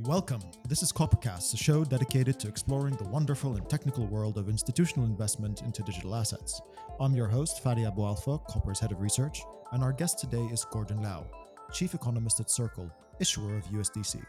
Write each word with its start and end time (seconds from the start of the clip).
Welcome. 0.00 0.40
This 0.68 0.82
is 0.82 0.92
Coppercast, 0.92 1.54
a 1.54 1.56
show 1.56 1.84
dedicated 1.84 2.38
to 2.40 2.48
exploring 2.48 2.94
the 2.96 3.08
wonderful 3.08 3.56
and 3.56 3.68
technical 3.68 4.06
world 4.06 4.38
of 4.38 4.48
institutional 4.48 5.06
investment 5.06 5.62
into 5.62 5.82
digital 5.82 6.14
assets. 6.14 6.60
I'm 7.00 7.14
your 7.14 7.26
host, 7.26 7.64
Fadi 7.64 7.84
Aboualfa, 7.84 8.46
Copper's 8.46 8.78
head 8.78 8.92
of 8.92 9.00
research, 9.00 9.42
and 9.72 9.82
our 9.82 9.92
guest 9.92 10.18
today 10.18 10.42
is 10.52 10.64
Gordon 10.64 11.02
Liao, 11.02 11.26
chief 11.72 11.94
economist 11.94 12.38
at 12.38 12.50
Circle, 12.50 12.90
issuer 13.18 13.56
of 13.56 13.64
USDC. 13.64 14.24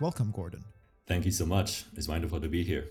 Welcome, 0.00 0.32
Gordon. 0.32 0.64
Thank 1.06 1.24
you 1.24 1.32
so 1.32 1.46
much. 1.46 1.86
It's 1.96 2.08
wonderful 2.08 2.40
to 2.40 2.48
be 2.48 2.62
here. 2.62 2.86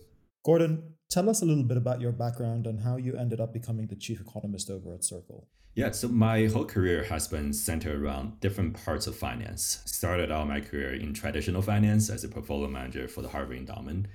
Gordon, 0.46 0.93
tell 1.09 1.27
us 1.27 1.41
a 1.41 1.46
little 1.46 1.64
bit 1.64 1.75
about 1.75 2.00
your 2.00 2.12
background 2.12 2.68
and 2.68 2.82
how 2.82 2.98
you 2.98 3.18
ended 3.18 3.41
up 3.41 3.52
becoming 3.52 3.88
the 3.88 3.95
chief 3.95 4.21
economist 4.21 4.70
over 4.70 4.94
at 4.94 5.04
Circle. 5.04 5.48
Yeah, 5.73 5.89
so 5.89 6.07
my 6.07 6.45
whole 6.45 6.66
career 6.66 7.04
has 7.05 7.27
been 7.27 7.52
centered 7.52 8.00
around 8.00 8.39
different 8.41 8.81
parts 8.86 9.08
of 9.08 9.16
finance. 9.16 9.81
Started 9.86 10.31
out 10.31 10.48
my 10.48 10.62
career 10.62 10.94
in 10.94 11.16
traditional 11.16 11.63
finance 11.63 12.12
as 12.12 12.23
a 12.23 12.30
portfolio 12.30 12.68
manager 12.68 13.08
for 13.08 13.23
the 13.23 13.27
Harvard 13.27 13.58
Endowment. 13.58 14.05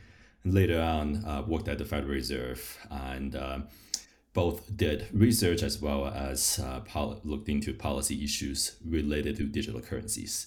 And 0.45 0.55
later 0.55 0.81
on, 0.81 1.25
uh, 1.25 1.43
worked 1.49 1.67
at 1.67 1.79
the 1.79 1.85
Federal 1.85 2.13
Reserve 2.13 2.79
and 2.91 3.35
uh, 3.35 3.59
both 4.33 4.75
did 4.77 5.09
research 5.13 5.65
as 5.65 5.83
well 5.83 6.07
as 6.07 6.61
uh, 6.61 6.79
pol- 6.81 7.21
looked 7.25 7.49
into 7.49 7.75
policy 7.75 8.23
issues 8.23 8.77
related 8.87 9.37
to 9.39 9.49
digital 9.49 9.81
currencies. 9.81 10.47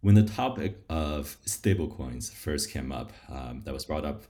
When 0.00 0.16
the 0.16 0.24
topic 0.24 0.78
of 0.90 1.36
stablecoins 1.46 2.32
first 2.32 2.72
came 2.72 2.90
up, 2.90 3.12
um, 3.28 3.62
that 3.64 3.72
was 3.72 3.84
brought 3.84 4.04
up 4.04 4.24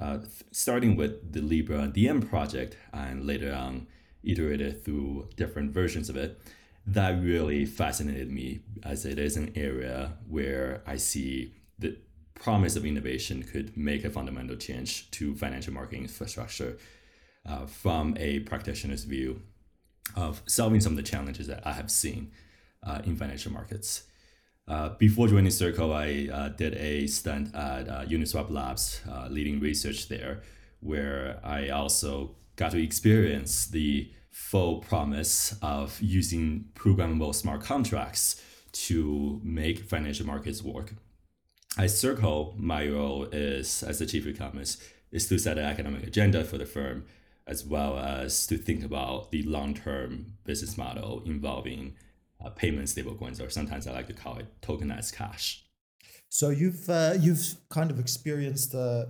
uh, 0.00 0.18
starting 0.50 0.96
with 0.96 1.32
the 1.32 1.40
Libra 1.40 1.86
Diem 1.88 2.22
project 2.22 2.76
and 2.92 3.26
later 3.26 3.52
on 3.52 3.86
iterated 4.22 4.84
through 4.84 5.28
different 5.36 5.72
versions 5.72 6.08
of 6.08 6.16
it, 6.16 6.40
that 6.86 7.22
really 7.22 7.66
fascinated 7.66 8.30
me 8.30 8.60
as 8.82 9.04
it 9.04 9.18
is 9.18 9.36
an 9.36 9.52
area 9.54 10.14
where 10.26 10.82
I 10.86 10.96
see 10.96 11.52
the 11.78 11.96
promise 12.34 12.76
of 12.76 12.86
innovation 12.86 13.42
could 13.42 13.76
make 13.76 14.04
a 14.04 14.10
fundamental 14.10 14.56
change 14.56 15.10
to 15.12 15.34
financial 15.34 15.72
market 15.72 15.96
infrastructure 15.96 16.78
uh, 17.46 17.66
from 17.66 18.16
a 18.18 18.40
practitioner's 18.40 19.04
view 19.04 19.42
of 20.16 20.42
solving 20.46 20.80
some 20.80 20.92
of 20.92 20.96
the 20.96 21.02
challenges 21.02 21.46
that 21.48 21.66
I 21.66 21.72
have 21.72 21.90
seen 21.90 22.32
uh, 22.82 23.00
in 23.04 23.16
financial 23.16 23.52
markets. 23.52 24.04
Uh, 24.68 24.90
before 24.98 25.26
joining 25.26 25.50
Circle, 25.50 25.94
I 25.94 26.28
uh, 26.30 26.48
did 26.50 26.74
a 26.74 27.06
stint 27.06 27.54
at 27.54 27.88
uh, 27.88 28.04
Uniswap 28.04 28.50
Labs, 28.50 29.00
uh, 29.10 29.26
leading 29.30 29.60
research 29.60 30.08
there, 30.08 30.42
where 30.80 31.40
I 31.42 31.70
also 31.70 32.36
got 32.56 32.72
to 32.72 32.82
experience 32.82 33.66
the 33.66 34.12
full 34.30 34.80
promise 34.80 35.56
of 35.62 35.98
using 36.02 36.66
programmable 36.74 37.34
smart 37.34 37.62
contracts 37.62 38.42
to 38.72 39.40
make 39.42 39.88
financial 39.88 40.26
markets 40.26 40.62
work. 40.62 40.92
At 41.78 41.90
Circle, 41.90 42.54
my 42.58 42.88
role 42.88 43.24
is 43.32 43.82
as 43.82 44.00
the 44.00 44.06
chief 44.06 44.26
economist 44.26 44.82
is 45.10 45.26
to 45.28 45.38
set 45.38 45.56
an 45.56 45.64
economic 45.64 46.06
agenda 46.06 46.44
for 46.44 46.58
the 46.58 46.66
firm, 46.66 47.06
as 47.46 47.64
well 47.64 47.98
as 47.98 48.46
to 48.48 48.58
think 48.58 48.84
about 48.84 49.30
the 49.30 49.42
long-term 49.44 50.34
business 50.44 50.76
model 50.76 51.22
involving 51.24 51.94
uh, 52.44 52.50
payment 52.50 52.88
stablecoins, 52.88 53.44
or 53.44 53.50
sometimes 53.50 53.86
I 53.86 53.92
like 53.92 54.06
to 54.08 54.12
call 54.12 54.38
it 54.38 54.46
tokenized 54.60 55.14
cash. 55.14 55.64
So 56.28 56.50
you've 56.50 56.88
uh, 56.88 57.14
you've 57.18 57.56
kind 57.70 57.90
of 57.90 57.98
experienced 57.98 58.74
uh, 58.74 59.06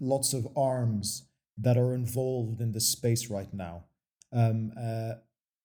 lots 0.00 0.32
of 0.32 0.48
arms 0.56 1.28
that 1.58 1.76
are 1.76 1.94
involved 1.94 2.60
in 2.60 2.72
this 2.72 2.88
space 2.88 3.28
right 3.28 3.52
now, 3.52 3.84
um, 4.32 4.72
uh, 4.80 5.14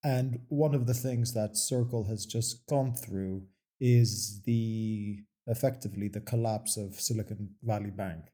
and 0.04 0.42
one 0.50 0.76
of 0.76 0.86
the 0.86 0.94
things 0.94 1.34
that 1.34 1.58
Circle 1.58 2.06
has 2.06 2.26
just 2.26 2.68
gone 2.68 2.94
through 2.94 3.44
is 3.80 4.42
the 4.46 5.20
effectively 5.48 6.08
the 6.08 6.20
collapse 6.20 6.78
of 6.78 7.00
Silicon 7.00 7.56
Valley 7.64 7.92
Bank 7.92 8.26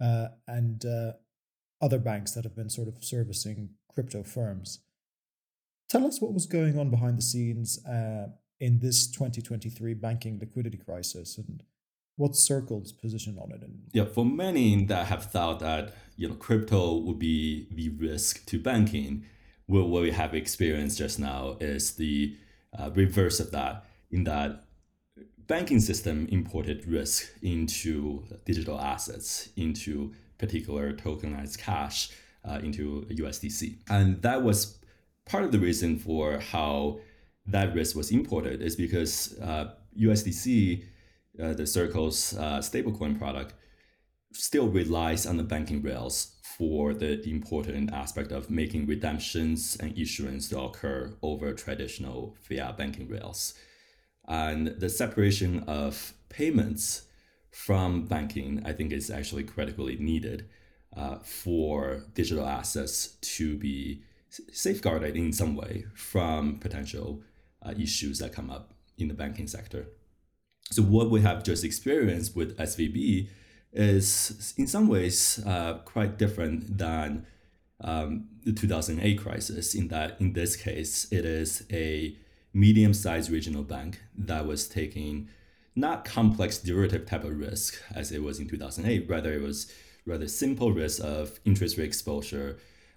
uh, 0.00 0.28
and 0.46 0.84
uh, 0.84 1.12
other 1.80 1.98
banks 1.98 2.32
that 2.32 2.44
have 2.44 2.56
been 2.56 2.70
sort 2.70 2.88
of 2.88 3.02
servicing 3.04 3.70
crypto 3.92 4.22
firms. 4.22 4.80
Tell 5.88 6.06
us 6.06 6.20
what 6.20 6.32
was 6.32 6.46
going 6.46 6.78
on 6.78 6.90
behind 6.90 7.18
the 7.18 7.22
scenes 7.22 7.84
uh, 7.86 8.28
in 8.60 8.78
this 8.80 9.10
2023 9.10 9.94
banking 9.94 10.38
liquidity 10.38 10.78
crisis 10.78 11.38
and 11.38 11.62
what 12.16 12.36
Circle's 12.36 12.92
position 12.92 13.38
on 13.40 13.52
it? 13.52 13.62
And 13.62 13.88
yeah, 13.92 14.04
for 14.04 14.24
many 14.24 14.84
that 14.84 15.06
have 15.06 15.30
thought 15.30 15.60
that 15.60 15.94
you 16.16 16.28
know 16.28 16.34
crypto 16.34 16.96
would 16.98 17.18
be 17.18 17.68
the 17.72 17.88
risk 17.90 18.46
to 18.46 18.58
banking, 18.58 19.24
what 19.66 19.88
we 19.88 20.10
have 20.10 20.34
experienced 20.34 20.98
just 20.98 21.18
now 21.18 21.56
is 21.60 21.94
the 21.94 22.36
uh, 22.78 22.90
reverse 22.94 23.40
of 23.40 23.50
that. 23.50 23.86
In 24.10 24.24
that 24.24 24.64
banking 25.46 25.80
system 25.80 26.28
imported 26.30 26.86
risk 26.86 27.28
into 27.42 28.24
digital 28.44 28.80
assets, 28.80 29.48
into 29.56 30.12
particular 30.38 30.92
tokenized 30.92 31.58
cash, 31.58 32.10
uh, 32.44 32.60
into 32.62 33.06
USDC, 33.10 33.78
and 33.88 34.22
that 34.22 34.42
was 34.42 34.78
part 35.26 35.44
of 35.44 35.52
the 35.52 35.58
reason 35.58 35.98
for 35.98 36.38
how 36.38 37.00
that 37.46 37.74
risk 37.74 37.96
was 37.96 38.10
imported 38.10 38.62
is 38.62 38.76
because 38.76 39.38
uh, 39.40 39.74
USDC, 40.00 40.84
uh, 41.42 41.54
the 41.54 41.66
Circle's 41.66 42.36
uh, 42.36 42.58
stablecoin 42.58 43.18
product, 43.18 43.54
still 44.32 44.68
relies 44.68 45.26
on 45.26 45.36
the 45.36 45.42
banking 45.42 45.82
rails 45.82 46.36
for 46.56 46.94
the 46.94 47.22
important 47.28 47.92
aspect 47.92 48.32
of 48.32 48.50
making 48.50 48.86
redemptions 48.86 49.76
and 49.80 49.96
issuance 49.98 50.48
to 50.48 50.60
occur 50.60 51.14
over 51.22 51.52
traditional 51.52 52.36
fiat 52.40 52.76
banking 52.76 53.08
rails. 53.08 53.54
And 54.26 54.68
the 54.68 54.88
separation 54.88 55.64
of 55.66 56.14
payments 56.28 57.06
from 57.50 58.06
banking, 58.06 58.62
I 58.64 58.72
think, 58.72 58.92
is 58.92 59.10
actually 59.10 59.44
critically 59.44 59.96
needed 59.96 60.48
uh, 60.96 61.18
for 61.18 62.04
digital 62.14 62.46
assets 62.46 63.16
to 63.36 63.56
be 63.56 64.02
safeguarded 64.52 65.16
in 65.16 65.32
some 65.32 65.54
way 65.56 65.84
from 65.94 66.58
potential 66.58 67.22
uh, 67.62 67.72
issues 67.78 68.18
that 68.18 68.32
come 68.32 68.50
up 68.50 68.74
in 68.98 69.08
the 69.08 69.14
banking 69.14 69.46
sector. 69.46 69.86
So 70.70 70.82
what 70.82 71.10
we 71.10 71.20
have 71.20 71.44
just 71.44 71.64
experienced 71.64 72.34
with 72.34 72.56
SVB 72.58 73.28
is 73.72 74.54
in 74.56 74.66
some 74.66 74.88
ways 74.88 75.42
uh, 75.46 75.74
quite 75.84 76.16
different 76.16 76.78
than 76.78 77.26
um, 77.80 78.28
the 78.44 78.52
2008 78.52 79.18
crisis 79.18 79.74
in 79.74 79.88
that 79.88 80.20
in 80.20 80.32
this 80.32 80.56
case 80.56 81.10
it 81.10 81.24
is 81.24 81.64
a 81.72 82.16
medium-sized 82.52 83.30
regional 83.30 83.64
bank 83.64 84.00
that 84.16 84.46
was 84.46 84.68
taking 84.68 85.28
not 85.74 86.04
complex 86.04 86.58
derivative 86.58 87.04
type 87.04 87.24
of 87.24 87.36
risk 87.36 87.82
as 87.92 88.12
it 88.12 88.22
was 88.22 88.38
in 88.38 88.48
2008 88.48 89.10
rather 89.10 89.32
it 89.32 89.42
was 89.42 89.70
rather 90.06 90.28
simple 90.28 90.70
risk 90.70 91.02
of 91.02 91.40
interest 91.44 91.76
rate 91.76 91.86
exposure 91.86 92.56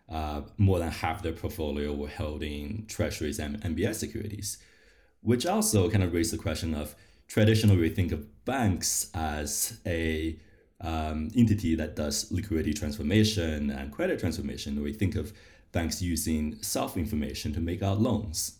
uh, 0.10 0.42
more 0.58 0.80
than 0.80 0.92
half 0.92 1.22
their 1.22 1.34
portfolio 1.34 1.94
were 1.94 2.08
held 2.08 2.44
in 2.44 2.86
treasuries 2.88 3.40
and 3.40 3.62
MBS 3.62 3.96
securities, 3.96 4.58
which 5.22 5.46
also 5.46 5.90
kind 5.90 6.04
of 6.04 6.14
raised 6.14 6.32
the 6.32 6.38
question 6.38 6.74
of 6.74 6.96
traditionally 7.28 7.78
we 7.78 7.90
think 7.90 8.12
of 8.12 8.46
banks 8.46 9.12
as 9.14 9.80
a 9.86 10.40
um, 10.80 11.30
entity 11.36 11.76
that 11.76 11.96
does 11.96 12.32
liquidity 12.32 12.74
transformation 12.74 13.70
and 13.70 13.92
credit 13.92 14.20
transformation. 14.20 14.82
We 14.82 14.94
think 14.94 15.16
of 15.16 15.34
banks 15.72 16.02
using 16.02 16.62
soft 16.62 16.98
information 16.98 17.54
to 17.54 17.60
make 17.60 17.84
out 17.84 18.00
loans. 18.00 18.60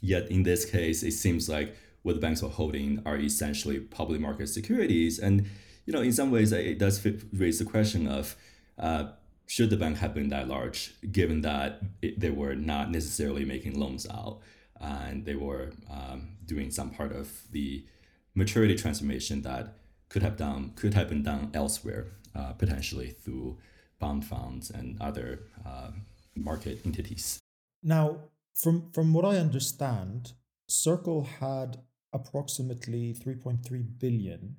Yet 0.00 0.30
in 0.30 0.44
this 0.44 0.64
case, 0.64 1.02
it 1.02 1.12
seems 1.12 1.48
like 1.48 1.76
what 2.02 2.14
the 2.14 2.20
banks 2.20 2.42
are 2.42 2.50
holding 2.50 3.02
are 3.04 3.16
essentially 3.16 3.80
public 3.80 4.20
market 4.20 4.48
securities. 4.48 5.18
And 5.18 5.46
you 5.84 5.92
know, 5.92 6.00
in 6.00 6.12
some 6.12 6.30
ways, 6.30 6.52
it 6.52 6.78
does 6.78 7.04
raise 7.32 7.58
the 7.58 7.64
question 7.64 8.06
of 8.06 8.36
uh, 8.78 9.10
should 9.50 9.68
the 9.68 9.76
bank 9.76 9.98
have 9.98 10.14
been 10.14 10.28
that 10.28 10.46
large, 10.46 10.94
given 11.10 11.40
that 11.40 11.80
it, 12.00 12.20
they 12.20 12.30
were 12.30 12.54
not 12.54 12.88
necessarily 12.88 13.44
making 13.44 13.76
loans 13.76 14.06
out 14.08 14.38
and 14.80 15.24
they 15.24 15.34
were 15.34 15.72
um, 15.90 16.36
doing 16.46 16.70
some 16.70 16.88
part 16.88 17.10
of 17.10 17.28
the 17.50 17.84
maturity 18.32 18.76
transformation 18.76 19.42
that 19.42 19.76
could 20.08 20.22
have 20.22 20.36
done 20.36 20.70
could 20.76 20.94
have 20.94 21.08
been 21.08 21.24
done 21.24 21.50
elsewhere, 21.52 22.06
uh, 22.36 22.52
potentially 22.52 23.10
through 23.10 23.58
bond 23.98 24.24
funds 24.24 24.70
and 24.70 24.96
other 25.00 25.40
uh, 25.66 25.90
market 26.36 26.80
entities. 26.86 27.40
Now, 27.82 28.18
from 28.54 28.92
from 28.92 29.12
what 29.12 29.24
I 29.24 29.36
understand, 29.36 30.32
Circle 30.68 31.24
had 31.40 31.78
approximately 32.12 33.14
3.3 33.14 33.98
billion 33.98 34.58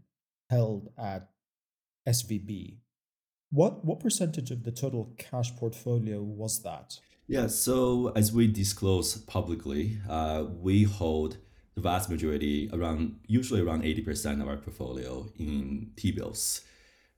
held 0.50 0.90
at 0.98 1.30
SVB 2.06 2.82
what 3.52 3.86
what 3.86 4.00
percentage 4.00 4.50
of 4.50 4.64
the 4.64 4.72
total 4.72 5.14
cash 5.18 5.56
portfolio 5.56 6.22
was 6.22 6.64
that? 6.64 7.00
Yeah, 7.28 7.48
so 7.48 8.12
as 8.16 8.34
we 8.34 8.48
disclose 8.48 9.16
publicly, 9.18 10.00
uh, 10.10 10.46
we 10.60 10.84
hold 10.84 11.38
the 11.76 11.82
vast 11.82 12.10
majority, 12.10 12.70
around 12.74 13.20
usually 13.28 13.62
around 13.62 13.86
eighty 13.86 14.02
percent 14.02 14.42
of 14.42 14.48
our 14.48 14.58
portfolio 14.58 15.32
in 15.38 15.92
T 15.96 16.12
bills. 16.12 16.62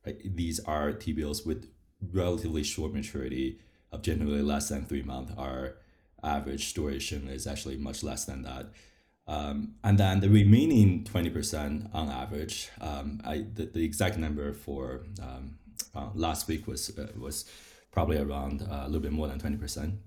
Right? 0.05 0.17
These 0.23 0.59
are 0.61 0.91
T 0.91 1.13
bills 1.13 1.45
with 1.45 1.69
relatively 2.11 2.63
short 2.63 2.93
maturity 2.93 3.59
of 3.91 4.01
generally 4.01 4.41
less 4.41 4.69
than 4.69 4.85
three 4.85 5.03
months. 5.03 5.33
Our 5.37 5.75
average 6.23 6.73
duration 6.73 7.27
is 7.27 7.45
actually 7.47 7.77
much 7.77 8.03
less 8.03 8.25
than 8.25 8.41
that. 8.43 8.71
Um, 9.25 9.75
and 9.83 9.97
then 9.97 10.19
the 10.19 10.29
remaining 10.29 11.05
20% 11.05 11.93
on 11.93 12.09
average, 12.09 12.69
um, 12.81 13.21
I, 13.23 13.45
the, 13.53 13.67
the 13.67 13.85
exact 13.85 14.17
number 14.17 14.51
for 14.53 15.05
um, 15.21 15.59
uh, 15.95 16.09
last 16.13 16.47
week 16.47 16.67
was, 16.67 16.97
uh, 16.97 17.07
was 17.17 17.45
probably 17.91 18.17
around 18.17 18.61
uh, 18.63 18.83
a 18.83 18.85
little 18.85 19.01
bit 19.01 19.11
more 19.11 19.27
than 19.27 19.39
20%, 19.39 19.97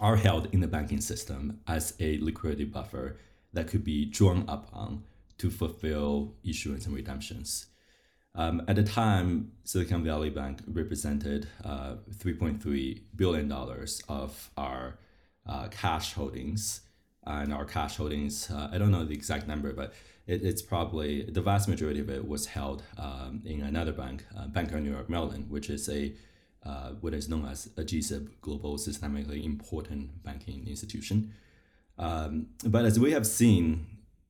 are 0.00 0.16
held 0.16 0.48
in 0.52 0.60
the 0.60 0.66
banking 0.66 1.00
system 1.00 1.60
as 1.66 1.94
a 2.00 2.18
liquidity 2.18 2.64
buffer 2.64 3.18
that 3.52 3.68
could 3.68 3.84
be 3.84 4.04
drawn 4.06 4.44
upon 4.48 5.04
to 5.38 5.50
fulfill 5.50 6.34
issuance 6.44 6.86
and 6.86 6.94
redemptions. 6.94 7.66
Um, 8.34 8.62
at 8.66 8.76
the 8.76 8.82
time, 8.82 9.52
Silicon 9.64 10.02
Valley 10.02 10.30
Bank 10.30 10.60
represented 10.66 11.48
uh, 11.64 11.96
$3.3 12.16 13.02
billion 13.14 13.52
of 14.08 14.50
our 14.56 14.98
uh, 15.46 15.68
cash 15.68 16.14
holdings. 16.14 16.82
And 17.24 17.52
our 17.52 17.64
cash 17.64 17.96
holdings, 17.96 18.50
uh, 18.50 18.70
I 18.72 18.78
don't 18.78 18.90
know 18.90 19.04
the 19.04 19.14
exact 19.14 19.46
number, 19.46 19.72
but 19.72 19.92
it, 20.26 20.42
it's 20.42 20.62
probably 20.62 21.24
the 21.24 21.42
vast 21.42 21.68
majority 21.68 22.00
of 22.00 22.08
it 22.08 22.26
was 22.26 22.46
held 22.46 22.82
um, 22.98 23.42
in 23.44 23.62
another 23.62 23.92
bank, 23.92 24.24
uh, 24.36 24.46
Bank 24.46 24.72
of 24.72 24.80
New 24.80 24.92
York 24.92 25.08
Mellon, 25.08 25.46
which 25.48 25.68
is 25.68 25.88
a 25.88 26.12
uh, 26.64 26.90
what 27.00 27.12
is 27.12 27.28
known 27.28 27.44
as 27.46 27.66
a 27.76 27.82
GSIB, 27.82 28.28
Global 28.40 28.76
Systemically 28.76 29.44
Important 29.44 30.22
Banking 30.22 30.68
Institution. 30.68 31.34
Um, 31.98 32.46
but 32.64 32.84
as 32.84 33.00
we 33.00 33.10
have 33.10 33.26
seen, 33.26 33.86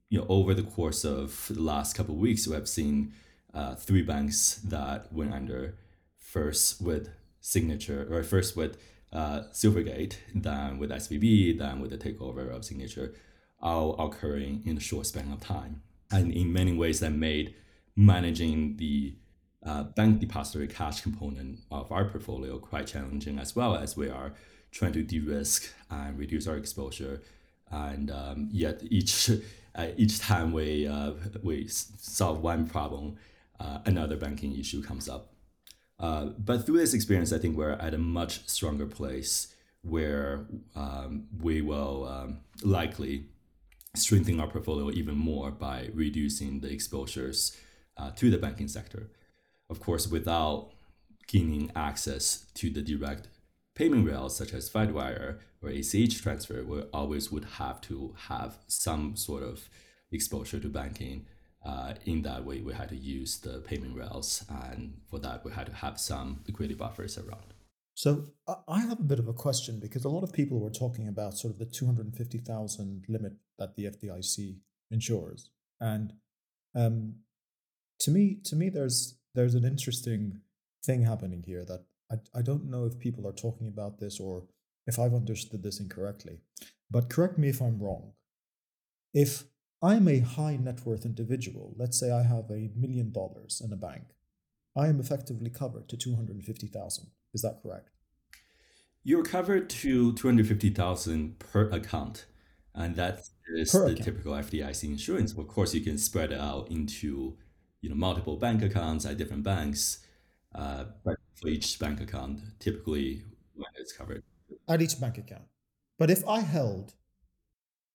you 0.08 0.18
know, 0.18 0.26
over 0.30 0.54
the 0.54 0.62
course 0.62 1.04
of 1.04 1.46
the 1.50 1.60
last 1.60 1.94
couple 1.94 2.14
of 2.14 2.20
weeks, 2.20 2.46
we 2.46 2.54
have 2.54 2.68
seen 2.68 3.12
uh, 3.52 3.74
three 3.74 4.02
banks 4.02 4.54
that 4.64 5.12
went 5.12 5.34
under. 5.34 5.76
First 6.16 6.80
with 6.80 7.10
Signature, 7.42 8.08
or 8.10 8.22
first 8.22 8.56
with 8.56 8.78
uh, 9.12 9.42
Silvergate, 9.52 10.16
then 10.34 10.78
with 10.78 10.90
SVB, 10.90 11.58
then 11.58 11.80
with 11.80 11.90
the 11.90 11.98
takeover 11.98 12.50
of 12.50 12.64
Signature, 12.64 13.14
all 13.62 13.94
occurring 13.98 14.62
in 14.64 14.76
a 14.76 14.80
short 14.80 15.06
span 15.06 15.32
of 15.32 15.40
time, 15.40 15.82
and 16.10 16.32
in 16.32 16.52
many 16.52 16.72
ways 16.72 17.00
that 17.00 17.12
made 17.12 17.54
managing 17.96 18.76
the 18.76 19.14
uh, 19.64 19.84
bank 19.84 20.18
depository 20.18 20.66
cash 20.66 21.00
component 21.00 21.60
of 21.70 21.90
our 21.92 22.04
portfolio 22.06 22.58
quite 22.58 22.86
challenging 22.86 23.38
as 23.38 23.54
well 23.54 23.76
as 23.76 23.96
we 23.96 24.08
are 24.08 24.32
trying 24.72 24.92
to 24.92 25.02
de-risk 25.02 25.72
and 25.90 26.18
reduce 26.18 26.46
our 26.48 26.56
exposure. 26.56 27.22
And 27.70 28.10
um, 28.10 28.48
yet 28.50 28.82
each 28.90 29.30
uh, 29.74 29.86
each 29.96 30.20
time 30.20 30.52
we 30.52 30.86
uh, 30.86 31.12
we 31.42 31.68
solve 31.68 32.40
one 32.40 32.66
problem 32.66 33.16
uh, 33.60 33.78
another 33.86 34.16
banking 34.16 34.58
issue 34.58 34.82
comes 34.82 35.08
up. 35.08 35.32
Uh, 36.00 36.30
but 36.38 36.66
through 36.66 36.78
this 36.78 36.94
experience 36.94 37.32
i 37.32 37.38
think 37.38 37.56
we're 37.56 37.70
at 37.72 37.94
a 37.94 37.98
much 37.98 38.48
stronger 38.48 38.86
place 38.86 39.54
where 39.82 40.46
um, 40.74 41.28
we 41.40 41.60
will 41.60 42.08
um, 42.08 42.38
likely 42.64 43.26
strengthen 43.94 44.40
our 44.40 44.48
portfolio 44.48 44.90
even 44.90 45.16
more 45.16 45.50
by 45.50 45.88
reducing 45.92 46.60
the 46.60 46.72
exposures 46.72 47.56
uh, 47.96 48.10
to 48.12 48.30
the 48.30 48.38
banking 48.38 48.68
sector 48.68 49.10
of 49.72 49.80
course, 49.80 50.06
without 50.06 50.70
gaining 51.26 51.72
access 51.74 52.44
to 52.54 52.68
the 52.68 52.82
direct 52.82 53.28
payment 53.74 54.06
rails 54.06 54.36
such 54.36 54.52
as 54.52 54.68
FedWire 54.68 55.38
or 55.62 55.70
ACH 55.70 56.22
transfer, 56.22 56.62
we 56.62 56.82
always 56.92 57.32
would 57.32 57.46
have 57.56 57.80
to 57.82 58.14
have 58.28 58.58
some 58.66 59.16
sort 59.16 59.42
of 59.42 59.68
exposure 60.12 60.60
to 60.60 60.68
banking. 60.68 61.26
Uh, 61.64 61.94
in 62.04 62.20
that 62.22 62.44
way, 62.44 62.60
we 62.60 62.74
had 62.74 62.90
to 62.90 62.96
use 62.96 63.38
the 63.38 63.60
payment 63.60 63.96
rails, 63.96 64.44
and 64.66 65.00
for 65.08 65.18
that, 65.20 65.42
we 65.44 65.52
had 65.52 65.66
to 65.66 65.72
have 65.72 65.98
some 65.98 66.40
liquidity 66.46 66.74
buffers 66.74 67.16
around. 67.16 67.51
So 67.94 68.24
I 68.68 68.80
have 68.80 69.00
a 69.00 69.04
bit 69.04 69.18
of 69.18 69.28
a 69.28 69.34
question 69.34 69.78
because 69.78 70.04
a 70.04 70.08
lot 70.08 70.22
of 70.22 70.32
people 70.32 70.58
were 70.58 70.70
talking 70.70 71.08
about 71.08 71.36
sort 71.36 71.52
of 71.52 71.58
the 71.58 71.66
250,000 71.66 73.04
limit 73.08 73.34
that 73.58 73.76
the 73.76 73.84
FDIC 73.84 74.56
insures, 74.90 75.50
and 75.80 76.14
um, 76.74 77.16
to 78.00 78.10
me, 78.10 78.38
to 78.44 78.56
me, 78.56 78.68
there's 78.68 79.18
there's 79.34 79.54
an 79.54 79.64
interesting 79.64 80.40
thing 80.84 81.04
happening 81.04 81.42
here 81.46 81.64
that 81.64 81.84
I, 82.10 82.38
I 82.38 82.42
don't 82.42 82.70
know 82.70 82.86
if 82.86 82.98
people 82.98 83.26
are 83.26 83.32
talking 83.32 83.68
about 83.68 83.98
this 83.98 84.18
or 84.18 84.44
if 84.86 84.98
I've 84.98 85.14
understood 85.14 85.62
this 85.62 85.80
incorrectly. 85.80 86.40
But 86.90 87.08
correct 87.08 87.38
me 87.38 87.48
if 87.48 87.60
I'm 87.60 87.78
wrong. 87.78 88.12
If 89.14 89.44
I'm 89.82 90.08
a 90.08 90.20
high 90.20 90.56
net 90.56 90.84
worth 90.84 91.04
individual, 91.04 91.74
let's 91.76 91.98
say 91.98 92.10
I 92.10 92.22
have 92.22 92.50
a 92.50 92.70
million 92.76 93.12
dollars 93.12 93.62
in 93.64 93.72
a 93.72 93.76
bank, 93.76 94.04
I 94.76 94.88
am 94.88 95.00
effectively 95.00 95.50
covered 95.50 95.88
to 95.88 95.96
250,000. 95.96 97.06
Is 97.34 97.42
that 97.42 97.60
correct? 97.62 97.88
You're 99.04 99.24
covered 99.24 99.68
to 99.70 100.12
250,000 100.12 101.38
per 101.38 101.68
account. 101.70 102.26
And 102.74 102.96
that 102.96 103.20
is 103.54 103.72
per 103.72 103.86
the 103.86 103.92
account. 103.92 104.04
typical 104.04 104.32
FDIC 104.32 104.84
insurance. 104.84 105.32
Of 105.32 105.48
course, 105.48 105.74
you 105.74 105.80
can 105.80 105.98
spread 105.98 106.32
it 106.32 106.40
out 106.40 106.70
into 106.70 107.36
you 107.80 107.90
know 107.90 107.96
multiple 107.96 108.36
bank 108.36 108.62
accounts 108.62 109.04
at 109.04 109.18
different 109.18 109.42
banks. 109.42 109.98
Uh, 110.54 110.84
but 111.04 111.16
for 111.34 111.48
each 111.48 111.78
bank 111.78 112.00
account, 112.00 112.40
typically 112.58 113.24
when 113.54 113.66
it's 113.76 113.92
covered 113.92 114.22
at 114.68 114.80
each 114.80 115.00
bank 115.00 115.18
account. 115.18 115.44
But 115.98 116.10
if 116.10 116.26
I 116.26 116.40
held, 116.40 116.94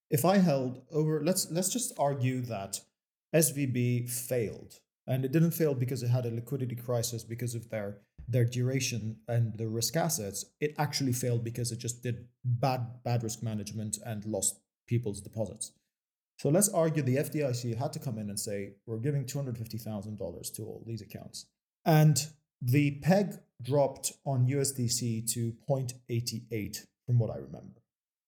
if 0.09 0.25
I 0.25 0.37
held 0.37 0.81
over, 0.91 1.23
let's 1.23 1.49
let's 1.51 1.69
just 1.69 1.93
argue 1.97 2.41
that 2.41 2.79
SVB 3.33 4.09
failed, 4.09 4.75
and 5.07 5.25
it 5.25 5.31
didn't 5.31 5.51
fail 5.51 5.73
because 5.73 6.03
it 6.03 6.09
had 6.09 6.25
a 6.25 6.31
liquidity 6.31 6.75
crisis 6.75 7.23
because 7.23 7.55
of 7.55 7.69
their 7.69 7.97
their 8.27 8.45
duration 8.45 9.17
and 9.27 9.57
the 9.57 9.67
risk 9.67 9.95
assets. 9.95 10.45
It 10.59 10.75
actually 10.77 11.13
failed 11.13 11.43
because 11.43 11.71
it 11.71 11.79
just 11.79 12.03
did 12.03 12.27
bad 12.43 13.03
bad 13.03 13.23
risk 13.23 13.41
management 13.41 13.97
and 14.05 14.25
lost 14.25 14.59
people's 14.87 15.21
deposits. 15.21 15.71
So 16.39 16.49
let's 16.49 16.69
argue 16.69 17.01
the 17.01 17.17
FDIC 17.17 17.77
had 17.77 17.93
to 17.93 17.99
come 17.99 18.19
in 18.19 18.29
and 18.29 18.39
say, 18.39 18.73
we're 18.85 18.99
giving 18.99 19.25
$250,000 19.25 20.53
to 20.55 20.63
all 20.63 20.83
these 20.85 21.01
accounts. 21.01 21.47
And 21.83 22.17
the 22.61 22.99
peg 23.01 23.33
dropped 23.61 24.13
on 24.25 24.47
USDC 24.47 25.31
to 25.33 25.53
0.88 25.67 26.85
from 27.05 27.17
what 27.17 27.31
I 27.31 27.37
remember. 27.37 27.81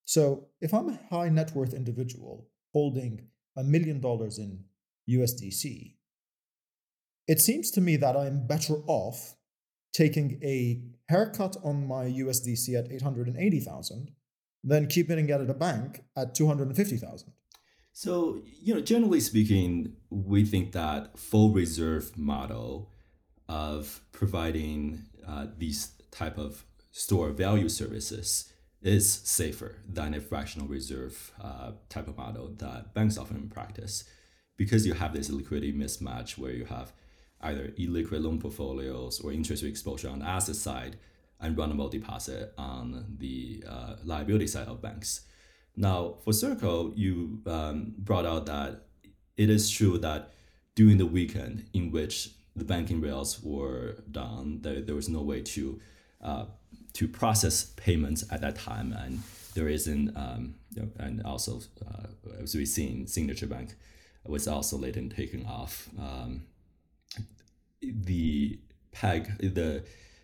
So 0.06 0.48
if 0.60 0.74
I'm 0.74 0.90
a 0.90 1.00
high 1.12 1.30
net 1.30 1.54
worth 1.54 1.74
individual 1.74 2.48
holding 2.74 3.28
a 3.56 3.64
million 3.64 4.00
dollars 4.00 4.40
in 4.40 4.64
USDC, 5.08 5.94
it 7.28 7.40
seems 7.40 7.70
to 7.72 7.82
me 7.82 7.96
that 7.98 8.18
I'm 8.18 8.48
better 8.48 8.78
off 8.88 9.36
taking 9.94 10.40
a 10.44 10.82
haircut 11.10 11.58
on 11.64 11.88
my 11.88 12.06
USDC 12.06 12.78
at 12.78 12.92
880,000 12.92 14.12
than 14.64 14.88
keeping 14.88 15.30
it 15.30 15.32
at 15.32 15.50
a 15.50 15.54
bank 15.54 16.04
at 16.16 16.36
250,000. 16.36 17.32
So, 17.94 18.42
you 18.62 18.74
know, 18.74 18.82
generally 18.82 19.20
speaking, 19.20 19.94
we 20.10 20.46
think 20.46 20.72
that 20.74 21.18
full 21.18 21.52
reserve 21.52 22.18
model 22.18 22.92
of 23.48 24.02
providing 24.12 25.06
uh, 25.28 25.48
these 25.58 25.92
type 26.12 26.38
of 26.38 26.64
store 26.92 27.32
value 27.32 27.70
services 27.70 28.52
is 28.82 29.12
safer 29.12 29.76
than 29.88 30.14
a 30.14 30.22
fractional 30.22 30.68
reserve 30.68 31.32
uh, 31.44 31.72
type 31.90 32.08
of 32.08 32.18
model 32.18 32.54
that 32.58 32.94
banks 32.94 33.18
often 33.18 33.50
practice 33.50 34.06
because 34.56 34.86
you 34.86 34.94
have 34.94 35.14
this 35.14 35.30
liquidity 35.30 35.74
mismatch 35.74 36.38
where 36.38 36.52
you 36.52 36.66
have 36.66 36.94
either 37.42 37.68
illiquid 37.80 38.24
loan 38.24 38.40
portfolios 38.40 39.20
or 39.22 39.32
interest 39.32 39.64
rate 39.64 39.70
exposure 39.70 40.10
on 40.10 40.20
the 40.20 40.26
asset 40.26 40.56
side 40.56 40.98
and 41.40 41.56
runnable 41.56 41.90
deposit 41.90 42.54
on 42.58 43.16
the 43.18 43.64
uh, 43.68 43.96
liability 44.04 44.48
side 44.48 44.68
of 44.68 44.82
banks. 44.82 45.22
Now, 45.76 46.16
for 46.24 46.34
Circle, 46.34 46.94
you 46.96 47.42
um, 47.46 47.94
brought 47.98 48.26
out 48.26 48.46
that 48.48 48.82
it 49.38 49.50
is 49.50 49.70
true 49.70 49.98
that 50.00 50.32
during 50.76 50.98
the 50.98 51.06
weekend 51.06 51.66
in 51.74 51.92
which 51.92 52.32
the 52.56 52.66
banking 52.66 53.00
rails 53.00 53.42
were 53.42 54.04
down, 54.12 54.60
there, 54.62 54.82
there 54.82 54.96
was 54.96 55.08
no 55.08 55.22
way 55.22 55.42
to 55.42 55.80
uh, 56.22 56.46
to 56.92 57.08
process 57.08 57.64
payments 57.78 58.26
at 58.30 58.42
that 58.42 58.58
time, 58.58 58.92
and 58.92 59.22
there 59.54 59.70
isn't, 59.70 60.16
um, 60.18 60.56
you 60.76 60.82
know, 60.82 60.90
and 60.98 61.24
also 61.24 61.62
uh, 61.88 62.08
as 62.42 62.56
we've 62.56 62.68
seen, 62.68 63.08
Signature 63.08 63.48
Bank 63.48 63.76
was 64.26 64.48
also 64.48 64.78
late 64.78 64.98
in 64.98 65.10
taking 65.10 65.46
off. 65.46 65.88
Um, 65.98 66.44
the 67.82 68.60
peg, 68.92 69.38
the 69.40 69.84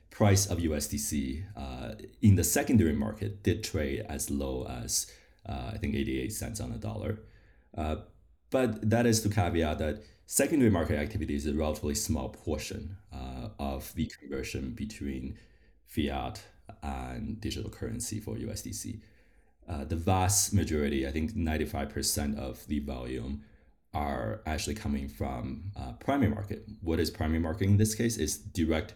price 0.09 0.45
of 0.45 0.59
USDC 0.59 1.43
uh, 1.57 1.95
in 2.21 2.35
the 2.35 2.43
secondary 2.43 2.93
market 2.93 3.43
did 3.43 3.63
trade 3.63 4.05
as 4.07 4.31
low 4.31 4.65
as 4.65 5.11
uh, 5.47 5.71
I 5.73 5.77
think 5.77 5.95
88 5.95 6.31
cents 6.31 6.59
on 6.59 6.71
a 6.71 6.77
dollar. 6.77 7.19
Uh, 7.77 7.97
but 8.49 8.89
that 8.89 9.05
is 9.05 9.21
to 9.21 9.29
caveat 9.29 9.79
that 9.79 10.03
secondary 10.25 10.71
market 10.71 10.97
activity 10.97 11.35
is 11.35 11.45
a 11.45 11.53
relatively 11.53 11.95
small 11.95 12.29
portion 12.29 12.97
uh, 13.13 13.49
of 13.59 13.93
the 13.95 14.11
conversion 14.19 14.71
between 14.71 15.37
fiat 15.85 16.41
and 16.81 17.39
digital 17.39 17.69
currency 17.69 18.19
for 18.19 18.35
USDC. 18.35 19.01
Uh, 19.67 19.83
the 19.83 19.95
vast 19.95 20.53
majority, 20.53 21.07
I 21.07 21.11
think 21.11 21.33
95% 21.33 22.37
of 22.37 22.65
the 22.67 22.79
volume, 22.79 23.43
are 23.95 24.41
actually 24.45 24.75
coming 24.75 25.07
from 25.07 25.71
uh, 25.79 25.93
primary 25.93 26.29
market. 26.29 26.67
What 26.81 26.99
is 26.99 27.09
primary 27.09 27.39
market 27.39 27.65
in 27.65 27.77
this 27.77 27.95
case? 27.95 28.17
Is 28.17 28.37
direct 28.37 28.93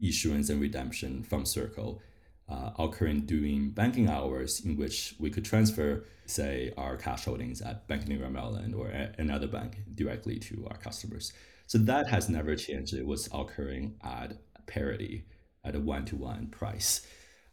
issuance 0.00 0.50
and 0.50 0.60
redemption 0.60 1.22
from 1.22 1.46
Circle 1.46 2.00
uh, 2.48 2.70
occurring 2.78 3.20
during 3.22 3.70
banking 3.70 4.08
hours 4.08 4.60
in 4.64 4.76
which 4.76 5.14
we 5.18 5.30
could 5.30 5.44
transfer, 5.44 6.04
say, 6.26 6.72
our 6.76 6.96
cash 6.96 7.24
holdings 7.24 7.62
at 7.62 7.88
Bank 7.88 8.02
of 8.02 8.08
New 8.08 8.18
York 8.18 8.30
Mellon 8.30 8.74
or 8.74 8.88
another 9.18 9.46
bank 9.46 9.78
directly 9.94 10.38
to 10.38 10.66
our 10.70 10.76
customers. 10.76 11.32
So 11.66 11.78
that 11.78 12.08
has 12.08 12.28
never 12.28 12.54
changed. 12.54 12.92
It 12.92 13.06
was 13.06 13.28
occurring 13.32 13.94
at 14.04 14.36
parity, 14.66 15.24
at 15.64 15.74
a 15.74 15.80
one 15.80 16.04
to 16.06 16.16
one 16.16 16.48
price. 16.48 17.06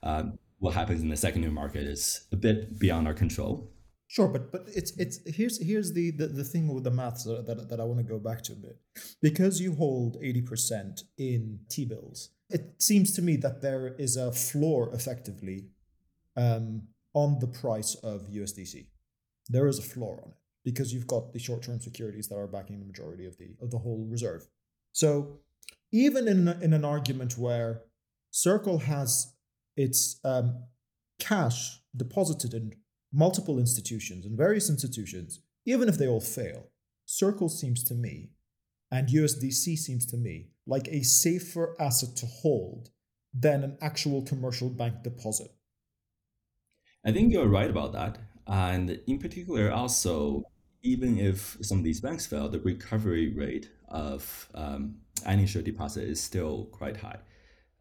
Um, 0.03 0.37
what 0.57 0.73
happens 0.73 1.01
in 1.01 1.09
the 1.09 1.17
secondary 1.17 1.53
market 1.53 1.83
is 1.83 2.25
a 2.31 2.35
bit 2.35 2.77
beyond 2.79 3.07
our 3.07 3.13
control. 3.13 3.71
Sure, 4.09 4.27
but 4.27 4.51
but 4.51 4.67
it's 4.75 4.91
it's 4.97 5.19
here's 5.27 5.63
here's 5.63 5.93
the 5.93 6.09
the, 6.09 6.25
the 6.25 6.43
thing 6.43 6.67
with 6.67 6.83
the 6.83 6.89
maths 6.89 7.25
that, 7.25 7.45
that, 7.45 7.69
that 7.69 7.79
I 7.79 7.83
want 7.83 7.99
to 7.99 8.03
go 8.03 8.17
back 8.17 8.41
to 8.43 8.53
a 8.53 8.55
bit. 8.55 8.79
Because 9.21 9.61
you 9.61 9.75
hold 9.75 10.19
80% 10.19 11.03
in 11.19 11.59
T-bills, 11.69 12.31
it 12.49 12.73
seems 12.79 13.13
to 13.13 13.21
me 13.21 13.35
that 13.37 13.61
there 13.61 13.89
is 13.99 14.17
a 14.17 14.31
floor 14.31 14.89
effectively 14.95 15.67
um, 16.35 16.87
on 17.13 17.37
the 17.37 17.45
price 17.45 17.93
of 18.03 18.31
USDC. 18.31 18.87
There 19.47 19.67
is 19.67 19.77
a 19.77 19.83
floor 19.83 20.19
on 20.25 20.31
it 20.31 20.37
because 20.65 20.91
you've 20.91 21.05
got 21.05 21.31
the 21.31 21.39
short-term 21.39 21.79
securities 21.79 22.29
that 22.29 22.35
are 22.35 22.47
backing 22.47 22.79
the 22.79 22.87
majority 22.87 23.27
of 23.27 23.37
the 23.37 23.49
of 23.61 23.69
the 23.69 23.77
whole 23.77 24.07
reserve. 24.09 24.47
So 24.91 25.39
even 25.91 26.27
in 26.27 26.47
in 26.63 26.73
an 26.73 26.83
argument 26.83 27.37
where 27.37 27.83
Circle 28.31 28.79
has 28.79 29.35
its 29.77 30.19
um, 30.23 30.63
cash 31.19 31.79
deposited 31.95 32.55
in 32.55 32.73
multiple 33.11 33.59
institutions 33.59 34.25
and 34.25 34.37
various 34.37 34.69
institutions, 34.69 35.39
even 35.65 35.89
if 35.89 35.97
they 35.97 36.07
all 36.07 36.21
fail, 36.21 36.67
Circle 37.11 37.49
seems 37.49 37.83
to 37.85 37.95
me 37.95 38.29
and 38.91 39.09
USDC 39.09 39.77
seems 39.77 40.05
to 40.05 40.15
me 40.15 40.49
like 40.67 40.87
a 40.89 41.01
safer 41.01 41.75
asset 41.79 42.15
to 42.17 42.27
hold 42.27 42.89
than 43.33 43.63
an 43.63 43.77
actual 43.81 44.21
commercial 44.21 44.69
bank 44.69 45.01
deposit. 45.03 45.51
I 47.03 47.11
think 47.11 47.33
you're 47.33 47.47
right 47.47 47.69
about 47.69 47.93
that. 47.93 48.19
And 48.45 48.99
in 49.07 49.17
particular, 49.17 49.71
also, 49.71 50.43
even 50.83 51.17
if 51.17 51.57
some 51.61 51.79
of 51.79 51.83
these 51.83 51.99
banks 51.99 52.27
fail, 52.27 52.47
the 52.47 52.59
recovery 52.59 53.33
rate 53.33 53.71
of 53.87 54.47
um, 54.53 54.97
uninsured 55.25 55.65
deposit 55.65 56.03
is 56.03 56.21
still 56.21 56.65
quite 56.65 56.97
high. 56.97 57.19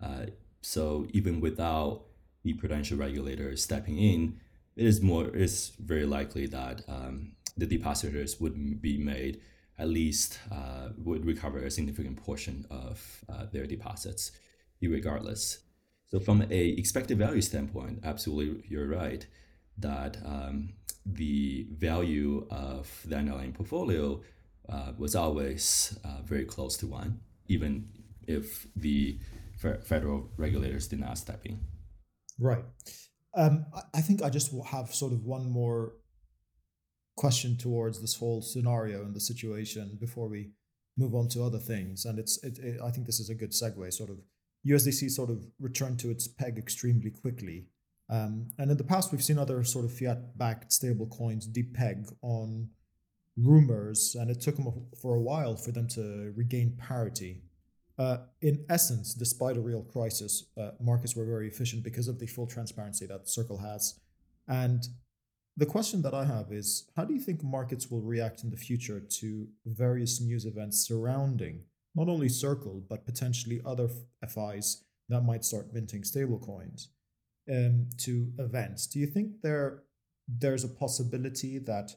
Uh, 0.03 0.27
so 0.63 1.07
even 1.11 1.41
without 1.41 2.05
the 2.45 2.55
prudential 2.55 2.97
regulator 2.97 3.57
stepping 3.57 3.99
in, 3.99 4.41
it 4.79 4.87
is 4.87 5.03
more 5.03 5.27
it's 5.35 5.73
very 5.79 6.07
likely 6.07 6.47
that 6.47 6.83
um, 6.89 7.33
the 7.57 7.67
depositors 7.67 8.41
would 8.41 8.81
be 8.81 8.97
made 8.97 9.41
at 9.79 9.89
least 9.89 10.39
uh, 10.51 10.89
would 10.99 11.25
recover 11.25 11.59
a 11.59 11.71
significant 11.71 12.17
portion 12.17 12.67
of 12.71 13.25
uh, 13.29 13.47
their 13.53 13.67
deposits, 13.67 14.33
regardless. 14.83 15.61
So 16.11 16.19
from 16.19 16.43
a 16.51 16.69
expected 16.71 17.19
value 17.19 17.43
standpoint, 17.43 18.01
absolutely 18.05 18.65
you're 18.69 18.89
right 18.89 19.25
that 19.79 20.17
um, 20.25 20.71
the 21.07 21.69
value 21.71 22.47
of 22.51 22.91
the 23.05 23.17
underlying 23.17 23.53
portfolio 23.53 24.21
uh, 24.69 24.93
was 24.99 25.15
always 25.15 25.99
uh, 26.05 26.23
very 26.25 26.45
close 26.45 26.77
to 26.79 26.87
one, 26.87 27.21
even 27.47 27.89
if 28.27 28.67
the 28.75 29.19
federal 29.85 30.31
regulators 30.37 30.89
did 30.89 31.01
not 31.01 31.19
step 31.19 31.45
in. 31.45 31.61
Right. 32.39 32.65
Um, 33.39 33.67
I 33.95 34.01
think 34.01 34.21
I 34.21 34.31
just 34.31 34.53
have 34.67 34.93
sort 34.93 35.13
of 35.13 35.25
one 35.25 35.49
more 35.49 35.93
question 37.17 37.57
towards 37.57 38.01
this 38.01 38.17
whole 38.17 38.43
scenario 38.43 39.03
and 39.03 39.15
the 39.15 39.21
situation 39.21 39.97
before 40.01 40.29
we 40.29 40.51
move 40.97 41.15
on 41.15 41.29
to 41.29 41.45
other 41.45 41.59
things. 41.59 42.05
And 42.05 42.19
it's, 42.19 42.43
it, 42.43 42.59
it, 42.59 42.81
I 42.85 42.91
think 42.91 43.07
this 43.07 43.21
is 43.21 43.31
a 43.31 43.35
good 43.37 43.53
segue. 43.53 43.93
Sort 43.93 44.11
of 44.11 44.19
USDC 44.67 45.11
sort 45.11 45.31
of 45.31 45.47
returned 45.61 46.01
to 46.01 46.11
its 46.11 46.27
peg 46.27 46.59
extremely 46.59 47.11
quickly. 47.11 47.67
Um, 48.11 48.49
and 48.59 48.71
in 48.73 48.77
the 48.77 48.85
past, 48.85 49.13
we've 49.13 49.23
seen 49.23 49.39
other 49.39 49.63
sort 49.63 49.85
of 49.85 49.93
fiat-backed 49.93 50.73
stable 50.73 51.07
coins 51.07 51.47
depeg 51.47 52.13
on 52.23 52.71
rumors, 53.37 54.17
and 54.19 54.31
it 54.31 54.41
took 54.41 54.57
them 54.57 54.87
for 55.01 55.15
a 55.15 55.21
while 55.21 55.57
for 55.57 55.71
them 55.71 55.87
to 55.89 56.33
regain 56.37 56.77
parity. 56.77 57.43
Uh, 57.99 58.19
in 58.43 58.65
essence, 58.69 59.13
despite 59.13 59.57
a 59.57 59.61
real 59.61 59.83
crisis, 59.83 60.45
uh, 60.57 60.71
markets 60.81 61.17
were 61.17 61.25
very 61.25 61.49
efficient 61.49 61.83
because 61.83 62.07
of 62.07 62.19
the 62.19 62.27
full 62.27 62.47
transparency 62.47 63.07
that 63.07 63.29
Circle 63.29 63.59
has. 63.59 63.99
And 64.47 64.87
the 65.57 65.67
question 65.67 66.03
that 66.03 66.15
I 66.15 66.25
have 66.25 66.53
is 66.53 66.89
how 66.97 67.05
do 67.05 67.13
you 67.13 67.21
think 67.21 67.43
markets 67.43 67.91
will 67.91 68.01
react 68.01 68.45
in 68.45 68.51
the 68.51 68.57
future 68.57 69.01
to 69.01 69.49
various 69.67 70.21
news 70.21 70.45
events 70.47 70.87
surrounding 70.87 71.65
not 71.97 72.09
only 72.09 72.29
Circle, 72.29 72.85
but 72.89 73.05
potentially 73.05 73.61
other 73.67 73.89
FIs 74.29 74.85
that 75.09 75.23
might 75.23 75.45
start 75.45 75.75
minting 75.75 76.03
stablecoins 76.03 76.87
um, 77.51 77.89
to 77.97 78.33
events? 78.39 78.87
Do 78.87 79.01
you 79.01 79.07
think 79.07 79.41
there 79.43 79.83
there's 80.29 80.63
a 80.63 80.69
possibility 80.69 81.59
that 81.59 81.97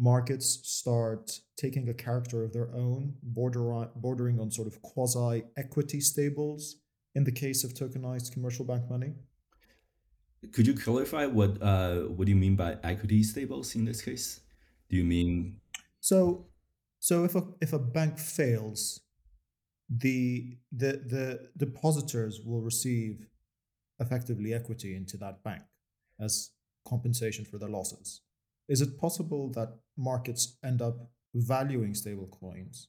markets 0.00 0.60
start 0.64 1.40
taking 1.56 1.88
a 1.90 1.94
character 1.94 2.42
of 2.42 2.52
their 2.52 2.74
own, 2.74 3.14
border 3.22 3.72
on, 3.72 3.90
bordering 3.94 4.40
on 4.40 4.50
sort 4.50 4.66
of 4.66 4.80
quasi 4.80 5.44
equity 5.58 6.00
stables 6.00 6.76
in 7.14 7.24
the 7.24 7.32
case 7.32 7.62
of 7.64 7.74
tokenized 7.74 8.32
commercial 8.32 8.64
bank 8.64 8.88
money? 8.88 9.12
Could 10.52 10.66
you 10.66 10.74
clarify 10.74 11.26
what 11.26 11.62
uh, 11.62 11.96
what 12.16 12.24
do 12.24 12.30
you 12.30 12.38
mean 12.38 12.56
by 12.56 12.78
equity 12.82 13.22
stables 13.22 13.74
in 13.74 13.84
this 13.84 14.00
case? 14.00 14.40
Do 14.88 14.96
you 14.96 15.04
mean 15.04 15.60
so? 16.00 16.46
So 16.98 17.24
if 17.24 17.34
a 17.34 17.42
if 17.60 17.74
a 17.74 17.78
bank 17.78 18.18
fails, 18.18 19.00
the 19.90 20.56
the 20.72 20.92
the 21.06 21.48
depositors 21.58 22.40
will 22.40 22.62
receive 22.62 23.26
effectively 23.98 24.54
equity 24.54 24.96
into 24.96 25.18
that 25.18 25.44
bank 25.44 25.62
as 26.18 26.52
compensation 26.88 27.44
for 27.44 27.58
their 27.58 27.68
losses. 27.68 28.22
Is 28.70 28.80
it 28.80 28.98
possible 28.98 29.50
that 29.56 29.80
markets 29.98 30.56
end 30.64 30.80
up 30.80 31.10
valuing 31.34 31.92
stablecoins 31.92 32.86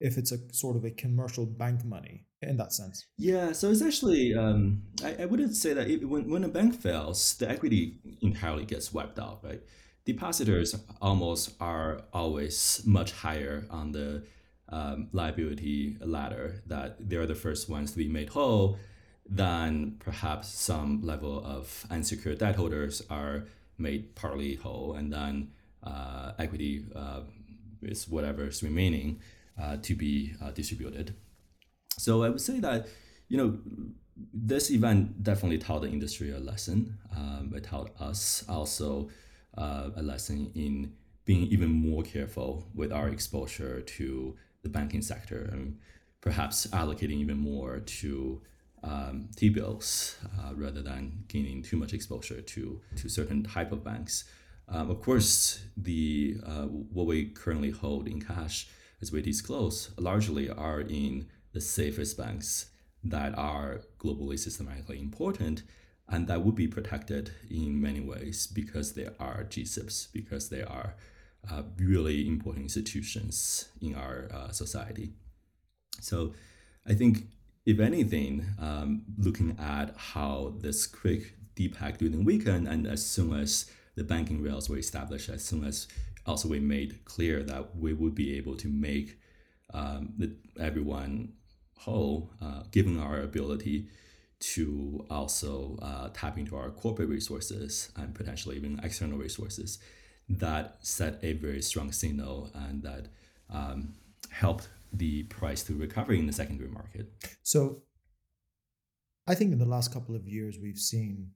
if 0.00 0.18
it's 0.18 0.32
a 0.32 0.38
sort 0.52 0.76
of 0.76 0.84
a 0.84 0.90
commercial 0.90 1.46
bank 1.46 1.84
money 1.84 2.26
in 2.42 2.56
that 2.56 2.72
sense? 2.72 3.06
Yeah, 3.16 3.52
so 3.52 3.70
it's 3.70 3.82
actually 3.82 4.34
um, 4.34 4.82
I, 5.02 5.22
I 5.22 5.24
wouldn't 5.26 5.54
say 5.54 5.74
that 5.74 5.88
it, 5.88 6.06
when 6.08 6.28
when 6.28 6.42
a 6.42 6.48
bank 6.48 6.74
fails, 6.74 7.36
the 7.36 7.48
equity 7.48 8.00
entirely 8.20 8.64
gets 8.64 8.92
wiped 8.92 9.18
out, 9.20 9.38
right? 9.44 9.62
Depositors 10.04 10.74
almost 11.00 11.54
are 11.60 12.02
always 12.12 12.82
much 12.84 13.12
higher 13.12 13.64
on 13.70 13.92
the 13.92 14.24
um, 14.70 15.08
liability 15.12 15.96
ladder 16.00 16.62
that 16.66 16.96
they're 17.08 17.26
the 17.26 17.34
first 17.34 17.70
ones 17.70 17.92
to 17.92 17.98
be 17.98 18.08
made 18.08 18.30
whole 18.30 18.76
than 19.26 19.96
perhaps 20.00 20.48
some 20.48 21.00
level 21.02 21.42
of 21.46 21.86
unsecured 21.90 22.38
debt 22.38 22.56
holders 22.56 23.02
are 23.08 23.46
made 23.78 24.14
partly 24.14 24.56
whole, 24.56 24.94
and 24.94 25.12
then 25.12 25.50
uh, 25.82 26.32
equity 26.38 26.84
uh, 26.94 27.20
is 27.82 28.08
whatever 28.08 28.46
is 28.46 28.62
remaining 28.62 29.20
uh, 29.60 29.76
to 29.82 29.94
be 29.94 30.34
uh, 30.42 30.50
distributed. 30.50 31.14
So 31.98 32.22
I 32.24 32.28
would 32.28 32.40
say 32.40 32.60
that 32.60 32.88
you 33.28 33.36
know 33.36 33.58
this 34.32 34.70
event 34.70 35.22
definitely 35.22 35.58
taught 35.58 35.82
the 35.82 35.88
industry 35.88 36.30
a 36.30 36.38
lesson. 36.38 36.98
Um, 37.16 37.52
it 37.54 37.64
taught 37.64 37.90
us 38.00 38.44
also 38.48 39.10
uh, 39.56 39.90
a 39.96 40.02
lesson 40.02 40.50
in 40.54 40.92
being 41.24 41.42
even 41.48 41.70
more 41.70 42.02
careful 42.02 42.66
with 42.74 42.92
our 42.92 43.08
exposure 43.08 43.80
to 43.80 44.36
the 44.62 44.68
banking 44.68 45.02
sector 45.02 45.48
and 45.52 45.78
perhaps 46.20 46.66
allocating 46.68 47.18
even 47.18 47.36
more 47.36 47.80
to 47.80 48.40
um, 48.84 49.28
T-bills 49.36 50.16
uh, 50.38 50.54
rather 50.54 50.82
than 50.82 51.24
gaining 51.28 51.62
too 51.62 51.76
much 51.76 51.92
exposure 51.92 52.40
to 52.40 52.80
to 52.96 53.08
certain 53.08 53.42
type 53.42 53.72
of 53.72 53.82
banks. 53.82 54.24
Um, 54.68 54.90
of 54.90 55.00
course, 55.00 55.62
the 55.76 56.36
uh, 56.46 56.66
what 56.66 57.06
we 57.06 57.26
currently 57.26 57.70
hold 57.70 58.08
in 58.08 58.20
cash, 58.20 58.68
as 59.02 59.12
we 59.12 59.22
disclose, 59.22 59.90
largely 59.98 60.50
are 60.50 60.80
in 60.80 61.26
the 61.52 61.60
safest 61.60 62.16
banks 62.16 62.66
that 63.02 63.36
are 63.38 63.82
globally 63.98 64.38
systematically 64.38 64.98
important 64.98 65.62
and 66.08 66.26
that 66.28 66.42
would 66.44 66.54
be 66.54 66.68
protected 66.68 67.30
in 67.50 67.80
many 67.80 68.00
ways 68.00 68.46
because 68.46 68.92
they 68.92 69.08
are 69.18 69.44
GSIBs, 69.44 70.12
because 70.12 70.48
they 70.48 70.62
are 70.62 70.96
uh, 71.50 71.62
really 71.78 72.26
important 72.26 72.64
institutions 72.64 73.68
in 73.80 73.94
our 73.94 74.28
uh, 74.32 74.50
society. 74.50 75.12
So 76.00 76.34
I 76.86 76.94
think 76.94 77.28
if 77.66 77.80
anything, 77.80 78.44
um, 78.60 79.02
looking 79.18 79.56
at 79.58 79.94
how 79.96 80.54
this 80.58 80.86
quick 80.86 81.34
depeg 81.56 81.98
during 81.98 82.12
the 82.12 82.24
weekend, 82.24 82.68
and 82.68 82.86
as 82.86 83.04
soon 83.04 83.34
as 83.34 83.70
the 83.94 84.04
banking 84.04 84.42
rails 84.42 84.68
were 84.68 84.78
established, 84.78 85.28
as 85.28 85.44
soon 85.44 85.64
as 85.64 85.88
also 86.26 86.48
we 86.48 86.60
made 86.60 87.04
clear 87.04 87.42
that 87.42 87.76
we 87.76 87.92
would 87.92 88.14
be 88.14 88.36
able 88.36 88.56
to 88.56 88.68
make 88.68 89.18
um, 89.72 90.12
the, 90.18 90.34
everyone 90.60 91.32
whole, 91.78 92.30
uh, 92.42 92.62
given 92.70 92.98
our 92.98 93.20
ability 93.20 93.88
to 94.40 95.06
also 95.10 95.78
uh, 95.80 96.08
tap 96.12 96.36
into 96.36 96.56
our 96.56 96.70
corporate 96.70 97.08
resources 97.08 97.90
and 97.96 98.14
potentially 98.14 98.56
even 98.56 98.78
external 98.82 99.18
resources, 99.18 99.78
that 100.28 100.76
set 100.80 101.18
a 101.22 101.32
very 101.34 101.62
strong 101.62 101.92
signal 101.92 102.50
and 102.54 102.82
that 102.82 103.06
um, 103.50 103.94
helped 104.30 104.68
the 104.96 105.24
price 105.24 105.62
to 105.64 105.74
recover 105.74 106.12
in 106.12 106.26
the 106.26 106.32
secondary 106.32 106.70
market. 106.70 107.12
So 107.42 107.82
I 109.26 109.34
think 109.34 109.52
in 109.52 109.58
the 109.58 109.64
last 109.64 109.92
couple 109.92 110.14
of 110.14 110.28
years, 110.28 110.58
we've 110.58 110.78
seen 110.78 111.30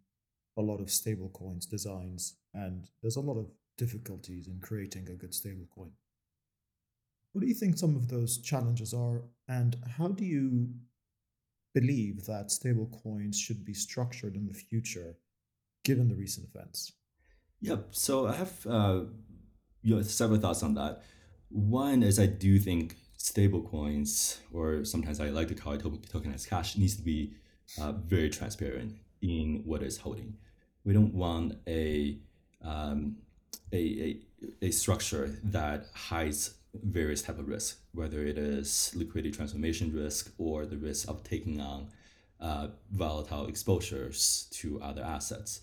a 0.57 0.63
lot 0.63 0.81
of 0.81 0.89
stablecoins 0.89 1.69
designs, 1.69 2.37
and 2.55 2.89
there's 3.03 3.17
a 3.17 3.21
lot 3.21 3.39
of 3.39 3.51
difficulties 3.77 4.49
in 4.49 4.61
creating 4.61 5.09
a 5.09 5.15
good 5.15 5.33
stablecoin. 5.33 5.91
What 7.33 7.43
do 7.43 7.47
you 7.47 7.55
think 7.55 7.79
some 7.79 7.97
of 7.97 8.09
those 8.09 8.39
challenges 8.39 8.93
are, 8.93 9.23
and 9.49 9.77
how 9.97 10.09
do 10.09 10.25
you 10.25 10.69
believe 11.75 12.27
that 12.27 12.49
stablecoins 12.49 13.37
should 13.37 13.65
be 13.65 13.75
structured 13.75 14.35
in 14.35 14.47
the 14.47 14.55
future, 14.55 15.17
given 15.85 16.09
the 16.09 16.17
recent 16.17 16.49
events? 16.55 16.93
Yep. 17.61 17.89
So 17.91 18.27
I 18.27 18.35
have 18.35 18.67
uh, 18.67 19.01
you 19.83 19.97
know, 19.97 20.03
several 20.03 20.41
thoughts 20.41 20.63
on 20.63 20.75
that. 20.75 21.03
One 21.49 22.03
is 22.03 22.19
I 22.19 22.27
do 22.27 22.59
think 22.59 22.97
stablecoins, 23.19 24.39
or 24.53 24.85
sometimes 24.85 25.21
I 25.21 25.31
like 25.31 25.49
to 25.49 25.55
call 25.55 25.73
it 25.75 25.83
tokenized 25.83 26.49
cash, 26.49 26.77
needs 26.77 26.97
to 26.97 27.03
be 27.03 27.35
uh, 27.81 27.93
very 27.93 28.31
transparent 28.31 28.97
in 29.21 29.63
what 29.65 29.83
it's 29.83 29.99
holding. 29.99 30.37
We 30.85 30.93
don't 30.93 31.15
want 31.15 31.59
a, 31.67 32.19
um, 32.63 33.17
a, 33.73 33.77
a, 33.77 34.67
a 34.67 34.71
structure 34.71 35.39
that 35.45 35.87
hides 35.95 36.55
various 36.75 37.23
type 37.23 37.39
of 37.39 37.49
risk, 37.49 37.79
whether 37.93 38.25
it 38.25 38.39
is 38.39 38.93
liquidity 38.95 39.35
transformation 39.35 39.93
risk 39.93 40.33
or 40.39 40.67
the 40.67 40.77
risk 40.77 41.09
of 41.09 41.25
taking 41.25 41.61
on 41.61 41.89
uh, 42.41 42.69
volatile 42.93 43.47
exposures 43.47 44.47
to 44.53 44.81
other 44.81 45.03
assets. 45.03 45.61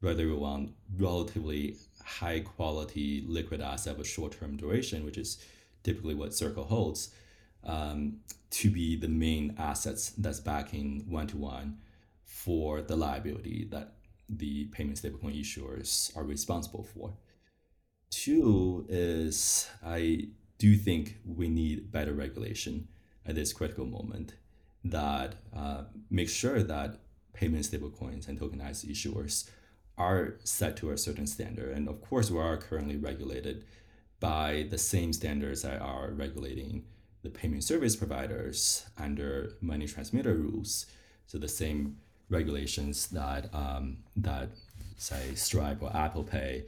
Whether 0.00 0.26
we 0.26 0.34
want 0.34 0.72
relatively 0.98 1.76
high 2.04 2.40
quality 2.40 3.24
liquid 3.26 3.60
asset 3.60 3.96
with 3.96 4.06
short 4.06 4.38
term 4.38 4.56
duration, 4.56 5.04
which 5.04 5.18
is 5.18 5.38
typically 5.84 6.14
what 6.14 6.34
Circle 6.34 6.64
holds, 6.64 7.14
um, 7.62 8.16
to 8.50 8.70
be 8.70 8.96
the 8.96 9.08
main 9.08 9.54
assets 9.58 10.10
that's 10.18 10.40
backing 10.40 11.04
one 11.08 11.28
to 11.28 11.36
one 11.36 11.78
for 12.24 12.82
the 12.82 12.96
liability 12.96 13.68
that 13.70 13.94
the 14.28 14.64
payment 14.66 15.00
stablecoin 15.00 15.38
issuers 15.40 16.14
are 16.16 16.24
responsible 16.24 16.82
for. 16.82 17.14
Two 18.10 18.86
is 18.88 19.68
I 19.84 20.28
do 20.58 20.76
think 20.76 21.18
we 21.24 21.48
need 21.48 21.90
better 21.90 22.12
regulation 22.12 22.88
at 23.26 23.34
this 23.34 23.52
critical 23.52 23.86
moment 23.86 24.34
that 24.84 25.36
uh, 25.56 25.84
makes 26.10 26.32
sure 26.32 26.62
that 26.62 26.98
payment 27.32 27.64
stablecoins 27.64 28.28
and 28.28 28.38
tokenized 28.38 28.88
issuers 28.90 29.48
are 29.96 30.36
set 30.44 30.76
to 30.76 30.90
a 30.90 30.98
certain 30.98 31.26
standard. 31.26 31.76
And 31.76 31.88
of 31.88 32.00
course, 32.00 32.30
we 32.30 32.38
are 32.38 32.56
currently 32.56 32.96
regulated 32.96 33.64
by 34.24 34.66
the 34.70 34.78
same 34.78 35.12
standards 35.12 35.60
that 35.60 35.82
are 35.82 36.08
regulating 36.12 36.82
the 37.22 37.28
payment 37.28 37.62
service 37.62 37.94
providers 37.94 38.86
under 38.96 39.52
money 39.60 39.86
transmitter 39.86 40.32
rules. 40.32 40.86
So 41.26 41.36
the 41.36 41.46
same 41.62 41.98
regulations 42.30 43.08
that 43.08 43.50
um, 43.52 43.98
that 44.16 44.48
say 44.96 45.34
Stripe 45.34 45.82
or 45.82 45.94
Apple 45.94 46.24
Pay 46.24 46.64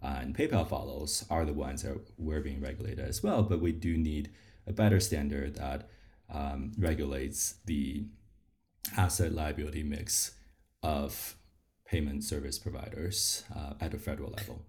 and 0.00 0.36
PayPal 0.36 0.68
follows 0.68 1.24
are 1.28 1.44
the 1.44 1.52
ones 1.52 1.82
that 1.82 1.98
we're 2.16 2.40
being 2.40 2.60
regulated 2.60 3.00
as 3.00 3.24
well. 3.24 3.42
But 3.42 3.60
we 3.60 3.72
do 3.72 3.96
need 3.98 4.30
a 4.68 4.72
better 4.72 5.00
standard 5.00 5.56
that 5.56 5.88
um, 6.32 6.70
regulates 6.78 7.56
the 7.66 8.04
asset 8.96 9.32
liability 9.32 9.82
mix 9.82 10.36
of 10.84 11.34
payment 11.84 12.22
service 12.22 12.56
providers 12.56 13.42
uh, 13.56 13.72
at 13.80 13.94
a 13.94 13.98
federal 13.98 14.30
level. 14.30 14.62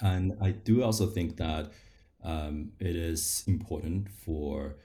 And 0.00 0.36
I 0.40 0.50
do 0.50 0.82
also 0.82 1.06
think 1.06 1.36
that 1.36 1.72
um, 2.22 2.72
it 2.80 2.96
is 2.96 3.44
important 3.46 4.10
for 4.10 4.76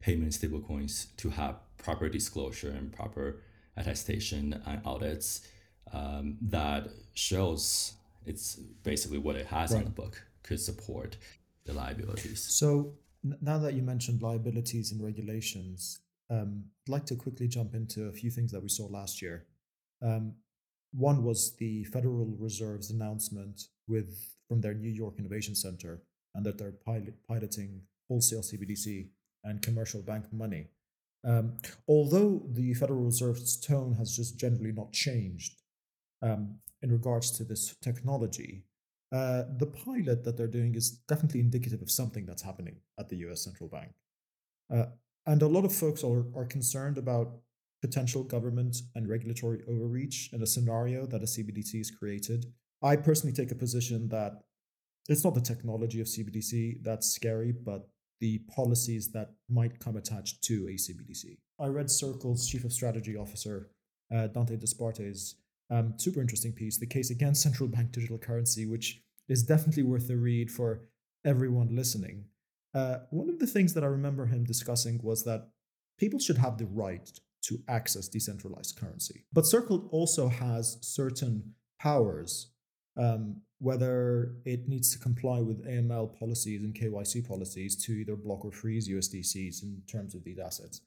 payment 0.00 0.32
stablecoins 0.32 1.14
to 1.16 1.30
have 1.30 1.56
proper 1.78 2.08
disclosure 2.08 2.70
and 2.70 2.92
proper 2.92 3.42
attestation 3.76 4.62
and 4.66 4.80
audits 4.84 5.46
um, 5.92 6.36
that 6.40 6.88
shows 7.14 7.94
it's 8.24 8.56
basically 8.82 9.18
what 9.18 9.36
it 9.36 9.46
has 9.46 9.72
right. 9.72 9.78
on 9.78 9.84
the 9.84 9.90
book 9.90 10.22
could 10.42 10.60
support 10.60 11.16
the 11.64 11.72
liabilities. 11.72 12.42
So 12.42 12.94
now 13.40 13.58
that 13.58 13.74
you 13.74 13.82
mentioned 13.82 14.22
liabilities 14.22 14.92
and 14.92 15.02
regulations, 15.02 16.00
um, 16.30 16.64
I'd 16.86 16.92
like 16.92 17.06
to 17.06 17.16
quickly 17.16 17.48
jump 17.48 17.74
into 17.74 18.04
a 18.04 18.12
few 18.12 18.30
things 18.30 18.52
that 18.52 18.62
we 18.62 18.68
saw 18.68 18.86
last 18.86 19.22
year. 19.22 19.46
Um, 20.02 20.34
one 20.92 21.24
was 21.24 21.56
the 21.56 21.84
Federal 21.84 22.36
Reserve's 22.38 22.90
announcement 22.90 23.62
with 23.86 24.35
from 24.48 24.60
their 24.60 24.74
New 24.74 24.90
York 24.90 25.14
Innovation 25.18 25.54
Center 25.54 26.02
and 26.34 26.44
that 26.44 26.58
they're 26.58 26.72
pilot, 26.72 27.14
piloting 27.26 27.82
wholesale 28.08 28.42
CBDC 28.42 29.08
and 29.44 29.62
commercial 29.62 30.02
bank 30.02 30.24
money. 30.32 30.68
Um, 31.24 31.54
although 31.88 32.42
the 32.48 32.74
Federal 32.74 33.04
Reserve's 33.04 33.56
tone 33.56 33.94
has 33.94 34.14
just 34.14 34.38
generally 34.38 34.72
not 34.72 34.92
changed 34.92 35.62
um, 36.22 36.58
in 36.82 36.92
regards 36.92 37.30
to 37.32 37.44
this 37.44 37.74
technology, 37.82 38.64
uh, 39.12 39.44
the 39.58 39.66
pilot 39.66 40.24
that 40.24 40.36
they're 40.36 40.46
doing 40.46 40.74
is 40.74 40.90
definitely 41.08 41.40
indicative 41.40 41.82
of 41.82 41.90
something 41.90 42.26
that's 42.26 42.42
happening 42.42 42.76
at 42.98 43.08
the 43.08 43.16
US 43.28 43.42
central 43.42 43.68
bank. 43.68 43.92
Uh, 44.72 44.86
and 45.26 45.42
a 45.42 45.48
lot 45.48 45.64
of 45.64 45.74
folks 45.74 46.04
are, 46.04 46.24
are 46.36 46.44
concerned 46.44 46.98
about 46.98 47.38
potential 47.82 48.22
government 48.22 48.76
and 48.94 49.08
regulatory 49.08 49.62
overreach 49.68 50.30
in 50.32 50.42
a 50.42 50.46
scenario 50.46 51.06
that 51.06 51.22
a 51.22 51.26
CBDC 51.26 51.80
is 51.80 51.90
created. 51.90 52.46
I 52.82 52.96
personally 52.96 53.34
take 53.34 53.50
a 53.50 53.56
position 53.56 54.08
that 54.08 54.42
it's 55.08 55.24
not 55.24 55.34
the 55.34 55.40
technology 55.40 56.00
of 56.00 56.06
CBDC 56.06 56.82
that's 56.82 57.08
scary, 57.08 57.52
but 57.52 57.88
the 58.20 58.38
policies 58.54 59.12
that 59.12 59.32
might 59.48 59.78
come 59.78 59.96
attached 59.96 60.42
to 60.44 60.66
a 60.68 60.72
CBDC. 60.72 61.38
I 61.60 61.66
read 61.66 61.90
Circle's 61.90 62.48
Chief 62.48 62.64
of 62.64 62.72
Strategy 62.72 63.16
Officer, 63.16 63.70
uh, 64.14 64.28
Dante 64.28 64.56
Disparte's 64.56 65.36
um, 65.70 65.94
super 65.96 66.20
interesting 66.20 66.52
piece, 66.52 66.78
The 66.78 66.86
Case 66.86 67.10
Against 67.10 67.42
Central 67.42 67.68
Bank 67.68 67.92
Digital 67.92 68.18
Currency, 68.18 68.66
which 68.66 69.00
is 69.28 69.42
definitely 69.42 69.82
worth 69.82 70.08
a 70.10 70.16
read 70.16 70.50
for 70.50 70.82
everyone 71.24 71.74
listening. 71.74 72.24
Uh, 72.74 72.98
one 73.10 73.28
of 73.28 73.38
the 73.38 73.46
things 73.46 73.74
that 73.74 73.84
I 73.84 73.88
remember 73.88 74.26
him 74.26 74.44
discussing 74.44 75.00
was 75.02 75.24
that 75.24 75.48
people 75.98 76.20
should 76.20 76.38
have 76.38 76.58
the 76.58 76.66
right 76.66 77.10
to 77.42 77.58
access 77.68 78.08
decentralized 78.08 78.78
currency. 78.78 79.24
But 79.32 79.46
Circle 79.46 79.88
also 79.90 80.28
has 80.28 80.78
certain 80.82 81.54
powers 81.80 82.52
um, 82.96 83.40
whether 83.58 84.36
it 84.44 84.68
needs 84.68 84.92
to 84.92 84.98
comply 84.98 85.40
with 85.40 85.66
AML 85.66 86.18
policies 86.18 86.62
and 86.62 86.74
KYC 86.74 87.26
policies 87.26 87.76
to 87.84 87.92
either 87.92 88.16
block 88.16 88.44
or 88.44 88.52
freeze 88.52 88.88
USDCs 88.88 89.62
in 89.62 89.82
terms 89.86 90.14
of 90.14 90.24
these 90.24 90.38
assets. 90.38 90.82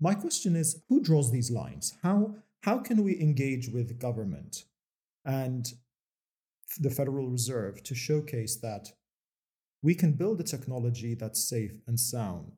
My 0.00 0.14
question 0.14 0.56
is 0.56 0.82
who 0.88 1.00
draws 1.00 1.30
these 1.30 1.50
lines? 1.50 1.94
How, 2.02 2.34
how 2.62 2.78
can 2.78 3.02
we 3.02 3.20
engage 3.20 3.68
with 3.68 3.98
government 3.98 4.64
and 5.24 5.72
the 6.78 6.90
Federal 6.90 7.28
Reserve 7.28 7.82
to 7.84 7.94
showcase 7.94 8.56
that 8.56 8.92
we 9.82 9.94
can 9.94 10.12
build 10.12 10.40
a 10.40 10.44
technology 10.44 11.14
that's 11.14 11.42
safe 11.42 11.80
and 11.86 11.98
sound? 11.98 12.52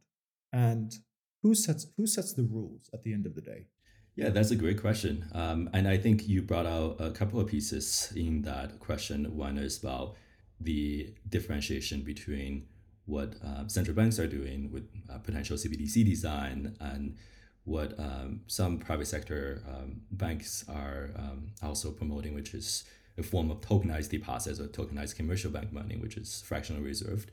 And 0.52 0.94
who 1.42 1.54
sets, 1.54 1.86
who 1.96 2.06
sets 2.06 2.32
the 2.32 2.44
rules 2.44 2.90
at 2.92 3.02
the 3.02 3.12
end 3.12 3.26
of 3.26 3.34
the 3.34 3.40
day? 3.40 3.66
Yeah, 4.14 4.28
that's 4.28 4.50
a 4.50 4.56
great 4.56 4.80
question. 4.80 5.24
Um, 5.32 5.70
and 5.72 5.88
I 5.88 5.96
think 5.96 6.28
you 6.28 6.42
brought 6.42 6.66
out 6.66 6.96
a 7.00 7.10
couple 7.10 7.40
of 7.40 7.46
pieces 7.46 8.12
in 8.14 8.42
that 8.42 8.78
question. 8.78 9.36
One 9.36 9.56
is 9.56 9.82
about 9.82 10.16
the 10.60 11.14
differentiation 11.28 12.02
between 12.02 12.66
what 13.06 13.34
uh, 13.44 13.66
central 13.68 13.96
banks 13.96 14.18
are 14.18 14.26
doing 14.26 14.70
with 14.70 14.86
uh, 15.10 15.18
potential 15.18 15.56
CBDC 15.56 16.04
design 16.04 16.76
and 16.78 17.16
what 17.64 17.98
um, 17.98 18.42
some 18.48 18.78
private 18.78 19.06
sector 19.06 19.62
um, 19.68 20.02
banks 20.10 20.64
are 20.68 21.10
um, 21.16 21.52
also 21.62 21.90
promoting, 21.90 22.34
which 22.34 22.52
is 22.54 22.84
a 23.16 23.22
form 23.22 23.50
of 23.50 23.60
tokenized 23.60 24.10
deposits 24.10 24.60
or 24.60 24.66
tokenized 24.66 25.16
commercial 25.16 25.50
bank 25.50 25.72
money, 25.72 25.96
which 25.96 26.16
is 26.16 26.42
fractionally 26.46 26.82
reserved. 26.82 27.30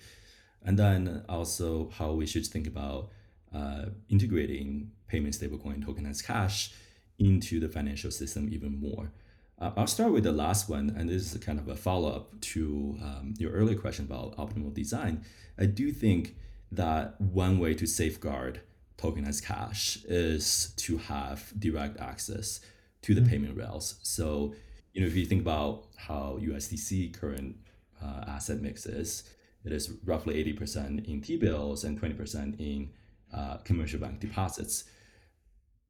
And 0.63 0.77
then 0.77 1.23
also 1.27 1.89
how 1.97 2.13
we 2.13 2.25
should 2.25 2.45
think 2.45 2.67
about 2.67 3.09
uh, 3.53 3.85
integrating 4.09 4.91
payment 5.09 5.35
stablecoin 5.35 5.83
tokenized 5.83 6.25
cash 6.25 6.71
into 7.17 7.59
the 7.59 7.67
financial 7.67 8.11
system 8.11 8.47
even 8.51 8.79
more. 8.79 9.11
Uh, 9.59 9.71
I'll 9.75 9.87
start 9.87 10.13
with 10.13 10.23
the 10.23 10.31
last 10.31 10.69
one, 10.69 10.95
and 10.97 11.09
this 11.09 11.33
is 11.33 11.43
kind 11.43 11.59
of 11.59 11.67
a 11.67 11.75
follow 11.75 12.09
up 12.09 12.39
to 12.41 12.97
um, 13.01 13.33
your 13.37 13.51
earlier 13.51 13.77
question 13.77 14.05
about 14.05 14.37
optimal 14.37 14.73
design. 14.73 15.25
I 15.57 15.65
do 15.65 15.91
think 15.91 16.35
that 16.71 17.19
one 17.19 17.59
way 17.59 17.73
to 17.73 17.85
safeguard 17.85 18.61
tokenized 18.97 19.43
cash 19.43 19.97
is 20.05 20.73
to 20.77 20.97
have 20.97 21.51
direct 21.59 21.99
access 21.99 22.61
to 23.01 23.13
the 23.13 23.21
mm-hmm. 23.21 23.29
payment 23.29 23.57
rails. 23.57 23.95
So, 24.03 24.53
you 24.93 25.01
know, 25.01 25.07
if 25.07 25.15
you 25.15 25.25
think 25.25 25.41
about 25.41 25.87
how 25.97 26.37
USDC 26.41 27.19
current 27.19 27.55
uh, 28.01 28.25
asset 28.27 28.61
mix 28.61 28.85
is, 28.85 29.23
it 29.65 29.71
is 29.73 29.91
roughly 30.05 30.41
80% 30.43 31.07
in 31.07 31.21
T 31.21 31.35
bills 31.35 31.83
and 31.83 31.99
20% 31.99 32.59
in 32.59 32.89
uh, 33.33 33.57
commercial 33.57 33.99
bank 33.99 34.19
deposits. 34.19 34.85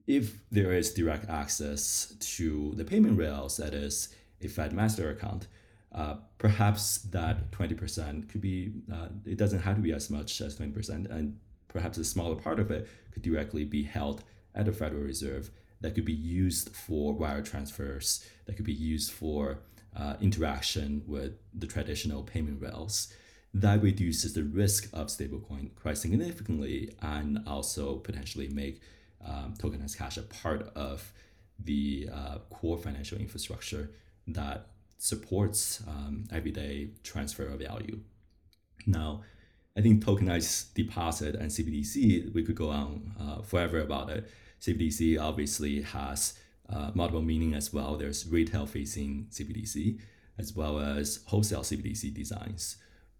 If 0.10 0.40
there 0.50 0.74
is 0.74 0.92
direct 0.92 1.30
access 1.30 2.16
to 2.38 2.74
the 2.76 2.84
payment 2.84 3.16
rails, 3.16 3.58
that 3.58 3.76
is 3.76 4.10
a 4.42 4.48
Fed 4.48 4.74
master 4.74 5.12
account, 5.12 5.46
uh, 5.94 6.16
perhaps 6.40 6.98
that 7.12 7.52
20% 7.52 8.28
could 8.28 8.42
be, 8.42 8.74
uh, 8.92 9.10
it 9.24 9.38
doesn't 9.38 9.60
have 9.60 9.76
to 9.76 9.84
be 9.84 9.94
as 9.94 10.10
much 10.10 10.42
as 10.42 10.58
20%, 10.58 11.12
and 11.12 11.38
perhaps 11.68 12.00
a 12.00 12.04
smaller 12.04 12.36
part 12.36 12.60
of 12.60 12.72
it 12.72 12.88
could 13.12 13.22
directly 13.22 13.66
be 13.66 13.84
held 13.84 14.24
at 14.56 14.66
the 14.66 14.72
Federal 14.72 15.04
Reserve 15.04 15.52
that 15.82 15.94
could 15.94 16.06
be 16.06 16.12
used 16.12 16.76
for 16.76 17.14
wire 17.14 17.44
transfers, 17.44 18.26
that 18.48 18.56
could 18.56 18.66
be 18.66 18.74
used 18.74 19.12
for 19.12 19.60
uh, 19.96 20.16
interaction 20.22 21.04
with 21.06 21.34
the 21.54 21.68
traditional 21.68 22.24
payment 22.24 22.60
rails. 22.60 23.14
That 23.54 23.84
reduces 23.84 24.34
the 24.34 24.44
risk 24.44 24.90
of 24.92 25.10
stablecoin 25.10 25.76
quite 25.76 26.00
significantly 26.00 26.96
and 27.00 27.44
also 27.46 27.98
potentially 27.98 28.48
make 28.48 28.82
um, 29.26 29.54
tokenized 29.58 29.98
cash 29.98 30.18
a 30.18 30.22
part 30.22 30.72
of 30.76 31.12
the 31.64 32.10
uh, 32.14 32.38
core 32.50 32.78
financial 32.78 33.18
infrastructure 33.18 33.90
that 34.28 34.68
supports 34.98 35.82
um, 35.88 36.26
everyday 36.32 36.90
transfer 37.04 37.44
of 37.46 37.60
value. 37.60 38.00
Now, 38.86 39.22
I 39.78 39.82
think 39.82 40.04
tokenized 40.04 40.74
deposit 40.74 41.36
and 41.36 41.50
CBDC, 41.50 42.34
we 42.34 42.44
could 42.44 42.56
go 42.56 42.70
on 42.70 43.14
uh, 43.20 43.42
forever 43.42 43.80
about 43.80 44.10
it. 44.10 44.30
CBDC 44.62 45.20
obviously 45.20 45.82
has 45.82 46.34
uh, 46.70 46.92
multiple 46.94 47.22
meaning 47.22 47.54
as 47.54 47.72
well. 47.72 47.96
There's 47.96 48.28
retail 48.28 48.66
facing 48.66 49.28
CBDC 49.32 50.00
as 50.38 50.56
well 50.56 50.80
as 50.80 51.20
wholesale 51.28 51.62
CBDC 51.62 52.14
designs. 52.14 52.78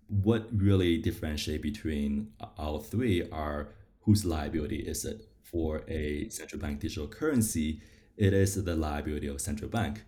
What 0.08 0.48
really 0.54 0.98
differentiate 0.98 1.62
between 1.62 2.32
all 2.58 2.80
three 2.80 3.30
are 3.32 3.70
whose 4.02 4.26
liability 4.26 4.78
is 4.78 5.06
it? 5.06 5.29
For 5.52 5.84
a 5.88 6.30
central 6.30 6.62
bank 6.62 6.80
digital 6.80 7.08
currency, 7.08 7.82
it 8.18 8.34
is 8.34 8.64
the 8.64 8.76
liability 8.76 9.28
of 9.28 9.42
central 9.42 9.70
bank. 9.70 10.04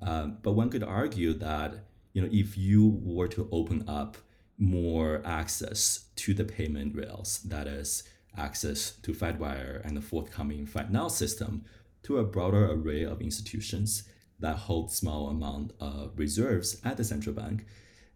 Um, 0.00 0.38
but 0.42 0.52
one 0.52 0.68
could 0.68 0.82
argue 0.82 1.32
that 1.34 1.84
you 2.12 2.22
know 2.22 2.28
if 2.30 2.58
you 2.58 3.00
were 3.02 3.28
to 3.28 3.48
open 3.52 3.84
up 3.88 4.16
more 4.58 5.22
access 5.24 6.06
to 6.16 6.34
the 6.34 6.44
payment 6.44 6.94
rails, 6.94 7.40
that 7.44 7.66
is 7.66 8.04
access 8.36 8.92
to 9.02 9.12
FedWire 9.12 9.84
and 9.84 9.96
the 9.96 10.00
forthcoming 10.00 10.66
FedNow 10.66 11.10
system 11.10 11.64
to 12.02 12.18
a 12.18 12.24
broader 12.24 12.70
array 12.70 13.02
of 13.04 13.20
institutions 13.20 14.04
that 14.40 14.56
hold 14.56 14.90
small 14.90 15.28
amount 15.28 15.72
of 15.80 16.18
reserves 16.18 16.80
at 16.84 16.96
the 16.96 17.04
central 17.04 17.34
bank, 17.34 17.64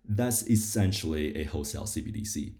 that's 0.04 0.48
essentially 0.48 1.36
a 1.36 1.44
wholesale 1.44 1.84
CBDC. 1.84 2.52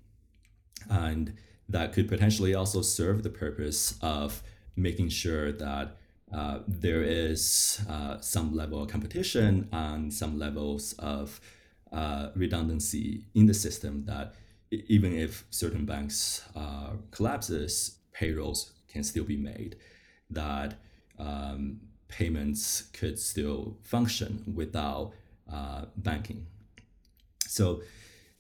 And 0.89 1.35
that 1.69 1.93
could 1.93 2.09
potentially 2.09 2.55
also 2.55 2.83
serve 2.83 3.23
the 3.23 3.31
purpose 3.31 3.99
of 4.01 4.43
making 4.77 5.09
sure 5.09 5.53
that 5.53 5.97
uh, 6.33 6.59
there 6.67 7.03
is 7.03 7.81
uh, 7.89 8.21
some 8.21 8.55
level 8.55 8.83
of 8.83 8.89
competition 8.89 9.69
and 9.73 10.13
some 10.13 10.39
levels 10.39 10.93
of 10.99 11.41
uh, 11.93 12.31
redundancy 12.35 13.25
in 13.35 13.47
the 13.47 13.55
system 13.55 14.05
that 14.07 14.35
even 14.71 15.13
if 15.13 15.45
certain 15.51 15.85
banks 15.85 16.43
uh, 16.57 16.91
collapses, 17.11 17.99
payrolls 18.13 18.73
can 18.89 19.05
still 19.05 19.25
be 19.25 19.37
made, 19.37 19.77
that 20.31 20.75
um, 21.19 21.81
payments 22.09 22.83
could 22.93 23.19
still 23.19 23.77
function 23.83 24.43
without 24.55 25.13
uh, 25.53 25.85
banking. 25.97 26.47
So 27.47 27.83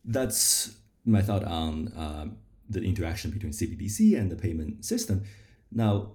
that's 0.05 0.77
my 1.05 1.23
thought 1.23 1.45
on 1.45 1.93
um, 1.97 2.37
the 2.68 2.83
interaction 2.83 3.31
between 3.31 3.52
CBDC 3.52 4.18
and 4.18 4.31
the 4.31 4.37
payment 4.37 4.85
system. 4.85 5.24
Now, 5.70 6.12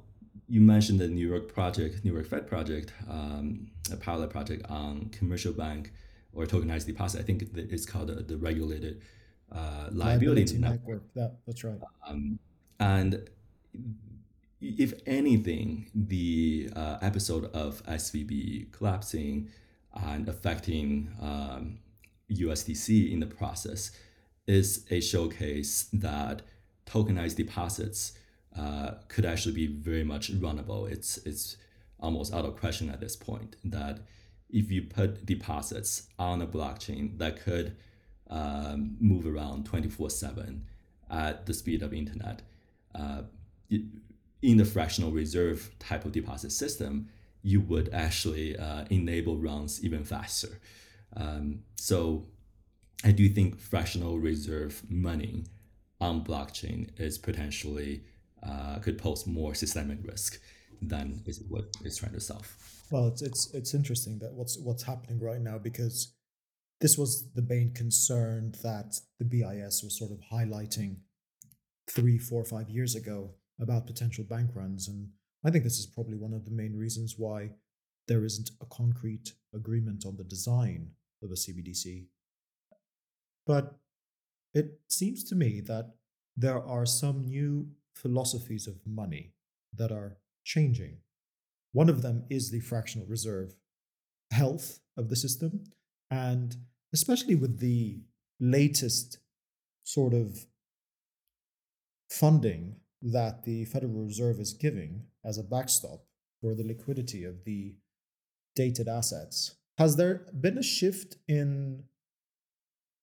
you 0.48 0.62
mentioned 0.62 1.00
the 1.00 1.08
New 1.08 1.28
York 1.28 1.54
project, 1.54 2.04
New 2.04 2.14
York 2.14 2.28
Fed 2.28 2.48
project, 2.48 2.92
um, 3.10 3.68
a 3.92 3.96
pilot 3.96 4.30
project 4.30 4.66
on 4.70 5.10
commercial 5.10 5.54
bank 5.54 5.94
or 6.34 6.46
tokenized 6.46 6.86
deposit. 6.86 7.20
I 7.20 7.24
think 7.24 7.44
it's 7.56 7.86
called 7.86 8.08
the, 8.08 8.16
the 8.16 8.38
regulated 8.38 9.02
uh, 9.52 9.88
liability, 9.92 9.98
liability 9.98 10.58
network. 10.58 10.80
network. 10.82 11.04
Yeah, 11.14 11.28
that's 11.46 11.64
right. 11.64 11.80
Um, 12.08 12.40
and 12.80 13.30
if 14.60 14.94
anything, 15.06 15.90
the 15.96 16.70
uh, 16.76 16.98
episode 17.02 17.46
of 17.54 17.84
SVB 17.86 18.72
collapsing 18.72 19.50
and 19.94 20.28
affecting 20.30 21.10
um, 21.22 21.80
USDC 22.32 23.12
in 23.12 23.20
the 23.20 23.26
process 23.26 23.92
is 24.48 24.86
a 24.90 25.02
showcase 25.02 25.88
that 25.94 26.42
tokenized 26.86 27.36
deposits 27.36 28.14
uh, 28.58 28.92
could 29.08 29.26
actually 29.26 29.54
be 29.54 29.68
very 29.68 30.04
much 30.04 30.32
runnable. 30.34 30.90
It's 30.92 31.18
it's 31.18 31.58
almost 32.00 32.34
out 32.34 32.46
of 32.46 32.58
question 32.58 32.90
at 32.90 33.00
this 33.00 33.16
point 33.16 33.56
that 33.64 34.00
if 34.50 34.72
you 34.72 34.82
put 34.82 35.26
deposits 35.26 36.08
on 36.20 36.42
a 36.42 36.48
blockchain 36.48 37.18
that 37.20 37.42
could 37.42 37.78
um, 38.30 38.96
move 39.00 39.26
around 39.26 39.70
24-7 39.70 40.62
at 41.10 41.46
the 41.46 41.54
speed 41.54 41.84
of 41.84 41.94
internet 41.94 42.42
uh, 42.96 43.22
in 43.70 44.58
the 44.58 44.66
fractional 44.66 45.12
reserve 45.12 45.72
type 45.80 46.06
of 46.06 46.12
deposit 46.12 46.52
system 46.52 47.08
you 47.44 47.60
would 47.60 47.90
actually 47.94 48.58
uh, 48.58 48.86
enable 48.90 49.38
runs 49.38 49.84
even 49.84 50.04
faster 50.04 50.60
um, 51.16 51.60
so 51.76 52.26
i 53.04 53.12
do 53.12 53.28
think 53.30 53.60
fractional 53.60 54.20
reserve 54.20 54.82
money 54.90 55.46
on 56.00 56.24
blockchain 56.24 56.90
is 57.00 57.18
potentially 57.18 58.04
uh, 58.44 58.80
could 58.80 58.98
pose 58.98 59.28
more 59.28 59.54
systemic 59.54 60.00
risk 60.04 60.40
than 60.82 61.22
is 61.28 61.44
what 61.48 61.66
it's 61.84 61.98
trying 61.98 62.14
to 62.14 62.20
solve 62.20 62.56
well, 62.92 63.08
it's 63.08 63.22
it's 63.22 63.54
it's 63.54 63.74
interesting 63.74 64.20
that 64.20 64.34
what's 64.34 64.60
what's 64.60 64.84
happening 64.84 65.20
right 65.20 65.40
now 65.40 65.58
because 65.58 66.14
this 66.82 66.98
was 66.98 67.32
the 67.34 67.42
main 67.42 67.74
concern 67.74 68.54
that 68.64 69.00
the 69.18 69.26
BIS 69.26 69.82
was 69.82 69.98
sort 69.98 70.12
of 70.12 70.20
highlighting 70.32 70.98
three, 71.90 72.18
four, 72.18 72.44
five 72.44 72.70
years 72.70 72.96
ago 72.96 73.32
about 73.62 73.88
potential 73.88 74.26
bank 74.26 74.52
runs, 74.56 74.90
and 74.90 75.10
I 75.46 75.52
think 75.52 75.64
this 75.64 75.80
is 75.80 75.86
probably 75.86 76.18
one 76.18 76.34
of 76.34 76.44
the 76.44 76.52
main 76.52 76.76
reasons 76.76 77.16
why 77.18 77.52
there 78.08 78.26
isn't 78.26 78.52
a 78.62 78.66
concrete 78.66 79.34
agreement 79.56 80.06
on 80.06 80.18
the 80.18 80.24
design 80.26 80.92
of 81.24 81.32
a 81.32 81.36
CBDC. 81.36 82.08
But 83.46 83.76
it 84.54 84.80
seems 84.88 85.24
to 85.26 85.36
me 85.36 85.62
that 85.62 85.96
there 86.38 86.62
are 86.62 86.86
some 86.86 87.24
new 87.26 87.68
philosophies 87.94 88.68
of 88.68 88.76
money 88.86 89.34
that 89.74 89.92
are 89.92 90.18
changing 90.44 90.98
one 91.74 91.90
of 91.90 92.02
them 92.02 92.26
is 92.30 92.52
the 92.52 92.60
fractional 92.60 93.08
reserve 93.08 93.54
health 94.32 94.80
of 94.98 95.10
the 95.10 95.16
system. 95.16 95.64
And 96.10 96.56
especially 96.94 97.36
with 97.36 97.60
the 97.60 98.02
latest 98.40 99.20
sort 99.84 100.14
of 100.14 100.46
funding 102.10 102.76
that 103.02 103.44
the 103.44 103.66
Federal 103.66 104.04
Reserve 104.04 104.40
is 104.40 104.54
giving 104.54 105.06
as 105.24 105.38
a 105.38 105.44
backstop 105.44 106.04
for 106.42 106.54
the 106.54 106.64
liquidity 106.64 107.24
of 107.24 107.46
the 107.46 107.76
dated 108.56 108.88
assets. 108.88 109.56
Has 109.78 109.96
there 109.96 110.28
been 110.40 110.58
a 110.58 110.64
shift 110.64 111.16
in 111.28 111.86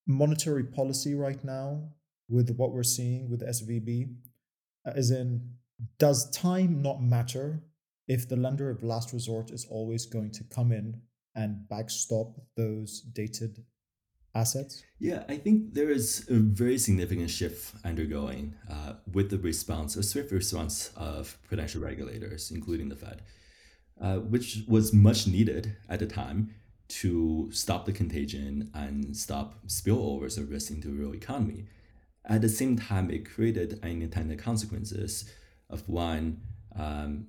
monetary 0.09 0.65
policy 0.65 1.15
right 1.15 1.45
now 1.45 1.91
with 2.29 2.57
what 2.57 2.73
we're 2.73 2.83
seeing 2.83 3.31
with 3.31 3.47
SVB? 3.47 4.15
As 4.85 5.11
in, 5.11 5.53
does 5.99 6.31
time 6.31 6.83
not 6.83 7.03
matter 7.03 7.63
if 8.09 8.29
the 8.29 8.37
lender 8.37 8.71
of 8.71 8.83
last 8.83 9.13
resort 9.13 9.51
is 9.51 9.67
always 9.71 10.07
going 10.07 10.33
to 10.33 10.45
come 10.45 10.73
in 10.73 11.03
and 11.35 11.69
backstop 11.69 12.35
those 12.57 13.01
dated 13.01 13.65
assets? 14.35 14.83
Yeah, 14.99 15.25
I 15.29 15.37
think 15.37 15.75
there 15.75 15.91
is 15.91 16.27
a 16.31 16.35
very 16.35 16.79
significant 16.79 17.31
shift 17.31 17.75
undergoing 17.85 18.55
uh, 18.71 18.95
with 19.13 19.31
the 19.31 19.39
response, 19.39 19.95
a 19.97 20.03
swift 20.03 20.33
response 20.33 20.91
of 20.97 21.39
prudential 21.47 21.83
regulators, 21.83 22.51
including 22.51 22.89
the 22.89 22.97
Fed, 22.97 23.23
uh, 24.01 24.17
which 24.17 24.65
was 24.67 24.93
much 24.93 25.27
needed 25.27 25.77
at 25.89 25.99
the 25.99 26.07
time 26.07 26.55
to 26.89 27.49
stop 27.53 27.85
the 27.85 27.93
contagion 27.93 28.71
and 28.75 29.17
stop 29.17 29.55
spillovers 29.67 30.39
of 30.39 30.51
risk 30.51 30.71
into 30.71 30.89
the 30.89 30.95
real 30.95 31.15
economy. 31.15 31.67
At 32.25 32.43
the 32.43 32.49
same 32.49 32.79
time, 32.79 33.11
it 33.11 33.29
created 33.29 33.79
unintended 33.83 34.39
consequences 34.39 35.31
of 35.71 35.89
one, 35.89 36.41
um, 36.77 37.27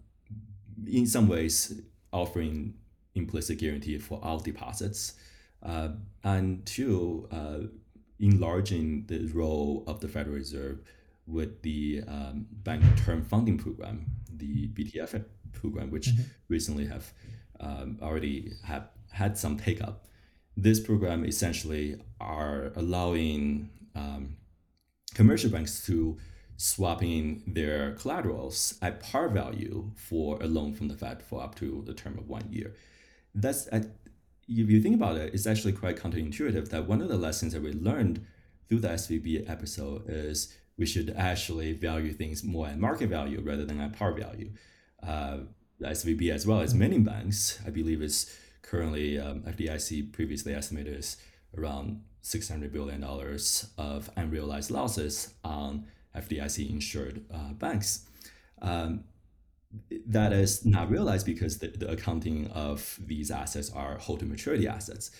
in 0.87 1.05
some 1.05 1.27
ways 1.27 1.81
offering 2.11 2.73
implicit 3.15 3.59
guarantee 3.59 3.97
for 3.97 4.19
all 4.23 4.39
deposits, 4.39 5.13
uh, 5.63 5.89
and 6.23 6.65
two, 6.65 7.27
uh, 7.31 7.59
enlarging 8.19 9.05
the 9.07 9.25
role 9.27 9.83
of 9.87 9.99
the 9.99 10.07
Federal 10.07 10.35
Reserve 10.35 10.79
with 11.27 11.61
the 11.61 12.01
um, 12.07 12.47
Bank 12.51 12.83
Term 13.05 13.23
Funding 13.23 13.57
Program, 13.57 14.05
the 14.29 14.67
BTF 14.69 15.23
program, 15.51 15.91
which 15.91 16.09
mm-hmm. 16.09 16.23
recently 16.47 16.85
have 16.87 17.13
um, 17.59 17.97
already 18.01 18.53
have 18.63 18.89
had 19.11 19.37
some 19.37 19.57
take 19.57 19.81
up. 19.81 20.05
This 20.55 20.79
program 20.79 21.25
essentially 21.25 22.01
are 22.19 22.71
allowing 22.75 23.69
um, 23.95 24.37
commercial 25.13 25.49
banks 25.49 25.85
to 25.85 26.17
swapping 26.57 27.41
their 27.47 27.93
collaterals 27.93 28.77
at 28.81 29.01
par 29.01 29.29
value 29.29 29.91
for 29.95 30.37
a 30.41 30.45
loan 30.47 30.73
from 30.73 30.89
the 30.89 30.93
Fed 30.93 31.23
for 31.23 31.41
up 31.41 31.55
to 31.55 31.83
the 31.85 31.93
term 31.93 32.17
of 32.17 32.27
one 32.27 32.45
year. 32.51 32.75
That's 33.33 33.67
at, 33.71 33.85
if 34.47 34.69
you 34.69 34.81
think 34.81 34.95
about 34.95 35.15
it, 35.15 35.33
it's 35.33 35.47
actually 35.47 35.73
quite 35.73 35.95
counterintuitive 35.95 36.69
that 36.69 36.87
one 36.87 37.01
of 37.01 37.07
the 37.07 37.17
lessons 37.17 37.53
that 37.53 37.61
we 37.61 37.71
learned 37.71 38.25
through 38.67 38.79
the 38.79 38.89
SVB 38.89 39.49
episode 39.49 40.03
is 40.07 40.53
we 40.77 40.85
should 40.85 41.13
actually 41.17 41.73
value 41.73 42.11
things 42.11 42.43
more 42.43 42.67
at 42.67 42.77
market 42.77 43.09
value 43.09 43.41
rather 43.41 43.65
than 43.65 43.79
at 43.79 43.93
par 43.93 44.11
value. 44.13 44.51
Uh, 45.01 45.39
SVB 45.81 46.29
as 46.29 46.45
well 46.45 46.59
as 46.59 46.73
many 46.73 46.97
banks. 46.99 47.59
I 47.65 47.69
believe 47.69 48.01
is 48.01 48.33
currently 48.61 49.19
um, 49.19 49.41
FDIC 49.41 50.11
previously 50.11 50.53
estimated 50.53 50.97
is 50.97 51.17
around 51.57 52.01
$600 52.23 52.71
billion 52.71 53.03
of 53.77 54.09
unrealized 54.15 54.71
losses 54.71 55.33
on 55.43 55.85
FDIC 56.15 56.69
insured 56.69 57.25
uh, 57.33 57.53
banks. 57.53 58.07
Um, 58.61 59.05
that 60.07 60.33
is 60.33 60.65
not 60.65 60.89
realized 60.89 61.25
because 61.25 61.59
the, 61.59 61.67
the, 61.67 61.91
accounting 61.91 62.47
of 62.47 62.99
these 63.05 63.29
assets 63.29 63.71
are 63.71 63.97
hold 63.99 64.19
to 64.19 64.25
maturity 64.25 64.67
assets. 64.67 65.11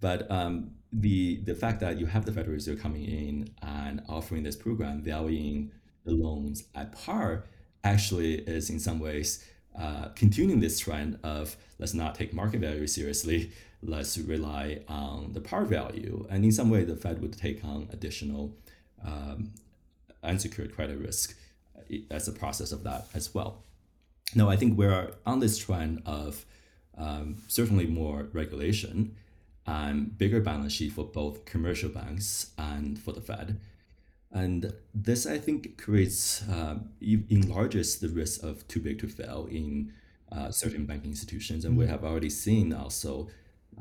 But 0.00 0.30
um, 0.30 0.70
the 0.92 1.40
the 1.42 1.56
fact 1.56 1.80
that 1.80 1.98
you 1.98 2.06
have 2.06 2.24
the 2.24 2.32
Federal 2.32 2.54
Reserve 2.54 2.80
coming 2.80 3.04
in 3.04 3.50
and 3.62 4.02
offering 4.08 4.44
this 4.44 4.54
program, 4.54 5.02
valuing 5.02 5.72
the 6.04 6.12
loans 6.12 6.64
at 6.76 6.92
par, 6.92 7.46
actually 7.82 8.34
is 8.34 8.70
in 8.70 8.78
some 8.78 9.00
ways 9.00 9.44
uh, 9.78 10.08
continuing 10.16 10.60
this 10.60 10.78
trend 10.78 11.18
of 11.22 11.56
let's 11.78 11.94
not 11.94 12.14
take 12.14 12.32
market 12.32 12.60
value 12.60 12.86
seriously, 12.86 13.52
let's 13.82 14.18
rely 14.18 14.80
on 14.88 15.32
the 15.34 15.40
par 15.40 15.64
value. 15.64 16.26
And 16.28 16.44
in 16.44 16.52
some 16.52 16.70
way, 16.70 16.84
the 16.84 16.96
Fed 16.96 17.22
would 17.22 17.38
take 17.38 17.64
on 17.64 17.88
additional 17.92 18.56
um, 19.04 19.52
unsecured 20.22 20.74
credit 20.74 20.98
risk 20.98 21.36
uh, 21.76 21.96
as 22.10 22.26
a 22.26 22.32
process 22.32 22.72
of 22.72 22.82
that 22.84 23.06
as 23.14 23.32
well. 23.34 23.62
Now, 24.34 24.50
I 24.50 24.56
think 24.56 24.76
we're 24.76 25.12
on 25.24 25.40
this 25.40 25.58
trend 25.58 26.02
of 26.04 26.44
um, 26.96 27.36
certainly 27.46 27.86
more 27.86 28.26
regulation 28.32 29.14
and 29.66 30.16
bigger 30.18 30.40
balance 30.40 30.72
sheet 30.72 30.92
for 30.92 31.04
both 31.04 31.44
commercial 31.44 31.88
banks 31.88 32.50
and 32.58 32.98
for 32.98 33.12
the 33.12 33.20
Fed. 33.20 33.60
And 34.32 34.74
this, 34.94 35.26
I 35.26 35.38
think, 35.38 35.78
creates, 35.78 36.46
uh, 36.48 36.78
enlarges 37.00 37.98
the 37.98 38.08
risk 38.08 38.42
of 38.42 38.66
too 38.68 38.80
big 38.80 38.98
to 39.00 39.08
fail 39.08 39.48
in 39.50 39.92
uh, 40.30 40.50
certain 40.50 40.84
banking 40.84 41.10
institutions. 41.10 41.64
And 41.64 41.76
we 41.76 41.84
mm-hmm. 41.84 41.92
have 41.92 42.04
already 42.04 42.30
seen 42.30 42.72
also 42.72 43.28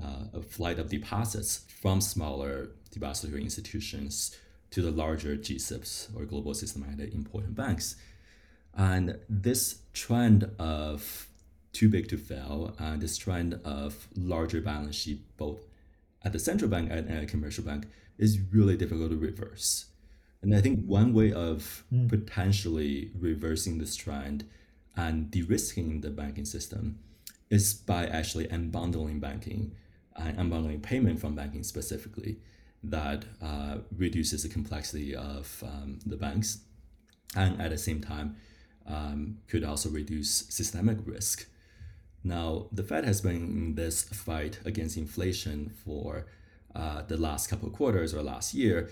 uh, 0.01 0.25
a 0.33 0.41
flight 0.41 0.79
of 0.79 0.89
deposits 0.89 1.65
from 1.81 1.99
smaller 1.99 2.69
depository 2.91 3.41
institutions 3.41 4.38
to 4.71 4.81
the 4.81 4.91
larger 4.91 5.36
GSIBs 5.36 6.15
or 6.15 6.25
global 6.25 6.53
systematic 6.53 7.13
important 7.13 7.55
banks. 7.55 7.95
And 8.73 9.17
this 9.27 9.79
trend 9.93 10.51
of 10.60 11.27
too 11.73 11.89
big 11.89 12.07
to 12.10 12.17
fail 12.17 12.75
and 12.79 13.01
this 13.01 13.17
trend 13.17 13.60
of 13.65 14.07
larger 14.15 14.62
balance 14.62 14.95
sheet, 14.95 15.21
both 15.38 15.60
at 16.23 16.33
the 16.33 16.39
central 16.39 16.69
bank 16.69 16.89
and 16.91 17.10
at 17.10 17.23
a 17.23 17.25
commercial 17.25 17.63
bank, 17.63 17.88
is 18.17 18.39
really 18.51 18.75
difficult 18.77 19.12
to 19.12 19.17
reverse. 19.17 19.86
And 20.41 20.56
I 20.56 20.62
think 20.62 20.86
one 20.86 21.13
way 21.13 21.32
of 21.34 21.84
mm. 21.93 22.08
potentially 22.10 23.12
reversing 23.19 23.78
this 23.78 23.95
trend 23.95 24.45
and 24.95 25.30
de-risking 25.32 26.02
the 26.02 26.10
banking 26.10 26.45
system 26.45 27.00
is 27.50 27.73
by 27.73 28.06
actually 28.06 28.47
unbundling 28.47 29.19
banking 29.19 29.76
and 30.15 30.38
unbundling 30.38 30.82
payment 30.82 31.19
from 31.19 31.36
banking 31.36 31.63
specifically 31.63 32.38
that 32.84 33.26
uh, 33.41 33.78
reduces 33.95 34.43
the 34.43 34.50
complexity 34.50 35.15
of 35.15 35.63
um, 35.65 36.00
the 36.06 36.17
banks 36.17 36.60
and 37.36 37.62
at 37.62 37.71
the 37.71 37.78
same 37.78 38.02
time 38.02 38.36
um, 38.88 39.38
could 39.47 39.63
also 39.63 39.89
reduce 39.89 40.45
systemic 40.50 40.97
risk. 41.06 41.47
Now, 42.23 42.67
the 42.71 42.84
Fed 42.84 43.06
has 43.06 43.21
been 43.21 43.36
in 43.36 43.76
this 43.76 44.04
fight 44.04 44.60
against 44.65 44.97
inflation 44.97 45.71
for 45.86 46.26
uh, 46.76 47.02
the 47.04 47.17
last 47.17 47.50
couple 47.50 47.67
of 47.67 47.73
quarters 47.73 48.13
or 48.13 48.21
last 48.21 48.54
year, 48.54 48.89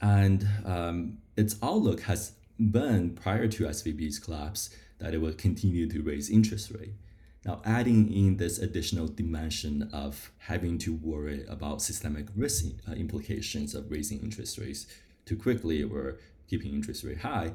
and 0.00 0.46
um, 0.64 1.18
its 1.36 1.56
outlook 1.62 2.02
has 2.02 2.32
been 2.58 3.10
prior 3.10 3.48
to 3.48 3.64
SVB's 3.64 4.18
collapse 4.18 4.70
that 4.98 5.14
it 5.14 5.20
will 5.20 5.32
continue 5.32 5.88
to 5.88 6.02
raise 6.02 6.30
interest 6.30 6.70
rate. 6.70 6.94
Now, 7.44 7.60
adding 7.64 8.10
in 8.12 8.38
this 8.38 8.58
additional 8.58 9.06
dimension 9.06 9.90
of 9.92 10.30
having 10.38 10.78
to 10.78 10.94
worry 10.94 11.44
about 11.48 11.82
systemic 11.82 12.26
risk 12.34 12.66
uh, 12.88 12.92
implications 12.92 13.74
of 13.74 13.90
raising 13.90 14.20
interest 14.20 14.56
rates 14.56 14.86
too 15.26 15.36
quickly 15.36 15.82
or 15.82 16.16
keeping 16.48 16.72
interest 16.72 17.04
rate 17.04 17.18
high, 17.18 17.52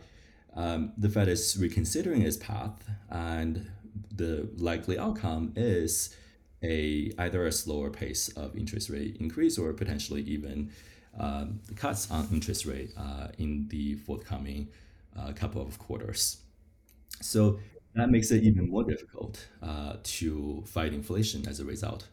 um, 0.55 0.93
the 0.97 1.09
Fed 1.09 1.27
is 1.27 1.57
reconsidering 1.59 2.21
its 2.21 2.37
path, 2.37 2.83
and 3.09 3.69
the 4.15 4.49
likely 4.57 4.97
outcome 4.97 5.53
is 5.55 6.15
a 6.61 7.11
either 7.17 7.45
a 7.45 7.51
slower 7.51 7.89
pace 7.89 8.29
of 8.29 8.55
interest 8.57 8.89
rate 8.89 9.17
increase 9.19 9.57
or 9.57 9.71
potentially 9.73 10.21
even 10.21 10.71
cuts 11.75 12.09
on 12.11 12.27
interest 12.31 12.65
rate 12.65 12.91
uh, 12.97 13.27
in 13.37 13.67
the 13.69 13.95
forthcoming 13.95 14.67
uh, 15.17 15.31
couple 15.33 15.61
of 15.61 15.77
quarters. 15.79 16.37
So 17.21 17.59
that 17.95 18.09
makes 18.09 18.31
it 18.31 18.43
even 18.43 18.69
more 18.69 18.83
difficult 18.83 19.47
uh, 19.61 19.97
to 20.03 20.63
fight 20.65 20.93
inflation 20.93 21.47
as 21.47 21.59
a 21.59 21.65
result. 21.65 22.07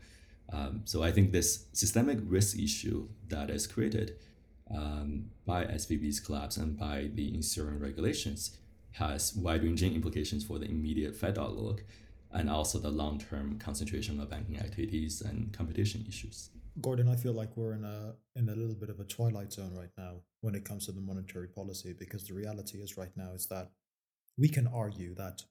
Um, 0.52 0.82
so 0.84 1.02
I 1.02 1.12
think 1.12 1.32
this 1.32 1.66
systemic 1.72 2.18
risk 2.22 2.58
issue 2.58 3.08
that 3.28 3.50
is 3.50 3.66
created 3.66 4.16
um, 4.74 5.26
by 5.44 5.64
SVB's 5.64 6.20
collapse 6.20 6.56
and 6.56 6.78
by 6.78 7.10
the 7.14 7.34
ensuing 7.34 7.78
regulations 7.78 8.56
has 8.92 9.34
wide-ranging 9.36 9.94
implications 9.94 10.44
for 10.44 10.58
the 10.58 10.66
immediate 10.66 11.14
Fed 11.14 11.38
outlook 11.38 11.84
and 12.32 12.48
also 12.48 12.78
the 12.78 12.90
long-term 12.90 13.58
concentration 13.58 14.20
of 14.20 14.30
banking 14.30 14.58
activities 14.58 15.20
and 15.20 15.52
competition 15.52 16.04
issues. 16.08 16.50
Gordon, 16.80 17.08
I 17.08 17.16
feel 17.16 17.32
like 17.32 17.56
we're 17.56 17.72
in 17.72 17.84
a 17.84 18.14
in 18.34 18.48
a 18.48 18.54
little 18.54 18.74
bit 18.74 18.90
of 18.90 19.00
a 19.00 19.04
twilight 19.04 19.52
zone 19.52 19.72
right 19.74 19.90
now 19.96 20.16
when 20.42 20.54
it 20.54 20.64
comes 20.64 20.86
to 20.86 20.92
the 20.92 21.00
monetary 21.00 21.48
policy 21.48 21.94
because 21.98 22.26
the 22.26 22.34
reality 22.34 22.78
is 22.78 22.98
right 22.98 23.16
now 23.16 23.32
is 23.34 23.46
that 23.46 23.70
we 24.36 24.48
can 24.48 24.66
argue 24.66 25.14
that 25.14 25.42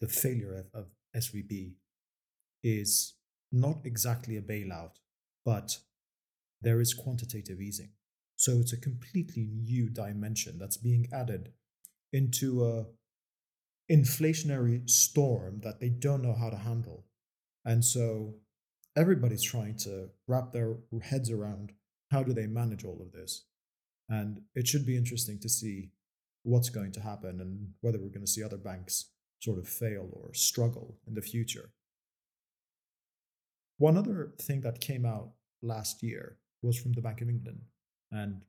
the 0.00 0.08
failure 0.08 0.54
of, 0.54 0.66
of 0.74 0.86
SVB 1.16 1.74
is 2.64 3.14
not 3.52 3.78
exactly 3.84 4.36
a 4.36 4.42
bailout, 4.42 4.96
but 5.44 5.78
there 6.60 6.80
is 6.80 6.94
quantitative 6.94 7.60
easing. 7.60 7.90
So 8.36 8.58
it's 8.58 8.72
a 8.72 8.80
completely 8.80 9.48
new 9.52 9.88
dimension 9.88 10.58
that's 10.58 10.76
being 10.76 11.06
added 11.12 11.52
into 12.12 12.64
a 12.64 12.86
inflationary 13.92 14.88
storm 14.90 15.60
that 15.62 15.78
they 15.78 15.90
don't 15.90 16.22
know 16.22 16.34
how 16.34 16.50
to 16.50 16.56
handle. 16.56 17.04
And 17.64 17.84
so 17.84 18.34
everybody's 18.96 19.42
trying 19.42 19.76
to 19.76 20.10
wrap 20.26 20.52
their 20.52 20.76
heads 21.02 21.30
around 21.30 21.72
how 22.10 22.22
do 22.22 22.32
they 22.32 22.46
manage 22.46 22.84
all 22.84 23.00
of 23.00 23.12
this. 23.12 23.44
And 24.08 24.42
it 24.54 24.68
should 24.68 24.86
be 24.86 24.96
interesting 24.96 25.38
to 25.40 25.48
see 25.48 25.90
what's 26.42 26.68
going 26.68 26.92
to 26.92 27.00
happen 27.00 27.40
and 27.40 27.72
whether 27.80 27.98
we're 27.98 28.08
going 28.08 28.24
to 28.24 28.30
see 28.30 28.42
other 28.42 28.58
banks 28.58 29.10
sort 29.40 29.58
of 29.58 29.68
fail 29.68 30.08
or 30.12 30.32
struggle 30.34 30.98
in 31.06 31.14
the 31.14 31.22
future. 31.22 31.70
One 33.78 33.96
other 33.96 34.32
thing 34.40 34.60
that 34.60 34.80
came 34.80 35.04
out 35.04 35.32
last 35.62 36.02
year 36.02 36.38
was 36.62 36.78
from 36.78 36.92
the 36.92 37.02
Bank 37.02 37.20
of 37.20 37.28
England. 37.28 37.62
And 38.12 38.42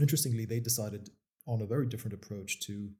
interestingly, 0.00 0.44
they 0.44 0.60
decided 0.60 1.10
on 1.46 1.60
a 1.60 1.66
very 1.66 1.86
different 1.86 2.14
approach 2.14 2.60
to 2.66 2.90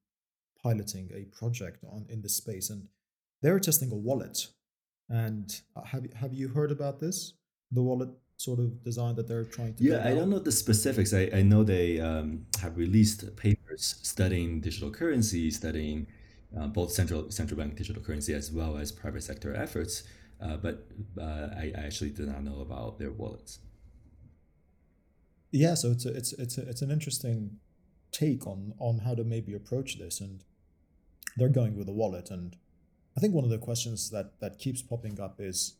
piloting 0.63 1.11
a 1.15 1.25
project 1.37 1.85
on 1.85 2.07
in 2.09 2.23
this 2.23 2.37
space. 2.37 2.71
And 2.71 2.89
they're 3.41 3.61
testing 3.61 3.93
a 3.93 3.97
wallet. 3.97 4.49
And 5.13 5.49
uh, 5.77 5.83
have, 5.85 6.13
have 6.15 6.33
you 6.33 6.49
heard 6.49 6.73
about 6.73 6.99
this? 6.99 7.35
The 7.71 7.83
wallet 7.83 8.09
sort 8.39 8.59
of 8.59 8.83
design 8.83 9.15
that 9.15 9.29
they're 9.29 9.45
trying 9.45 9.73
to 9.73 9.85
yeah 9.85 10.03
i 10.05 10.13
don't 10.13 10.29
know 10.29 10.39
the 10.41 10.51
specifics 10.51 11.15
i, 11.15 11.31
I 11.33 11.43
know 11.43 11.63
they 11.63 12.01
um, 12.01 12.45
have 12.61 12.77
released 12.77 13.37
papers 13.37 14.01
studying 14.03 14.61
digital 14.61 14.91
currency 14.91 15.49
studying 15.49 16.09
uh, 16.59 16.67
both 16.67 16.93
central 16.93 17.31
central 17.31 17.59
bank 17.59 17.77
digital 17.77 18.03
currency 18.03 18.35
as 18.35 18.53
well 18.53 18.77
as 18.77 18.93
private 18.93 19.23
sector 19.23 19.55
efforts. 19.55 20.05
Uh, 20.41 20.57
but 20.57 20.87
uh, 21.21 21.49
I, 21.57 21.73
I, 21.77 21.83
actually 21.85 22.11
did 22.11 22.27
not 22.27 22.43
know 22.43 22.61
about 22.61 22.99
their 22.99 23.13
wallets. 23.13 23.61
Yeah, 25.53 25.75
so 25.75 25.93
it's 25.93 26.05
a, 26.05 26.15
it's 26.15 26.33
it's 26.33 26.59
a, 26.59 26.69
it's 26.69 26.83
an 26.83 26.91
interesting 26.91 27.59
take 28.11 28.47
on 28.47 28.75
on 28.79 28.99
how 28.99 29.15
to 29.15 29.23
maybe 29.25 29.55
approach 29.55 29.99
this, 29.99 30.21
and 30.21 30.43
they're 31.37 31.49
going 31.49 31.77
with 31.77 31.89
a 31.89 31.93
wallet. 31.93 32.31
And 32.31 32.57
I 33.17 33.21
think 33.21 33.35
one 33.35 33.45
of 33.45 33.51
the 33.51 33.59
questions 33.59 34.11
that 34.11 34.41
that 34.41 34.59
keeps 34.59 34.83
popping 34.83 35.21
up 35.21 35.37
is 35.39 35.75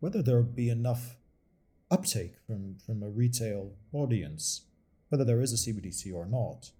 whether 0.00 0.22
there'll 0.22 0.42
be 0.42 0.70
enough 0.70 1.16
uptake 1.90 2.34
from 2.46 2.76
from 2.84 3.02
a 3.02 3.10
retail 3.10 3.72
audience, 3.92 4.62
whether 5.08 5.24
there 5.24 5.40
is 5.40 5.52
a 5.52 5.56
CBDC 5.56 6.14
or 6.14 6.26
not. 6.26 6.70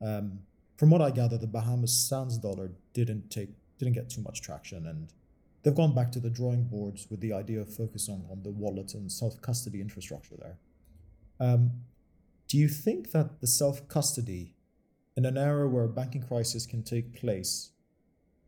Um, 0.00 0.40
from 0.76 0.90
what 0.90 1.02
I 1.02 1.10
gather, 1.10 1.38
the 1.38 1.46
Bahamas 1.46 1.92
Sands 1.92 2.38
dollar 2.38 2.72
didn't 2.92 3.30
take 3.30 3.50
didn't 3.78 3.94
get 3.94 4.10
too 4.10 4.22
much 4.22 4.40
traction, 4.42 4.86
and 4.86 5.12
they've 5.62 5.74
gone 5.74 5.94
back 5.94 6.10
to 6.12 6.20
the 6.20 6.30
drawing 6.30 6.64
boards 6.64 7.08
with 7.10 7.20
the 7.20 7.32
idea 7.32 7.60
of 7.60 7.72
focusing 7.72 8.24
on 8.30 8.42
the 8.42 8.50
wallet 8.50 8.94
and 8.94 9.10
self 9.10 9.40
custody 9.42 9.80
infrastructure 9.80 10.36
there. 10.36 10.58
Um, 11.40 11.72
do 12.48 12.58
you 12.58 12.68
think 12.68 13.12
that 13.12 13.40
the 13.40 13.46
self 13.46 13.88
custody, 13.88 14.54
in 15.16 15.24
an 15.24 15.36
era 15.36 15.68
where 15.68 15.84
a 15.84 15.88
banking 15.88 16.22
crisis 16.22 16.66
can 16.66 16.82
take 16.82 17.14
place, 17.14 17.70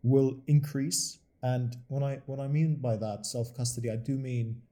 will 0.04 0.36
increase? 0.46 1.18
And 1.42 1.76
when 1.88 2.04
I 2.04 2.20
what 2.26 2.38
I 2.38 2.46
mean 2.46 2.76
by 2.76 2.96
that 2.96 3.26
self 3.26 3.56
custody, 3.56 3.90
I 3.90 3.96
do 3.96 4.16
mean 4.16 4.62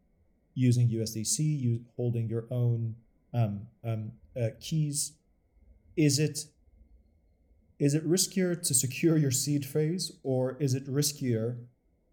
using 0.54 0.88
USDC, 0.88 1.38
you 1.38 1.80
holding 1.96 2.28
your 2.28 2.44
own 2.50 2.94
um, 3.34 3.62
um, 3.84 4.12
uh, 4.40 4.50
keys. 4.60 5.12
Is 5.96 6.18
it 6.18 6.44
is 7.78 7.94
it 7.94 8.08
riskier 8.08 8.62
to 8.62 8.74
secure 8.74 9.16
your 9.16 9.32
seed 9.32 9.66
phrase 9.66 10.12
or 10.22 10.56
is 10.60 10.74
it 10.74 10.86
riskier 10.86 11.56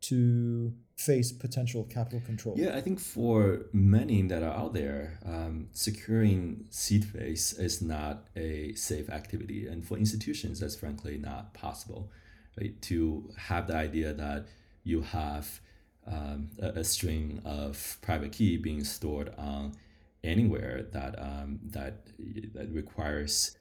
to 0.02 0.74
face 0.96 1.32
potential 1.32 1.84
capital 1.84 2.22
control? 2.26 2.56
Yeah, 2.58 2.76
I 2.76 2.82
think 2.82 3.00
for 3.00 3.68
many 3.72 4.22
that 4.24 4.42
are 4.42 4.54
out 4.54 4.74
there, 4.74 5.20
um, 5.26 5.68
securing 5.72 6.66
seed 6.70 7.06
phrase 7.06 7.54
is 7.54 7.82
not 7.82 8.28
a 8.36 8.74
safe 8.74 9.10
activity. 9.10 9.68
And 9.68 9.86
for 9.86 9.98
institutions, 9.98 10.60
that's 10.60 10.76
frankly 10.76 11.18
not 11.18 11.54
possible. 11.54 12.12
Right? 12.60 12.80
To 12.84 13.30
have 13.38 13.68
the 13.68 13.76
idea 13.76 14.14
that 14.14 14.48
you 14.84 15.02
have 15.02 15.62
um, 16.08 16.50
a, 16.62 16.80
a, 16.80 16.84
string 16.84 17.42
of 17.46 17.98
private 18.02 18.32
key 18.32 18.58
being 18.58 18.84
stored 18.84 19.32
on 19.38 19.74
anywhere 20.24 20.88
that 20.92 21.16
um, 21.20 21.60
that 21.64 22.08
that 22.54 22.70
requires 22.72 23.58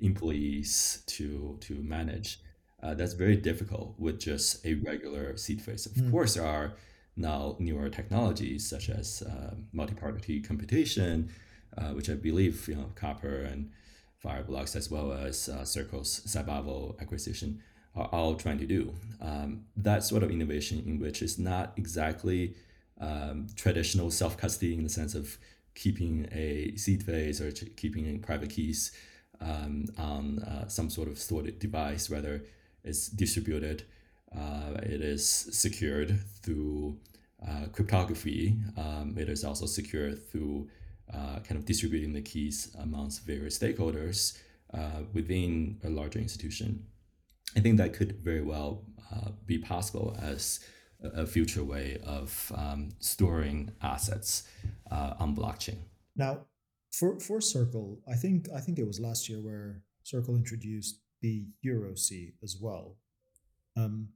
employees 0.00 1.02
to 1.06 1.56
to 1.60 1.74
manage 1.82 2.40
uh, 2.84 2.92
that's 2.92 3.14
very 3.14 3.36
difficult 3.36 3.94
with 3.98 4.20
just 4.20 4.64
a 4.66 4.74
regular 4.74 5.36
seed 5.38 5.62
phrase. 5.62 5.86
Of 5.86 5.92
mm. 5.92 6.10
course, 6.10 6.34
there 6.34 6.46
are 6.46 6.74
now 7.16 7.56
newer 7.58 7.88
technologies 7.88 8.68
such 8.68 8.90
as 8.90 9.22
uh, 9.22 9.54
multi-party 9.72 10.42
computation, 10.42 11.30
uh, 11.78 11.90
which 11.90 12.10
I 12.10 12.14
believe 12.14 12.68
you 12.68 12.74
know 12.74 12.90
Copper 12.94 13.36
and 13.36 13.70
Fireblocks 14.22 14.76
as 14.76 14.90
well 14.90 15.12
as 15.12 15.48
uh, 15.48 15.64
Circle's 15.64 16.20
Cybavo 16.26 17.00
acquisition 17.00 17.62
are 17.96 18.08
all 18.12 18.34
trying 18.34 18.58
to 18.58 18.66
do. 18.66 18.92
Um, 19.20 19.64
that 19.76 20.04
sort 20.04 20.22
of 20.22 20.30
innovation 20.30 20.82
in 20.86 20.98
which 20.98 21.22
is 21.22 21.38
not 21.38 21.72
exactly 21.76 22.54
um, 23.00 23.46
traditional 23.56 24.10
self-custody 24.10 24.74
in 24.74 24.82
the 24.82 24.88
sense 24.88 25.14
of 25.14 25.38
keeping 25.74 26.28
a 26.32 26.76
seed 26.76 27.02
phrase 27.02 27.40
or 27.40 27.50
keeping 27.50 28.20
private 28.20 28.50
keys 28.50 28.92
um, 29.40 29.86
on 29.98 30.38
uh, 30.40 30.68
some 30.68 30.90
sort 30.90 31.08
of 31.08 31.18
stored 31.18 31.58
device, 31.58 32.10
rather 32.10 32.44
it's 32.84 33.08
distributed. 33.08 33.84
Uh, 34.34 34.74
it 34.82 35.00
is 35.00 35.26
secured 35.26 36.18
through 36.42 36.96
uh, 37.46 37.66
cryptography. 37.72 38.56
Um, 38.76 39.14
it 39.18 39.28
is 39.28 39.44
also 39.44 39.66
secured 39.66 40.26
through 40.30 40.68
uh, 41.12 41.40
kind 41.40 41.56
of 41.58 41.64
distributing 41.64 42.12
the 42.12 42.22
keys 42.22 42.74
amongst 42.80 43.26
various 43.26 43.58
stakeholders 43.58 44.38
uh, 44.72 45.02
within 45.12 45.78
a 45.84 45.88
larger 45.88 46.18
institution. 46.18 46.84
I 47.56 47.60
think 47.60 47.78
that 47.78 47.92
could 47.92 48.20
very 48.22 48.42
well 48.42 48.84
uh, 49.12 49.30
be 49.46 49.58
possible 49.58 50.16
as 50.20 50.60
a 51.02 51.26
future 51.26 51.62
way 51.62 51.98
of 52.04 52.52
um, 52.56 52.90
storing 52.98 53.72
assets 53.82 54.48
uh, 54.90 55.14
on 55.18 55.36
blockchain. 55.36 55.78
Now, 56.16 56.46
for 56.90 57.18
for 57.20 57.40
Circle, 57.40 58.00
I 58.08 58.14
think 58.14 58.48
I 58.54 58.60
think 58.60 58.78
it 58.78 58.86
was 58.86 59.00
last 59.00 59.28
year 59.28 59.40
where 59.40 59.82
Circle 60.02 60.36
introduced 60.36 61.00
the 61.20 61.46
EuroC 61.64 62.34
as 62.42 62.56
well. 62.60 62.96
Um, 63.76 64.10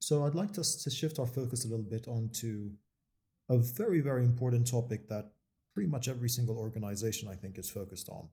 so 0.00 0.26
I'd 0.26 0.34
like 0.34 0.58
us 0.58 0.76
to 0.82 0.90
shift 0.90 1.18
our 1.18 1.26
focus 1.26 1.64
a 1.64 1.68
little 1.68 1.84
bit 1.84 2.08
onto 2.08 2.72
a 3.48 3.58
very 3.58 4.00
very 4.00 4.24
important 4.24 4.66
topic 4.66 5.08
that 5.08 5.32
pretty 5.74 5.88
much 5.88 6.08
every 6.08 6.28
single 6.28 6.58
organization 6.58 7.28
I 7.28 7.34
think 7.34 7.58
is 7.58 7.70
focused 7.70 8.08
on, 8.08 8.28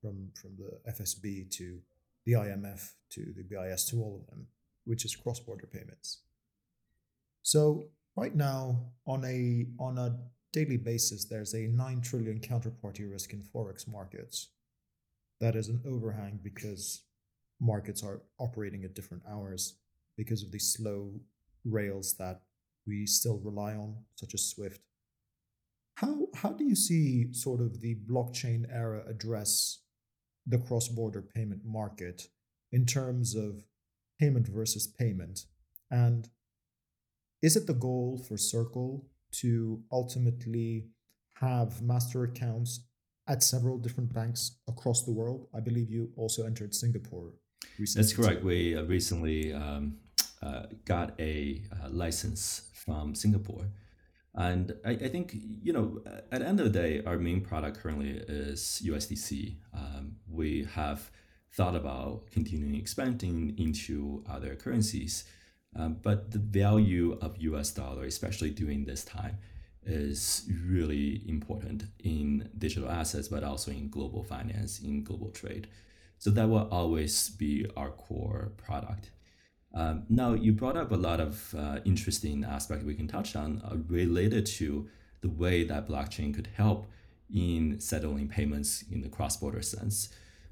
from 0.00 0.30
from 0.40 0.56
the 0.56 0.90
FSB 0.90 1.50
to 1.52 1.80
the 2.26 2.32
IMF 2.32 2.90
to 3.10 3.32
the 3.36 3.44
BIS 3.44 3.86
to 3.86 3.96
all 3.96 4.20
of 4.20 4.26
them, 4.28 4.48
which 4.84 5.04
is 5.04 5.16
cross-border 5.16 5.66
payments. 5.66 6.22
So 7.42 7.84
right 8.16 8.34
now 8.34 8.92
on 9.06 9.24
a 9.24 9.66
on 9.80 9.98
a 9.98 10.18
daily 10.52 10.76
basis, 10.76 11.24
there's 11.24 11.54
a 11.54 11.68
9 11.68 12.00
trillion 12.00 12.40
counterparty 12.40 13.10
risk 13.10 13.32
in 13.32 13.42
Forex 13.42 13.86
markets. 13.86 14.48
That 15.40 15.54
is 15.54 15.68
an 15.68 15.80
overhang 15.86 16.40
because 16.42 17.02
markets 17.60 18.02
are 18.02 18.22
operating 18.38 18.84
at 18.84 18.94
different 18.94 19.22
hours 19.28 19.76
because 20.16 20.42
of 20.42 20.50
the 20.50 20.58
slow 20.58 21.12
rails 21.64 22.14
that 22.18 22.40
we 22.86 23.06
still 23.06 23.38
rely 23.38 23.74
on, 23.74 23.96
such 24.14 24.34
as 24.34 24.48
Swift. 24.48 24.80
How, 25.96 26.28
how 26.34 26.50
do 26.50 26.64
you 26.64 26.76
see 26.76 27.32
sort 27.32 27.60
of 27.60 27.80
the 27.80 27.96
blockchain 28.10 28.66
era 28.72 29.02
address 29.08 29.78
the 30.46 30.58
cross 30.58 30.88
border 30.88 31.22
payment 31.22 31.62
market 31.64 32.28
in 32.72 32.86
terms 32.86 33.34
of 33.34 33.64
payment 34.18 34.48
versus 34.48 34.86
payment? 34.86 35.44
And 35.90 36.28
is 37.42 37.56
it 37.56 37.66
the 37.66 37.74
goal 37.74 38.18
for 38.26 38.36
Circle 38.36 39.06
to 39.32 39.82
ultimately 39.92 40.86
have 41.40 41.82
master 41.82 42.24
accounts 42.24 42.80
at 43.28 43.42
several 43.42 43.78
different 43.78 44.12
banks 44.12 44.58
across 44.68 45.02
the 45.02 45.10
world. 45.10 45.48
I 45.54 45.60
believe 45.60 45.90
you 45.90 46.10
also 46.16 46.46
entered 46.46 46.74
Singapore 46.74 47.32
recently. 47.78 48.02
That's 48.02 48.16
correct. 48.16 48.44
We 48.44 48.76
uh, 48.76 48.84
recently 48.84 49.52
um, 49.52 49.96
uh, 50.42 50.66
got 50.84 51.18
a 51.20 51.62
uh, 51.72 51.88
license 51.90 52.70
from 52.72 53.14
Singapore. 53.14 53.66
And 54.36 54.74
I, 54.84 54.90
I, 54.90 55.08
think, 55.08 55.34
you 55.62 55.72
know, 55.72 56.02
at 56.30 56.40
the 56.40 56.46
end 56.46 56.60
of 56.60 56.70
the 56.70 56.78
day, 56.78 57.02
our 57.06 57.18
main 57.18 57.40
product 57.40 57.78
currently 57.78 58.22
is 58.28 58.82
USDC. 58.84 59.56
Um, 59.72 60.16
we 60.30 60.68
have 60.74 61.10
thought 61.54 61.74
about 61.74 62.30
continuing 62.30 62.74
expanding 62.74 63.54
into 63.56 64.22
other 64.30 64.54
currencies. 64.54 65.24
Um, 65.74 65.96
but 66.02 66.30
the 66.30 66.38
value 66.38 67.18
of 67.22 67.36
US 67.38 67.70
dollar, 67.70 68.04
especially 68.04 68.50
during 68.50 68.84
this 68.84 69.04
time, 69.04 69.38
is 69.84 70.48
really 70.66 71.22
important 71.28 71.84
in 72.00 72.50
digital 72.58 72.90
assets, 72.90 73.28
but 73.28 73.42
also 73.42 73.70
in 73.70 73.88
global 73.88 74.22
finance, 74.22 74.80
in 74.80 75.02
global 75.02 75.30
trade. 75.30 75.68
So 76.18 76.30
that 76.30 76.48
will 76.48 76.68
always 76.70 77.30
be 77.30 77.66
our 77.76 77.90
core 77.90 78.52
product. 78.56 79.10
Um, 79.76 80.04
now, 80.08 80.32
you 80.32 80.52
brought 80.52 80.78
up 80.78 80.90
a 80.90 80.96
lot 80.96 81.20
of 81.20 81.54
uh, 81.54 81.80
interesting 81.84 82.44
aspects 82.44 82.82
we 82.82 82.94
can 82.94 83.06
touch 83.06 83.36
on 83.36 83.60
uh, 83.62 83.76
related 83.88 84.46
to 84.46 84.88
the 85.20 85.28
way 85.28 85.64
that 85.64 85.86
blockchain 85.86 86.34
could 86.34 86.48
help 86.56 86.86
in 87.32 87.78
settling 87.78 88.26
payments 88.26 88.84
in 88.90 89.02
the 89.02 89.08
cross-border 89.10 89.60
sense. 89.60 90.08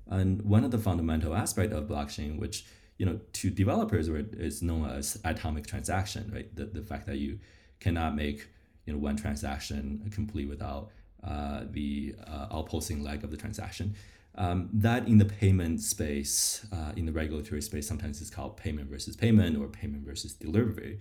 And 0.07 0.43
one 0.43 0.63
of 0.63 0.71
the 0.71 0.79
fundamental 0.79 1.35
aspects 1.35 1.75
of 1.75 1.85
blockchain, 1.85 2.39
which 2.39 2.67
you 2.99 3.07
know, 3.07 3.19
to 3.33 3.51
developers, 3.51 4.09
is 4.09 4.63
known 4.63 4.89
as 4.91 5.19
atomic 5.25 5.67
transaction, 5.67 6.31
right? 6.33 6.55
The, 6.55 6.67
the 6.67 6.83
fact 6.83 7.07
that 7.07 7.17
you 7.17 7.39
cannot 7.81 8.15
make 8.15 8.49
you 8.87 8.93
know 8.93 8.99
one 8.99 9.17
transaction 9.17 10.11
complete 10.15 10.49
without 10.49 10.91
uh, 11.25 11.63
the 11.71 12.15
uh, 12.27 12.49
outposting 12.49 13.03
leg 13.03 13.25
of 13.25 13.31
the 13.31 13.37
transaction. 13.37 13.95
Um, 14.37 14.68
that 14.73 15.07
in 15.07 15.18
the 15.18 15.25
payment 15.25 15.81
space, 15.81 16.66
uh, 16.73 16.92
in 16.97 17.07
the 17.07 17.12
regulatory 17.12 17.62
space, 17.62 17.87
sometimes 17.87 18.20
it's 18.20 18.31
called 18.31 18.57
payment 18.57 18.90
versus 18.90 19.14
payment 19.16 19.57
or 19.57 19.68
payment 19.68 20.05
versus 20.05 20.33
delivery. 20.33 20.99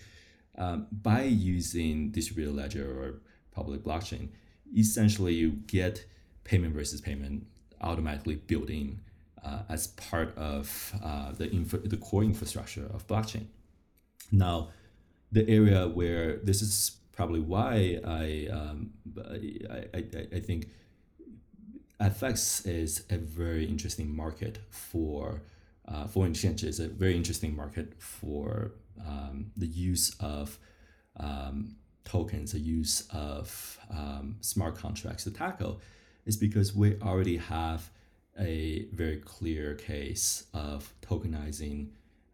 Um, 0.57 0.87
by 0.91 1.23
using 1.23 2.11
distributed 2.11 2.53
ledger 2.53 2.85
or 2.85 3.21
public 3.51 3.83
blockchain, 3.83 4.29
essentially 4.77 5.33
you 5.33 5.51
get 5.65 6.05
payment 6.43 6.75
versus 6.75 7.01
payment 7.01 7.47
automatically 7.81 8.35
built 8.35 8.69
in 8.69 8.99
uh, 9.43 9.63
as 9.67 9.87
part 9.87 10.37
of 10.37 10.93
uh, 11.03 11.31
the 11.31 11.47
the 11.85 11.97
core 11.97 12.23
infrastructure 12.23 12.85
of 12.93 13.07
blockchain. 13.07 13.47
Now, 14.31 14.69
the 15.31 15.47
area 15.49 15.87
where 15.87 16.37
this 16.37 16.61
is 16.61 16.97
probably 17.11 17.39
why 17.39 17.99
I 18.05 18.47
um, 18.51 18.91
I, 19.17 19.97
I, 19.97 20.03
I 20.35 20.39
think 20.39 20.69
FX 22.03 22.67
is 22.67 23.05
a 23.09 23.17
very 23.17 23.65
interesting 23.65 24.13
market 24.13 24.59
for 24.69 25.41
uh, 25.87 26.05
foreign 26.05 26.31
exchange. 26.31 26.63
Is 26.63 26.81
a 26.81 26.89
very 26.89 27.15
interesting 27.15 27.55
market 27.55 27.93
for 27.97 28.73
um, 29.07 29.51
the 29.55 29.67
use 29.67 30.13
of 30.19 30.59
um, 31.17 31.77
tokens, 32.03 32.51
the 32.51 32.59
use 32.59 33.07
of 33.11 33.79
um, 33.89 34.35
smart 34.41 34.75
contracts 34.75 35.23
to 35.23 35.31
tackle, 35.31 35.79
is 36.25 36.35
because 36.35 36.75
we 36.75 36.99
already 37.01 37.37
have 37.37 37.89
a 38.37 38.85
very 38.91 39.17
clear 39.17 39.75
case 39.75 40.45
of 40.53 40.93
tokenizing 41.01 41.87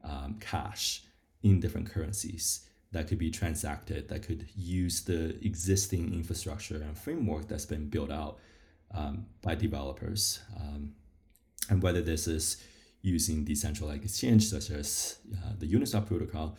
um, 0.04 0.38
cash 0.40 1.04
in 1.44 1.60
different 1.60 1.92
currencies 1.92 2.66
that 2.92 3.08
could 3.08 3.20
be 3.20 3.30
transacted, 3.30 4.08
that 4.08 4.24
could 4.24 4.48
use 4.56 5.02
the 5.02 5.38
existing 5.46 6.12
infrastructure 6.12 6.78
and 6.78 6.98
framework 6.98 7.48
that's 7.48 7.66
been 7.66 7.88
built 7.88 8.10
out 8.10 8.40
um, 8.94 9.26
by 9.42 9.56
developers. 9.56 10.40
Um, 10.60 10.94
and 11.70 11.82
whether 11.84 12.02
this 12.02 12.28
is 12.28 12.58
using 13.02 13.46
decentralized 13.46 14.04
exchange, 14.04 14.48
such 14.48 14.72
as 14.72 15.20
uh, 15.34 15.54
the 15.58 15.72
Uniswap 15.72 16.08
protocol, 16.08 16.58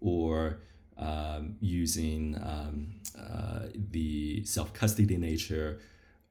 or 0.00 0.60
um, 0.98 1.56
using 1.60 2.36
um, 2.42 2.94
uh, 3.18 3.66
the 3.90 4.44
self 4.44 4.72
custody 4.72 5.16
nature 5.16 5.80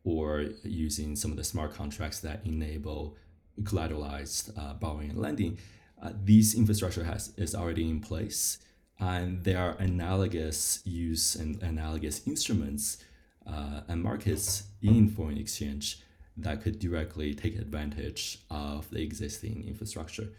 or 0.03 0.45
using 0.63 1.15
some 1.15 1.31
of 1.31 1.37
the 1.37 1.43
smart 1.43 1.73
contracts 1.73 2.19
that 2.19 2.39
enable 2.45 3.17
collateralized 3.63 4.57
uh, 4.57 4.73
borrowing 4.75 5.09
and 5.09 5.19
lending, 5.19 5.57
uh, 6.01 6.11
these 6.23 6.55
infrastructure 6.55 7.03
has 7.03 7.33
is 7.37 7.53
already 7.53 7.89
in 7.89 7.99
place, 7.99 8.59
and 8.99 9.43
there 9.43 9.59
are 9.59 9.75
analogous 9.79 10.81
use 10.85 11.35
and 11.35 11.61
analogous 11.61 12.25
instruments 12.25 13.03
uh, 13.45 13.81
and 13.87 14.01
markets 14.01 14.63
in 14.81 15.09
foreign 15.09 15.37
exchange 15.37 16.01
that 16.37 16.61
could 16.61 16.79
directly 16.79 17.33
take 17.33 17.57
advantage 17.57 18.39
of 18.49 18.89
the 18.89 19.01
existing 19.01 19.65
infrastructure, 19.67 20.29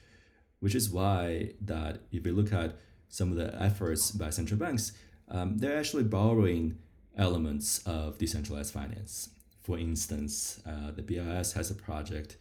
which 0.60 0.74
is 0.74 0.90
why 0.90 1.52
that 1.60 2.00
if 2.10 2.26
you 2.26 2.32
look 2.32 2.52
at 2.52 2.76
some 3.08 3.30
of 3.30 3.36
the 3.36 3.54
efforts 3.60 4.10
by 4.10 4.30
central 4.30 4.58
banks, 4.58 4.92
um, 5.28 5.58
they're 5.58 5.78
actually 5.78 6.04
borrowing 6.04 6.78
elements 7.16 7.82
of 7.86 8.18
decentralized 8.18 8.72
finance. 8.72 9.30
For 9.62 9.78
instance, 9.78 10.60
uh, 10.66 10.90
the 10.92 11.02
BIS 11.02 11.52
has 11.52 11.70
a 11.70 11.74
project 11.74 12.36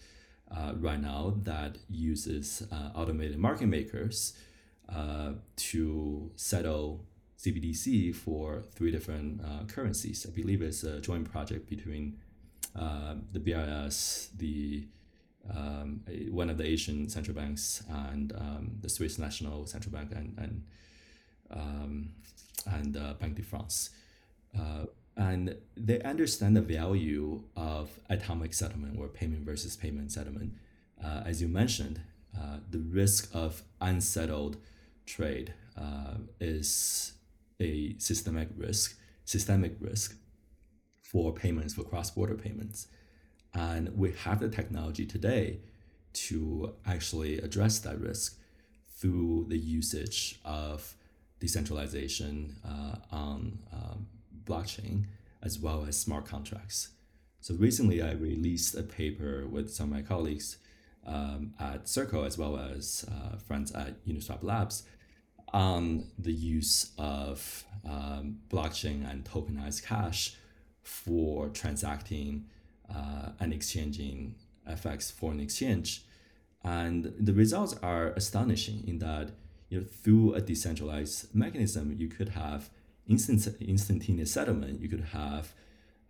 uh, 0.52 0.74
right 0.78 1.00
now 1.00 1.36
that 1.43 1.78
uses 1.89 2.64
uh, 2.72 2.91
automated 2.95 3.38
market 3.38 3.68
makers 3.68 4.34
uh, 4.88 5.34
to 5.56 6.32
settle 6.36 7.06
CBDC 7.40 8.14
for 8.14 8.64
three 8.76 8.92
different 8.92 9.42
uh, 9.42 9.64
currencies. 9.68 10.26
I 10.28 10.32
believe 10.32 10.62
it's 10.62 10.84
a 10.84 11.00
joint 11.00 11.32
project 11.32 11.70
between 11.70 12.18
uh, 12.78 13.16
the 13.32 13.40
BIS, 13.40 14.30
the 14.38 14.86
um, 15.50 16.02
one 16.30 16.50
of 16.50 16.58
the 16.58 16.66
Asian 16.66 17.08
central 17.08 17.36
banks, 17.36 17.82
and 17.90 18.34
um, 18.34 18.72
the 18.82 18.90
Swiss 18.90 19.18
National 19.18 19.66
Central 19.66 19.94
Bank, 19.94 20.12
and 20.14 20.38
and 20.38 20.64
um, 21.52 22.10
and 22.66 22.98
uh, 22.98 23.14
Banque 23.14 23.36
de 23.36 23.44
France. 23.44 23.92
Uh, 24.58 24.86
and 25.16 25.56
they 25.76 26.02
understand 26.02 26.58
the 26.58 26.62
value 26.62 27.44
of 27.56 28.00
atomic 28.10 28.54
settlement 28.54 28.98
or 29.00 29.08
payment 29.08 29.46
versus 29.46 29.76
payment 29.76 30.12
settlement. 30.12 30.54
Uh, 31.04 31.24
as 31.26 31.42
you 31.42 31.48
mentioned, 31.48 32.02
uh, 32.38 32.58
the 32.70 32.80
risk 32.80 33.30
of 33.34 33.64
unsettled 33.82 34.58
trade 35.06 35.54
is 36.40 37.14
a 37.60 37.95
systemic 37.97 38.49
risk, 38.55 38.97
systemic 39.26 39.76
risk 39.80 40.16
for 41.01 41.34
payments, 41.34 41.74
for 41.74 41.84
cross-border 41.84 42.36
payments. 42.36 42.88
And 43.53 43.97
we 43.97 44.14
have 44.24 44.39
the 44.39 44.49
technology 44.49 45.05
today 45.05 45.60
to 46.14 46.76
actually 46.86 47.39
address 47.39 47.80
that 47.80 47.99
risk 47.99 48.39
through 48.97 49.45
the 49.49 49.57
usage 49.57 50.39
of 50.43 50.95
decentralization 51.39 52.55
uh, 52.66 52.95
on 53.12 53.60
um, 53.72 54.07
blockchain 54.43 55.05
as 55.41 55.57
well 55.57 55.86
as 55.88 55.97
smart 55.97 56.26
contracts. 56.26 56.89
So 57.41 57.55
recently, 57.55 58.01
I 58.01 58.12
released 58.12 58.76
a 58.76 58.84
paper 58.84 59.47
with 59.47 59.72
some 59.72 59.86
of 59.89 59.95
my 59.95 60.01
colleagues 60.01 60.57
um, 61.07 61.53
at 61.60 61.88
Circle 61.88 62.26
as 62.26 62.38
well 62.38 62.57
as 62.57 63.05
uh, 63.10 63.38
friends 63.38 63.72
at 63.72 64.05
Uniswap 64.05 64.43
Labs 64.43 64.84
on 65.54 66.06
the 66.18 66.32
use 66.34 66.91
of 66.97 67.66
um, 67.86 68.38
blockchain 68.50 69.10
and 69.10 69.24
tokenized 69.24 69.86
cash 69.86 70.36
for 70.82 71.50
transacting 71.50 72.45
uh, 72.93 73.30
and 73.39 73.54
exchanging 73.54 74.36
FX 74.70 75.12
foreign 75.12 75.39
exchange. 75.39 76.04
And 76.64 77.14
the 77.20 77.34
results 77.34 77.76
are 77.82 78.08
astonishing 78.10 78.84
in 78.88 79.00
that 79.00 79.32
you 79.70 79.80
know, 79.80 79.86
through 79.86 80.34
a 80.34 80.41
decentralized 80.41 81.34
mechanism, 81.34 81.95
you 81.97 82.08
could 82.08 82.30
have 82.30 82.70
instant 83.08 83.47
instantaneous 83.62 84.32
settlement. 84.32 84.82
You 84.82 84.89
could 84.89 85.06
have 85.12 85.54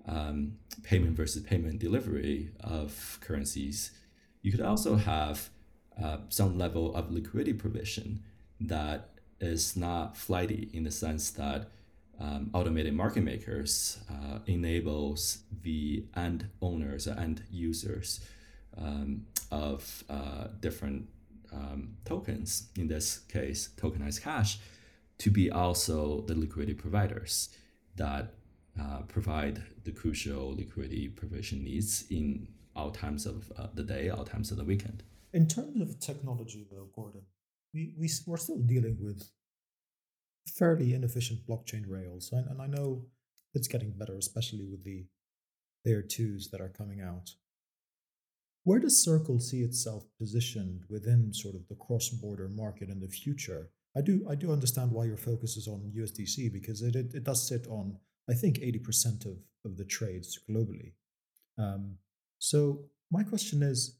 um, 0.08 0.58
payment 0.84 1.16
versus 1.16 1.44
payment 1.44 1.80
delivery 1.80 2.52
of 2.62 3.20
currencies. 3.22 3.92
You 4.42 4.52
could 4.52 4.62
also 4.62 4.96
have 4.96 5.50
uh, 6.02 6.18
some 6.30 6.58
level 6.58 6.96
of 6.96 7.12
liquidity 7.12 7.54
provision 7.54 8.24
that 8.62 9.19
is 9.40 9.76
not 9.76 10.18
flighty 10.18 10.70
in 10.74 10.84
the 10.84 10.92
sense 10.92 11.32
that 11.32 11.70
um, 12.20 12.50
automated 12.54 12.94
market 12.94 13.24
makers 13.24 14.00
uh, 14.10 14.40
enables 14.46 15.40
the 15.64 16.06
end 16.16 16.50
owners 16.62 17.08
and 17.08 17.44
users 17.50 18.20
um, 18.78 19.26
of 19.52 20.04
uh, 20.10 20.48
different 20.60 21.08
um, 21.54 21.96
tokens, 22.06 22.70
in 22.78 22.88
this 22.88 23.20
case, 23.30 23.70
tokenized 23.78 24.22
cash, 24.22 24.60
to 25.18 25.30
be 25.30 25.50
also 25.50 26.22
the 26.28 26.38
liquidity 26.38 26.74
providers 26.74 27.50
that 27.96 28.34
uh, 28.80 29.00
provide 29.08 29.64
the 29.84 29.92
crucial 29.92 30.56
liquidity 30.56 31.08
provision 31.08 31.64
needs 31.64 32.06
in 32.10 32.48
all 32.76 32.92
times 32.92 33.26
of 33.26 33.52
uh, 33.58 33.68
the 33.74 33.84
day, 33.84 34.10
all 34.10 34.24
times 34.24 34.52
of 34.52 34.58
the 34.58 34.64
weekend. 34.64 35.04
In 35.34 35.48
terms 35.48 35.82
of 35.82 36.00
technology, 36.00 36.66
though, 36.72 36.88
Gordon, 36.96 37.22
we, 37.74 37.94
we, 37.98 38.10
we're 38.26 38.38
still 38.38 38.60
dealing 38.60 38.98
with 39.00 39.30
fairly 40.48 40.94
inefficient 40.94 41.46
blockchain 41.48 41.84
rails. 41.88 42.32
And, 42.32 42.48
and 42.50 42.62
I 42.62 42.68
know 42.68 43.06
it's 43.54 43.68
getting 43.68 43.92
better, 43.92 44.18
especially 44.18 44.66
with 44.66 44.84
the 44.84 45.06
layer 45.86 46.02
twos 46.02 46.50
that 46.52 46.62
are 46.62 46.70
coming 46.70 47.02
out. 47.02 47.30
Where 48.64 48.80
does 48.80 49.04
Circle 49.04 49.40
see 49.40 49.62
itself 49.62 50.04
positioned 50.20 50.84
within 50.90 51.34
sort 51.34 51.56
of 51.56 51.68
the 51.68 51.76
cross-border 51.76 52.50
market 52.50 52.90
in 52.90 53.00
the 53.00 53.08
future? 53.08 53.70
I 53.98 54.02
do 54.02 54.26
I 54.30 54.36
do 54.36 54.52
understand 54.52 54.92
why 54.92 55.06
your 55.06 55.18
focus 55.18 55.58
is 55.58 55.68
on 55.68 55.92
USDC 55.96 56.54
because 56.54 56.82
it 56.82 56.96
it, 56.96 57.14
it 57.16 57.24
does 57.24 57.48
sit 57.48 57.66
on 57.68 57.98
I 58.30 58.34
think 58.34 58.60
eighty 58.60 58.78
percent 58.78 59.26
of 59.26 59.38
of 59.66 59.78
the 59.78 59.86
trades 59.86 60.38
globally. 60.50 60.94
Um, 61.58 61.98
so 62.38 62.86
my 63.12 63.24
question 63.24 63.64
is, 63.64 63.98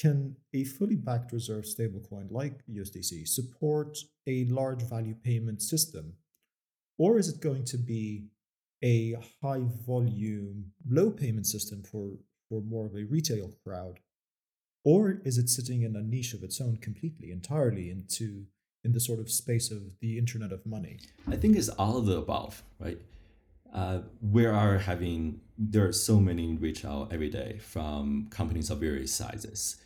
can 0.00 0.34
a 0.54 0.64
fully 0.64 0.96
backed 0.96 1.30
reserve 1.30 1.64
stablecoin 1.64 2.26
like 2.30 2.66
USDC 2.66 3.28
support 3.28 3.98
a 4.26 4.46
large 4.46 4.82
value 4.82 5.14
payment 5.22 5.60
system? 5.60 6.14
Or 6.98 7.18
is 7.18 7.28
it 7.28 7.40
going 7.40 7.64
to 7.66 7.76
be 7.76 8.24
a 8.82 9.16
high 9.42 9.64
volume, 9.86 10.72
low 10.88 11.10
payment 11.10 11.46
system 11.46 11.82
for, 11.82 12.12
for 12.48 12.62
more 12.62 12.86
of 12.86 12.94
a 12.94 13.04
retail 13.04 13.52
crowd? 13.62 14.00
Or 14.84 15.20
is 15.26 15.36
it 15.36 15.50
sitting 15.50 15.82
in 15.82 15.94
a 15.94 16.02
niche 16.02 16.32
of 16.32 16.42
its 16.42 16.62
own 16.62 16.78
completely, 16.78 17.30
entirely 17.30 17.90
into 17.90 18.46
in 18.82 18.92
the 18.92 19.00
sort 19.00 19.20
of 19.20 19.30
space 19.30 19.70
of 19.70 19.98
the 20.00 20.16
internet 20.16 20.50
of 20.50 20.64
money? 20.64 20.98
I 21.28 21.36
think 21.36 21.58
it's 21.58 21.68
all 21.68 21.98
of 21.98 22.06
the 22.06 22.16
above, 22.16 22.62
right? 22.78 22.98
Uh, 23.74 24.00
we 24.22 24.46
are 24.46 24.78
having 24.78 25.42
there 25.58 25.86
are 25.86 25.92
so 25.92 26.18
many 26.18 26.56
reach 26.56 26.86
out 26.86 27.12
every 27.12 27.28
day 27.28 27.58
from 27.58 28.26
companies 28.30 28.70
of 28.70 28.78
various 28.78 29.12
sizes 29.14 29.76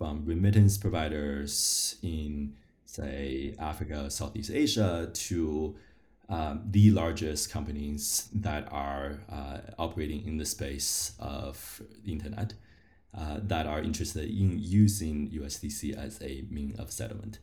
from 0.00 0.24
remittance 0.24 0.78
providers 0.78 1.96
in, 2.02 2.54
say, 2.86 3.54
Africa, 3.58 4.10
Southeast 4.10 4.50
Asia, 4.50 5.10
to 5.12 5.76
um, 6.30 6.62
the 6.70 6.90
largest 6.90 7.50
companies 7.50 8.30
that 8.32 8.66
are 8.72 9.20
uh, 9.30 9.58
operating 9.78 10.26
in 10.26 10.38
the 10.38 10.46
space 10.46 11.12
of 11.20 11.82
the 12.02 12.12
internet 12.12 12.54
uh, 13.14 13.40
that 13.42 13.66
are 13.66 13.82
interested 13.82 14.24
in 14.24 14.58
using 14.58 15.28
USDC 15.32 15.94
as 15.94 16.18
a 16.22 16.46
mean 16.48 16.74
of 16.78 16.90
settlement. 16.90 17.38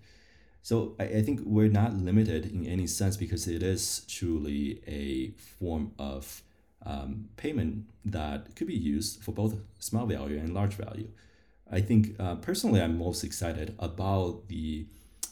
So 0.63 0.95
I, 0.99 1.03
I 1.03 1.21
think 1.21 1.41
we're 1.45 1.69
not 1.69 1.93
limited 1.93 2.51
in 2.51 2.65
any 2.65 2.87
sense 2.87 3.17
because 3.17 3.47
it 3.47 3.61
is 3.61 4.03
truly 4.07 4.81
a 4.87 5.29
form 5.59 5.91
of 5.99 6.41
um, 6.83 7.29
payment 7.37 7.85
that 8.03 8.55
could 8.55 8.65
be 8.65 8.73
used 8.73 9.21
for 9.21 9.31
both 9.31 9.53
small 9.77 10.07
value 10.07 10.39
and 10.39 10.55
large 10.55 10.73
value. 10.73 11.09
I 11.71 11.81
think 11.81 12.15
uh, 12.19 12.35
personally, 12.35 12.81
I'm 12.81 12.97
most 12.97 13.23
excited 13.23 13.75
about 13.79 14.47
the 14.47 14.87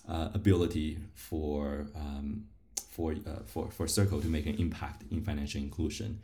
uh, 0.07 0.29
ability 0.33 0.99
for 1.13 1.87
um, 1.95 2.45
for 2.89 3.13
uh, 3.13 3.43
for 3.45 3.71
for 3.71 3.87
Circle 3.87 4.21
to 4.21 4.27
make 4.27 4.45
an 4.45 4.55
impact 4.55 5.03
in 5.11 5.21
financial 5.21 5.61
inclusion. 5.61 6.21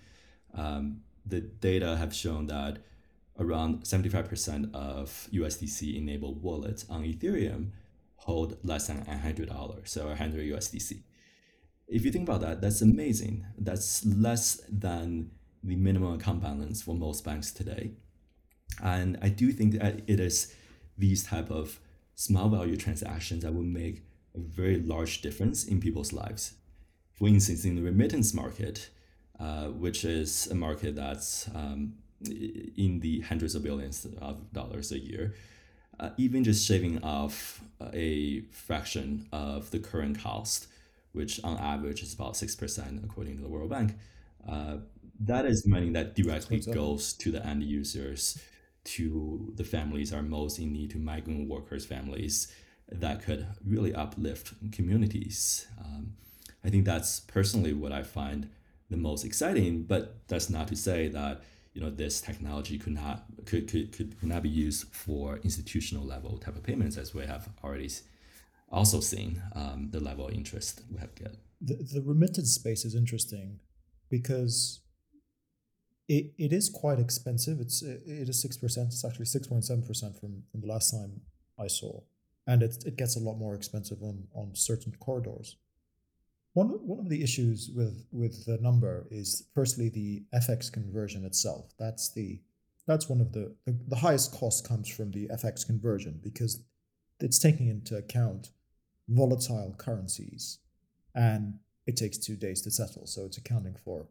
Um, 0.53 1.01
the 1.25 1.41
data 1.41 1.95
have 1.97 2.13
shown 2.13 2.47
that 2.47 2.79
around 3.39 3.83
75% 3.83 4.73
of 4.73 5.27
USDC 5.31 5.97
enabled 5.97 6.41
wallets 6.41 6.85
on 6.89 7.03
Ethereum 7.03 7.69
hold 8.17 8.57
less 8.63 8.87
than 8.87 9.03
$100, 9.05 9.87
so 9.87 10.07
100 10.07 10.47
USDC. 10.47 10.99
If 11.87 12.05
you 12.05 12.11
think 12.11 12.29
about 12.29 12.41
that, 12.41 12.61
that's 12.61 12.81
amazing. 12.81 13.45
That's 13.57 14.05
less 14.05 14.61
than 14.69 15.31
the 15.63 15.75
minimum 15.75 16.13
account 16.13 16.41
balance 16.41 16.81
for 16.81 16.95
most 16.95 17.25
banks 17.25 17.51
today. 17.51 17.91
And 18.83 19.17
I 19.21 19.29
do 19.29 19.51
think 19.51 19.73
that 19.79 20.01
it 20.07 20.19
is 20.19 20.53
these 20.97 21.23
type 21.23 21.49
of 21.49 21.79
small 22.15 22.49
value 22.49 22.77
transactions 22.77 23.43
that 23.43 23.53
will 23.53 23.63
make 23.63 24.03
a 24.35 24.39
very 24.39 24.79
large 24.79 25.21
difference 25.21 25.65
in 25.65 25.79
people's 25.79 26.13
lives. 26.13 26.53
For 27.13 27.27
instance, 27.27 27.65
in 27.65 27.75
the 27.75 27.81
remittance 27.81 28.33
market, 28.33 28.89
uh, 29.39 29.67
which 29.67 30.05
is 30.05 30.47
a 30.47 30.55
market 30.55 30.95
that's 30.95 31.49
um, 31.55 31.93
in 32.23 32.99
the 33.01 33.21
hundreds 33.21 33.55
of 33.55 33.63
billions 33.63 34.05
of 34.21 34.53
dollars 34.53 34.91
a 34.91 34.99
year, 34.99 35.35
uh, 35.99 36.09
even 36.17 36.43
just 36.43 36.65
shaving 36.65 37.03
off 37.03 37.61
a 37.93 38.41
fraction 38.51 39.27
of 39.31 39.69
the 39.71 39.79
current 39.79 40.19
cost, 40.19 40.67
which 41.13 41.43
on 41.43 41.57
average 41.57 42.01
is 42.01 42.13
about 42.13 42.33
6% 42.33 43.03
according 43.03 43.37
to 43.37 43.43
the 43.43 43.49
World 43.49 43.69
Bank, 43.69 43.93
uh, 44.47 44.77
that 45.19 45.45
is 45.45 45.67
money 45.67 45.89
that 45.91 46.15
directly 46.15 46.59
goes 46.59 47.13
to 47.13 47.31
the 47.31 47.45
end 47.45 47.63
users 47.63 48.39
to 48.83 49.53
the 49.55 49.63
families 49.63 50.13
are 50.13 50.21
most 50.21 50.59
in 50.59 50.73
need, 50.73 50.91
to 50.91 50.97
migrant 50.97 51.47
workers' 51.47 51.85
families, 51.85 52.51
that 52.91 53.21
could 53.21 53.47
really 53.65 53.93
uplift 53.93 54.53
communities. 54.71 55.67
Um, 55.79 56.13
I 56.63 56.69
think 56.69 56.85
that's 56.85 57.19
personally 57.21 57.73
what 57.73 57.91
I 57.91 58.03
find 58.03 58.49
the 58.89 58.97
most 58.97 59.23
exciting, 59.23 59.83
but 59.83 60.27
that's 60.27 60.49
not 60.49 60.67
to 60.69 60.75
say 60.75 61.07
that 61.09 61.41
you 61.73 61.81
know 61.81 61.89
this 61.89 62.19
technology 62.19 62.77
could 62.77 62.93
not 62.93 63.23
could, 63.45 63.69
could, 63.69 63.93
could 63.93 64.23
not 64.23 64.43
be 64.43 64.49
used 64.49 64.93
for 64.93 65.37
institutional 65.37 66.05
level 66.05 66.37
type 66.37 66.55
of 66.55 66.63
payments 66.63 66.97
as 66.97 67.13
we 67.13 67.25
have 67.25 67.49
already 67.63 67.89
also 68.71 68.99
seen 68.99 69.41
um, 69.55 69.89
the 69.91 69.99
level 69.99 70.27
of 70.27 70.33
interest 70.33 70.81
we 70.91 70.99
have 70.99 71.13
get. 71.15 71.35
The, 71.61 71.75
the 71.75 72.01
remittance 72.01 72.51
space 72.51 72.85
is 72.85 72.95
interesting 72.95 73.59
because 74.09 74.81
it, 76.07 76.33
it 76.37 76.53
is 76.53 76.69
quite 76.69 76.99
expensive. 76.99 77.59
It's 77.59 77.81
it 77.81 78.29
is 78.29 78.41
six 78.41 78.57
percent. 78.57 78.87
It's 78.87 79.05
actually 79.05 79.25
six 79.25 79.47
point 79.47 79.65
seven 79.65 79.83
percent 79.83 80.19
from 80.19 80.43
from 80.51 80.61
the 80.61 80.67
last 80.67 80.91
time 80.91 81.21
I 81.59 81.67
saw, 81.67 82.01
and 82.47 82.63
it 82.63 82.83
it 82.85 82.97
gets 82.97 83.15
a 83.15 83.19
lot 83.19 83.35
more 83.37 83.55
expensive 83.55 84.01
on 84.01 84.27
on 84.33 84.55
certain 84.55 84.93
corridors. 84.99 85.57
One 86.53 86.69
one 86.85 86.99
of 86.99 87.09
the 87.09 87.23
issues 87.23 87.71
with 87.73 88.05
with 88.11 88.45
the 88.45 88.57
number 88.57 89.07
is 89.09 89.47
firstly 89.53 89.89
the 89.89 90.23
FX 90.33 90.71
conversion 90.71 91.23
itself. 91.23 91.71
That's 91.79 92.11
the 92.11 92.41
that's 92.87 93.07
one 93.07 93.21
of 93.21 93.31
the 93.31 93.55
the, 93.65 93.77
the 93.87 93.95
highest 93.95 94.33
cost 94.33 94.67
comes 94.67 94.89
from 94.89 95.11
the 95.11 95.27
FX 95.29 95.65
conversion 95.65 96.19
because 96.21 96.63
it's 97.19 97.39
taking 97.39 97.67
into 97.67 97.95
account 97.95 98.49
volatile 99.07 99.75
currencies 99.77 100.59
and 101.13 101.59
it 101.85 101.95
takes 101.95 102.17
two 102.17 102.35
days 102.35 102.61
to 102.63 102.71
settle. 102.71 103.05
So 103.05 103.25
it's 103.25 103.37
accounting 103.37 103.75
for 103.75 104.07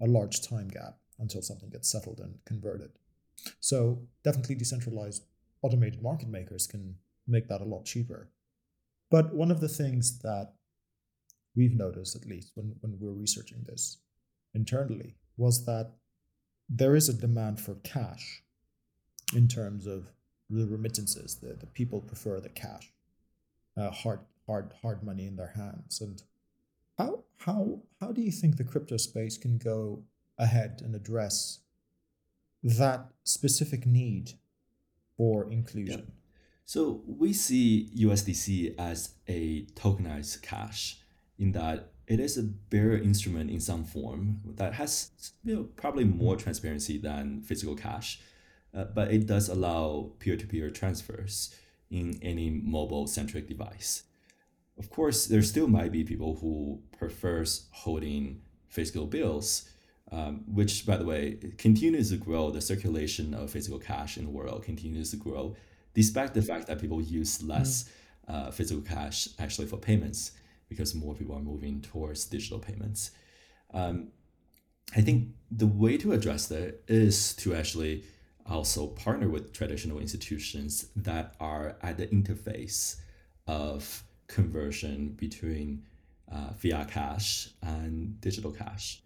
a 0.00 0.06
large 0.06 0.42
time 0.42 0.68
gap 0.68 0.96
until 1.18 1.42
something 1.42 1.70
gets 1.70 1.90
settled 1.90 2.20
and 2.20 2.38
converted. 2.44 2.90
So 3.60 4.02
definitely 4.22 4.56
decentralized 4.56 5.24
automated 5.62 6.02
market 6.02 6.28
makers 6.28 6.66
can 6.66 6.96
make 7.26 7.48
that 7.48 7.60
a 7.60 7.64
lot 7.64 7.84
cheaper. 7.84 8.30
But 9.10 9.34
one 9.34 9.50
of 9.50 9.60
the 9.60 9.68
things 9.68 10.18
that 10.20 10.54
we've 11.56 11.74
noticed, 11.74 12.16
at 12.16 12.26
least 12.26 12.52
when, 12.54 12.74
when 12.80 12.98
we're 12.98 13.12
researching 13.12 13.64
this 13.64 13.98
internally, 14.54 15.16
was 15.36 15.64
that 15.66 15.92
there 16.68 16.96
is 16.96 17.08
a 17.08 17.14
demand 17.14 17.60
for 17.60 17.74
cash 17.76 18.42
in 19.34 19.48
terms 19.48 19.86
of 19.86 20.06
the 20.50 20.66
remittances. 20.66 21.36
The, 21.36 21.54
the 21.54 21.66
people 21.66 22.00
prefer 22.00 22.40
the 22.40 22.48
cash, 22.48 22.92
uh, 23.76 23.90
hard, 23.90 24.20
hard, 24.46 24.72
hard 24.82 25.02
money 25.02 25.26
in 25.26 25.36
their 25.36 25.52
hands. 25.54 26.00
And 26.00 26.22
how, 26.98 27.24
how, 27.38 27.80
how 28.00 28.12
do 28.12 28.22
you 28.22 28.32
think 28.32 28.56
the 28.56 28.64
crypto 28.64 28.96
space 28.96 29.36
can 29.36 29.58
go 29.58 30.02
ahead 30.38 30.80
and 30.84 30.94
address 30.94 31.60
that 32.62 33.08
specific 33.24 33.86
need 33.86 34.32
for 35.16 35.50
inclusion? 35.50 36.04
Yeah. 36.06 36.14
So 36.64 37.02
we 37.06 37.32
see 37.32 37.90
USDC 37.96 38.78
as 38.78 39.14
a 39.28 39.66
tokenized 39.74 40.42
cash 40.42 40.98
in 41.38 41.52
that 41.52 41.90
it 42.06 42.20
is 42.20 42.36
a 42.36 42.42
bearer 42.42 42.96
instrument 42.96 43.50
in 43.50 43.60
some 43.60 43.84
form 43.84 44.40
that 44.56 44.74
has 44.74 45.10
you 45.44 45.54
know, 45.54 45.62
probably 45.76 46.04
more 46.04 46.36
transparency 46.36 46.98
than 46.98 47.40
physical 47.40 47.74
cash, 47.74 48.20
uh, 48.74 48.84
but 48.84 49.12
it 49.12 49.26
does 49.26 49.48
allow 49.48 50.12
peer-to-peer 50.18 50.70
transfers 50.70 51.54
in 51.90 52.18
any 52.22 52.50
mobile-centric 52.50 53.48
device. 53.48 54.04
Of 54.78 54.90
course, 54.90 55.26
there 55.26 55.42
still 55.42 55.68
might 55.68 55.92
be 55.92 56.02
people 56.02 56.36
who 56.36 56.80
prefers 56.98 57.68
holding 57.70 58.42
physical 58.68 59.06
bills, 59.06 59.68
um, 60.14 60.44
which, 60.46 60.86
by 60.86 60.96
the 60.96 61.04
way, 61.04 61.38
continues 61.58 62.10
to 62.10 62.16
grow. 62.16 62.50
The 62.50 62.60
circulation 62.60 63.34
of 63.34 63.50
physical 63.50 63.80
cash 63.80 64.16
in 64.16 64.24
the 64.24 64.30
world 64.30 64.62
continues 64.62 65.10
to 65.10 65.16
grow, 65.16 65.56
despite 65.92 66.34
the 66.34 66.42
fact 66.42 66.68
that 66.68 66.80
people 66.80 67.00
use 67.02 67.42
less 67.42 67.84
mm. 68.28 68.34
uh, 68.34 68.50
physical 68.52 68.82
cash 68.82 69.28
actually 69.40 69.66
for 69.66 69.76
payments 69.76 70.32
because 70.68 70.94
more 70.94 71.14
people 71.14 71.34
are 71.34 71.40
moving 71.40 71.80
towards 71.80 72.26
digital 72.26 72.60
payments. 72.60 73.10
Um, 73.72 74.08
I 74.96 75.00
think 75.00 75.30
the 75.50 75.66
way 75.66 75.98
to 75.98 76.12
address 76.12 76.46
that 76.46 76.82
is 76.86 77.34
to 77.36 77.54
actually 77.54 78.04
also 78.46 78.86
partner 78.86 79.28
with 79.28 79.52
traditional 79.52 79.98
institutions 79.98 80.86
that 80.94 81.34
are 81.40 81.76
at 81.82 81.96
the 81.96 82.06
interface 82.08 82.96
of 83.48 84.04
conversion 84.28 85.08
between 85.16 85.82
uh, 86.30 86.52
fiat 86.52 86.90
cash 86.90 87.48
and 87.62 88.20
digital 88.20 88.52
cash. 88.52 89.03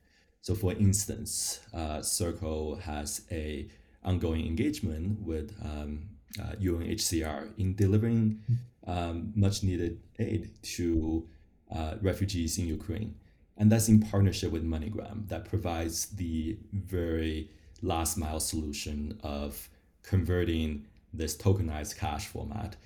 So, 0.48 0.54
for 0.54 0.72
instance, 0.72 1.60
uh, 1.74 2.00
Circle 2.00 2.76
has 2.76 3.20
a 3.30 3.68
ongoing 4.02 4.46
engagement 4.46 5.20
with 5.20 5.54
um, 5.62 6.08
uh, 6.40 6.52
UNHCR 6.52 7.50
in 7.58 7.74
delivering 7.74 8.42
um, 8.86 9.30
much 9.34 9.62
needed 9.62 10.00
aid 10.18 10.48
to 10.76 11.28
uh, 11.70 11.96
refugees 12.00 12.56
in 12.56 12.66
Ukraine. 12.66 13.14
And 13.58 13.70
that's 13.70 13.90
in 13.90 14.00
partnership 14.00 14.50
with 14.50 14.64
MoneyGram 14.64 15.28
that 15.28 15.44
provides 15.44 16.06
the 16.06 16.56
very 16.72 17.50
last 17.82 18.16
mile 18.16 18.40
solution 18.40 19.20
of 19.22 19.68
converting 20.02 20.86
this 21.12 21.36
tokenized 21.36 21.98
cash 21.98 22.26
format 22.26 22.76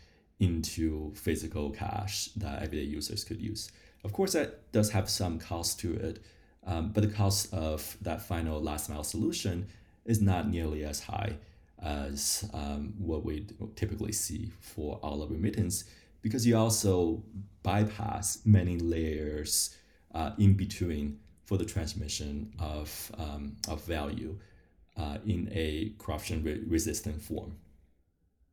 into 0.40 1.14
physical 1.14 1.70
cash 1.70 2.30
that 2.34 2.60
everyday 2.60 2.86
users 2.86 3.22
could 3.22 3.40
use. 3.40 3.70
Of 4.02 4.12
course, 4.12 4.32
that 4.32 4.72
does 4.72 4.90
have 4.90 5.08
some 5.08 5.38
cost 5.38 5.78
to 5.78 5.94
it, 5.94 6.24
um, 6.66 6.90
but 6.92 7.02
the 7.02 7.14
cost 7.14 7.52
of 7.52 7.96
that 8.02 8.22
final 8.22 8.60
last 8.60 8.88
mile 8.88 9.04
solution 9.04 9.68
is 10.04 10.20
not 10.20 10.48
nearly 10.48 10.84
as 10.84 11.00
high 11.00 11.36
as 11.82 12.48
um, 12.54 12.94
what 12.98 13.24
we 13.24 13.46
typically 13.74 14.12
see 14.12 14.52
for 14.60 14.98
all 15.02 15.26
remittance 15.26 15.84
because 16.22 16.46
you 16.46 16.56
also 16.56 17.22
bypass 17.62 18.38
many 18.44 18.78
layers 18.78 19.76
uh, 20.14 20.30
in 20.38 20.54
between 20.54 21.18
for 21.44 21.58
the 21.58 21.64
transmission 21.64 22.52
of, 22.58 23.12
um, 23.18 23.56
of 23.68 23.84
value 23.84 24.38
uh, 24.96 25.18
in 25.26 25.48
a 25.52 25.92
corruption 25.98 26.42
re- 26.44 26.62
resistant 26.66 27.20
form. 27.20 27.56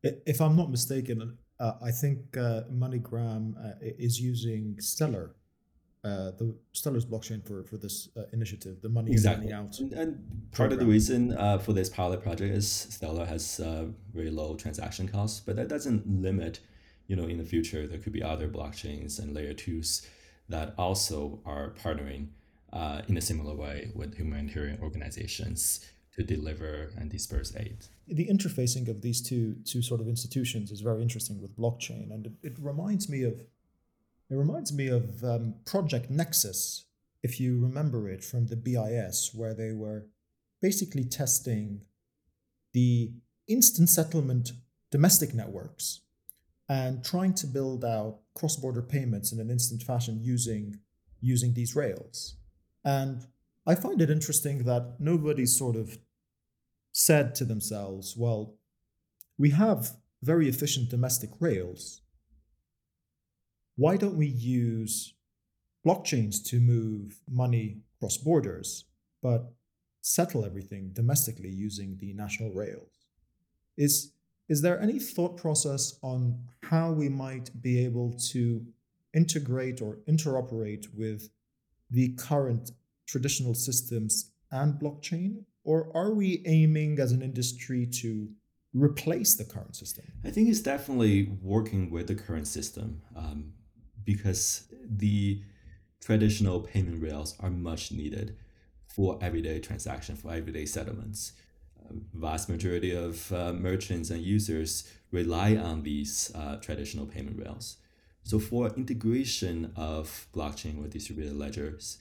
If 0.02 0.40
I'm 0.40 0.56
not 0.56 0.70
mistaken, 0.70 1.38
uh, 1.60 1.72
I 1.82 1.90
think 1.90 2.36
uh, 2.36 2.62
MoneyGram 2.72 3.54
uh, 3.56 3.74
is 3.80 4.18
using 4.20 4.76
Stellar, 4.80 5.36
uh, 6.02 6.30
the 6.38 6.54
Stellar's 6.72 7.04
blockchain 7.04 7.46
for 7.46 7.64
for 7.64 7.76
this 7.76 8.08
initiative. 8.32 8.80
The 8.82 8.88
money 8.88 9.12
exactly. 9.12 9.52
out. 9.52 9.78
And, 9.80 9.92
and 9.92 10.50
part 10.52 10.72
of 10.72 10.78
the 10.78 10.86
reason 10.86 11.36
for 11.60 11.72
this 11.72 11.88
pilot 11.88 12.22
project 12.22 12.54
is 12.54 12.70
Stellar 12.70 13.26
has 13.26 13.60
very 14.12 14.30
low 14.30 14.56
transaction 14.56 15.08
costs, 15.08 15.40
but 15.40 15.56
that 15.56 15.68
doesn't 15.68 16.06
limit 16.06 16.60
you 17.06 17.16
know 17.16 17.24
in 17.24 17.38
the 17.38 17.44
future 17.44 17.86
there 17.88 17.98
could 17.98 18.12
be 18.12 18.22
other 18.22 18.48
blockchains 18.48 19.18
and 19.18 19.34
layer 19.34 19.52
twos 19.52 20.06
that 20.48 20.74
also 20.78 21.40
are 21.44 21.70
partnering 21.82 22.28
uh, 22.72 23.02
in 23.08 23.16
a 23.16 23.20
similar 23.20 23.54
way 23.54 23.90
with 23.94 24.16
humanitarian 24.16 24.78
organizations 24.80 25.84
to 26.14 26.22
deliver 26.22 26.90
and 26.96 27.10
disperse 27.10 27.54
aid. 27.56 27.78
The 28.08 28.28
interfacing 28.28 28.88
of 28.88 29.00
these 29.02 29.20
two 29.22 29.56
two 29.64 29.82
sort 29.82 30.00
of 30.00 30.08
institutions 30.08 30.70
is 30.70 30.80
very 30.80 31.02
interesting 31.02 31.40
with 31.40 31.56
blockchain, 31.56 32.12
and 32.12 32.26
it, 32.26 32.32
it 32.42 32.56
reminds 32.60 33.08
me 33.08 33.22
of 33.24 33.40
it 34.30 34.34
reminds 34.34 34.72
me 34.72 34.88
of 34.88 35.24
um, 35.24 35.54
Project 35.66 36.10
Nexus, 36.10 36.86
if 37.22 37.40
you 37.40 37.60
remember 37.60 38.08
it 38.08 38.24
from 38.24 38.46
the 38.46 38.56
BIS, 38.56 39.32
where 39.34 39.54
they 39.54 39.72
were 39.72 40.06
basically 40.62 41.04
testing 41.04 41.82
the 42.72 43.12
instant 43.48 43.88
settlement 43.88 44.52
domestic 44.90 45.34
networks 45.34 46.00
and 46.68 47.04
trying 47.04 47.34
to 47.34 47.46
build 47.46 47.84
out 47.84 48.20
cross-border 48.34 48.82
payments 48.82 49.32
in 49.32 49.40
an 49.40 49.50
instant 49.50 49.82
fashion 49.82 50.20
using 50.22 50.78
using 51.20 51.52
these 51.52 51.76
rails. 51.76 52.36
And 52.84 53.26
I 53.66 53.74
find 53.74 54.00
it 54.00 54.08
interesting 54.08 54.64
that 54.64 54.96
nobody 54.98 55.44
sort 55.44 55.76
of 55.76 55.98
said 56.92 57.34
to 57.34 57.44
themselves, 57.44 58.16
well, 58.16 58.56
we 59.36 59.50
have 59.50 59.96
very 60.22 60.48
efficient 60.48 60.88
domestic 60.88 61.30
rails. 61.40 62.00
Why 63.76 63.96
don't 63.96 64.16
we 64.16 64.26
use 64.26 65.14
blockchains 65.86 66.44
to 66.48 66.60
move 66.60 67.20
money 67.30 67.78
cross 67.98 68.16
borders, 68.16 68.84
but 69.22 69.52
settle 70.02 70.44
everything 70.44 70.90
domestically 70.92 71.50
using 71.50 71.96
the 71.98 72.12
national 72.12 72.52
rails? 72.52 73.06
Is 73.76 74.12
is 74.48 74.62
there 74.62 74.80
any 74.80 74.98
thought 74.98 75.36
process 75.36 75.96
on 76.02 76.36
how 76.64 76.90
we 76.90 77.08
might 77.08 77.50
be 77.62 77.84
able 77.84 78.12
to 78.32 78.66
integrate 79.14 79.80
or 79.80 79.98
interoperate 80.08 80.86
with 80.92 81.30
the 81.88 82.08
current 82.14 82.72
traditional 83.06 83.54
systems 83.54 84.32
and 84.50 84.74
blockchain? 84.74 85.44
Or 85.62 85.90
are 85.94 86.12
we 86.14 86.42
aiming 86.46 86.98
as 86.98 87.12
an 87.12 87.22
industry 87.22 87.86
to 88.02 88.28
replace 88.74 89.36
the 89.36 89.44
current 89.44 89.76
system? 89.76 90.04
I 90.24 90.30
think 90.30 90.48
it's 90.48 90.60
definitely 90.60 91.30
working 91.42 91.90
with 91.90 92.08
the 92.08 92.14
current 92.14 92.48
system 92.48 93.02
um, 93.14 93.52
because 94.12 94.64
the 95.04 95.42
traditional 96.00 96.60
payment 96.60 97.02
rails 97.02 97.36
are 97.40 97.50
much 97.50 97.92
needed 97.92 98.36
for 98.86 99.18
everyday 99.20 99.58
transaction, 99.60 100.16
for 100.16 100.32
everyday 100.32 100.66
settlements 100.66 101.32
vast 102.14 102.48
majority 102.48 102.92
of 102.92 103.32
uh, 103.32 103.52
merchants 103.52 104.10
and 104.10 104.22
users 104.22 104.90
rely 105.10 105.56
on 105.56 105.82
these 105.82 106.30
uh, 106.34 106.56
traditional 106.56 107.06
payment 107.06 107.38
rails. 107.38 107.76
So 108.22 108.38
for 108.38 108.68
integration 108.68 109.72
of 109.76 110.26
blockchain 110.34 110.84
or 110.84 110.88
distributed 110.88 111.36
ledgers 111.36 111.98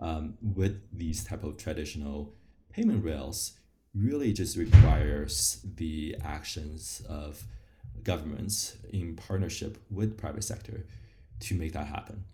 um, 0.00 0.34
with 0.42 0.80
these 0.92 1.24
type 1.24 1.44
of 1.44 1.56
traditional 1.56 2.34
payment 2.70 3.04
rails, 3.04 3.52
really 3.94 4.32
just 4.32 4.56
requires 4.56 5.64
the 5.76 6.16
actions 6.24 7.02
of 7.08 7.42
governments 8.02 8.76
in 8.92 9.16
partnership 9.16 9.78
with 9.90 10.16
private 10.16 10.44
sector 10.44 10.86
to 11.40 11.54
make 11.54 11.72
that 11.72 11.86
happen. 11.86 12.24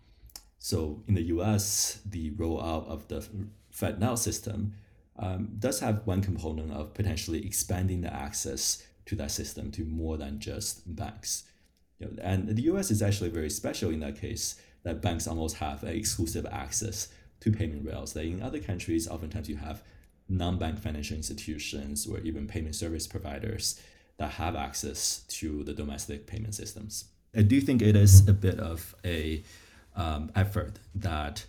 So 0.59 1.03
in 1.07 1.15
the 1.15 1.23
US, 1.23 2.01
the 2.05 2.33
rollout 2.33 2.87
of 2.89 3.09
the 3.09 3.25
FedNow 3.73 4.19
system 4.19 4.75
um, 5.19 5.51
does 5.59 5.81
have 5.81 6.07
one 6.07 6.23
component 6.23 6.73
of 6.73 6.95
potentially 6.95 7.45
expanding 7.47 8.01
the 8.01 8.13
access 8.13 8.85
to 9.07 9.15
that 9.17 9.31
system 9.31 9.71
to 9.73 9.85
more 9.85 10.17
than 10.17 10.39
just 10.39 10.95
banks. 10.97 11.45
You 11.99 12.07
know, 12.07 12.23
and 12.23 12.49
the 12.49 12.63
US 12.63 12.91
is 12.91 13.03
actually 13.03 13.31
very 13.31 13.51
special 13.51 13.91
in 13.91 14.01
that 14.01 14.21
case 14.21 14.57
that 14.83 15.01
banks 15.01 15.27
almost 15.27 15.57
have 15.57 15.85
exclusive 15.85 16.47
access 16.47 17.09
to 17.41 17.51
payment 17.53 17.87
rails. 17.87 18.13
That 18.13 18.25
in 18.25 18.43
other 18.43 18.61
countries, 18.61 19.09
oftentimes 19.09 19.49
you 19.49 19.57
have 19.57 19.83
non-bank 20.29 20.79
financial 20.79 21.17
institutions 21.17 22.07
or 22.07 22.19
even 22.19 22.47
payment 22.47 22.75
service 22.75 23.07
providers 23.07 23.81
that 24.19 24.33
have 24.33 24.57
access 24.57 25.21
to 25.29 25.63
the 25.65 25.73
domestic 25.73 26.27
payment 26.27 26.55
systems. 26.55 27.05
I 27.37 27.43
do 27.43 27.61
think 27.61 27.83
it 27.83 27.97
is 27.97 28.27
a 28.27 28.33
bit 28.33 28.59
of 28.59 28.95
a 29.05 29.45
um, 29.95 30.31
effort 30.35 30.79
that 30.95 31.45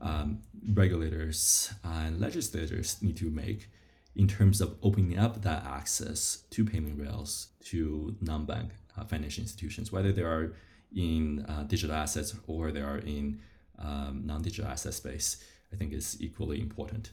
um, 0.00 0.40
regulators 0.72 1.74
and 1.84 2.18
legislators 2.18 2.96
need 3.02 3.18
to 3.18 3.30
make 3.30 3.68
in 4.16 4.26
terms 4.26 4.62
of 4.62 4.76
opening 4.82 5.18
up 5.18 5.42
that 5.42 5.64
access 5.66 6.44
to 6.50 6.64
payment 6.64 6.98
rails 6.98 7.48
to 7.64 8.16
non-bank 8.22 8.70
uh, 8.96 9.04
financial 9.04 9.42
institutions, 9.42 9.92
whether 9.92 10.10
they 10.10 10.22
are 10.22 10.54
in 10.96 11.44
uh, 11.48 11.64
digital 11.64 11.94
assets 11.94 12.34
or 12.46 12.72
they 12.72 12.80
are 12.80 12.98
in 12.98 13.40
um, 13.78 14.22
non-digital 14.24 14.70
asset 14.70 14.94
space, 14.94 15.44
I 15.70 15.76
think 15.76 15.92
is 15.92 16.16
equally 16.20 16.60
important. 16.60 17.12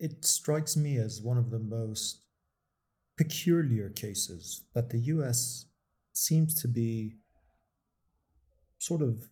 It 0.00 0.24
strikes 0.24 0.76
me 0.76 0.96
as 0.96 1.20
one 1.20 1.36
of 1.36 1.50
the 1.50 1.58
most 1.58 2.22
peculiar 3.18 3.90
cases 3.90 4.64
that 4.74 4.88
the 4.88 4.98
US 4.98 5.66
seems 6.14 6.60
to 6.62 6.68
be 6.68 7.16
sort 8.84 9.02
of 9.02 9.30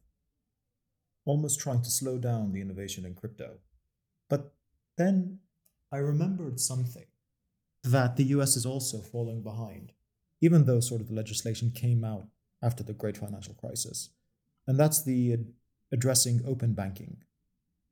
almost 1.25 1.61
trying 1.61 1.83
to 1.83 1.91
slow 1.91 2.19
down 2.19 2.53
the 2.53 2.61
innovation 2.61 3.05
in 3.05 3.15
crypto. 3.15 3.59
But 4.29 4.55
then 4.97 5.41
I 5.93 5.99
remembered 5.99 6.59
something 6.59 7.07
that 7.85 8.17
the 8.17 8.25
US 8.37 8.57
is 8.57 8.65
also 8.65 8.99
falling 8.99 9.43
behind, 9.43 9.93
even 10.41 10.65
though 10.65 10.81
sort 10.81 11.01
of 11.01 11.09
the 11.09 11.15
legislation 11.15 11.71
came 11.71 12.03
out 12.03 12.27
after 12.63 12.83
the 12.83 12.95
great 12.95 13.19
financial 13.19 13.55
crisis. 13.55 14.11
And 14.67 14.79
that's 14.79 15.03
the 15.03 15.39
addressing 15.91 16.43
open 16.47 16.73
banking. 16.73 17.19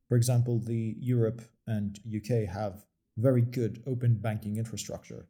For 0.08 0.16
example, 0.16 0.58
the 0.58 0.96
Europe 0.98 1.42
and 1.66 2.00
UK 2.06 2.48
have 2.48 2.84
very 3.16 3.42
good 3.42 3.82
open 3.86 4.14
banking 4.14 4.56
infrastructure. 4.56 5.26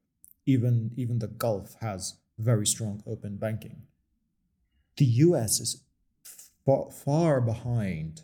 Even, 0.47 0.93
even 0.97 1.19
the 1.19 1.27
Gulf 1.27 1.77
has 1.81 2.17
very 2.39 2.67
strong 2.67 3.03
open 3.07 3.37
banking. 3.37 3.83
The 4.97 5.07
US 5.27 5.61
is 5.61 5.85
far, 6.93 7.41
behind 7.41 8.23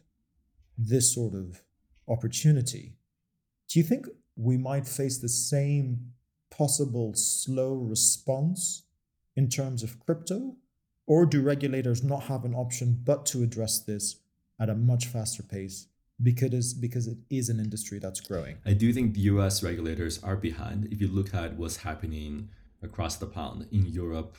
this 0.78 1.14
sort 1.14 1.34
of 1.34 1.62
opportunity. 2.08 2.94
Do 3.68 3.78
you 3.78 3.84
think 3.84 4.06
we 4.36 4.56
might 4.56 4.86
face 4.86 5.18
the 5.18 5.28
same 5.28 6.12
possible 6.50 7.14
slow 7.14 7.74
response 7.74 8.82
in 9.34 9.48
terms 9.48 9.82
of 9.82 9.98
crypto? 10.00 10.56
Or 11.06 11.24
do 11.24 11.40
regulators 11.40 12.02
not 12.02 12.24
have 12.24 12.44
an 12.44 12.54
option 12.54 13.00
but 13.04 13.26
to 13.26 13.42
address 13.42 13.78
this 13.78 14.16
at 14.58 14.68
a 14.68 14.74
much 14.74 15.06
faster 15.06 15.42
pace 15.42 15.86
because 16.22 16.74
because 16.74 17.06
it 17.06 17.18
is 17.30 17.48
an 17.48 17.60
industry 17.60 17.98
that's 17.98 18.20
growing? 18.20 18.56
I 18.64 18.72
do 18.72 18.92
think 18.92 19.14
the 19.14 19.20
US 19.32 19.62
regulators 19.62 20.22
are 20.22 20.36
behind. 20.36 20.88
If 20.90 21.00
you 21.00 21.08
look 21.08 21.34
at 21.34 21.56
what's 21.56 21.78
happening 21.78 22.48
across 22.82 23.16
the 23.16 23.26
pond 23.26 23.68
in 23.70 23.86
Europe, 23.86 24.36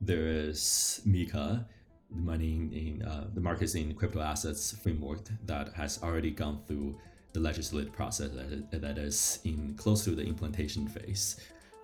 there 0.00 0.26
is 0.26 1.00
MiCA, 1.06 1.66
the 2.10 2.20
money 2.20 2.54
in 2.72 3.02
uh, 3.02 3.26
the 3.34 3.40
markets 3.40 3.74
in 3.74 3.94
crypto 3.94 4.20
assets 4.20 4.72
framework 4.82 5.20
that 5.46 5.72
has 5.74 6.02
already 6.02 6.30
gone 6.30 6.60
through 6.66 6.96
the 7.32 7.40
legislative 7.40 7.92
process 7.92 8.30
that, 8.70 8.98
is 8.98 9.38
in 9.44 9.74
close 9.76 10.04
to 10.04 10.10
the 10.10 10.22
implementation 10.22 10.88
phase, 10.88 11.36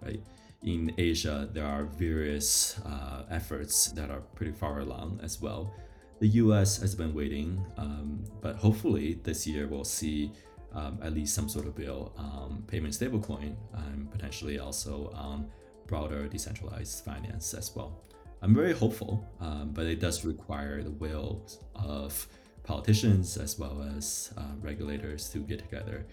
right? 0.03 0.21
In 0.63 0.95
Asia, 0.97 1.49
there 1.53 1.67
are 1.67 1.85
various 1.85 2.81
uh, 2.87 3.25
efforts 3.31 3.89
that 3.89 4.11
are 4.11 4.21
pretty 4.35 4.53
far 4.53 4.81
along 4.81 5.21
as 5.23 5.41
well. 5.41 5.75
The 6.21 6.29
US 6.29 6.79
has 6.79 6.95
been 6.95 7.13
waiting, 7.13 7.63
um, 7.77 8.25
but 8.41 8.57
hopefully 8.57 9.21
this 9.23 9.47
year 9.47 9.67
we'll 9.67 9.85
see 9.85 10.33
um, 10.73 10.99
at 11.03 11.13
least 11.13 11.35
some 11.35 11.49
sort 11.49 11.67
of 11.67 11.77
bill 11.77 12.13
on 12.17 12.65
payment 12.67 12.95
stablecoin 12.95 13.55
and 13.75 14.11
potentially 14.11 14.59
also 14.59 15.13
on 15.15 15.51
broader 15.87 16.27
decentralized 16.27 17.05
finance 17.05 17.53
as 17.53 17.75
well. 17.77 18.01
I'm 18.45 18.55
very 18.55 18.75
hopeful, 18.75 19.27
um, 19.41 19.71
but 19.73 19.87
it 19.87 20.01
does 20.01 20.23
require 20.23 20.83
the 20.83 20.91
will 20.91 21.47
of 21.75 22.29
politicians 22.63 23.39
as 23.39 23.59
well 23.59 23.83
as 23.97 24.35
uh, 24.37 24.43
regulators 24.61 25.31
to 25.31 25.39
get 25.39 25.61
together 25.61 26.05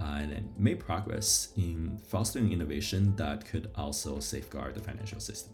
uh, 0.00 0.18
and 0.20 0.52
make 0.58 0.80
progress 0.80 1.52
in 1.56 1.96
fostering 2.08 2.50
innovation 2.52 3.14
that 3.14 3.44
could 3.44 3.70
also 3.76 4.18
safeguard 4.18 4.74
the 4.74 4.80
financial 4.80 5.20
system. 5.20 5.52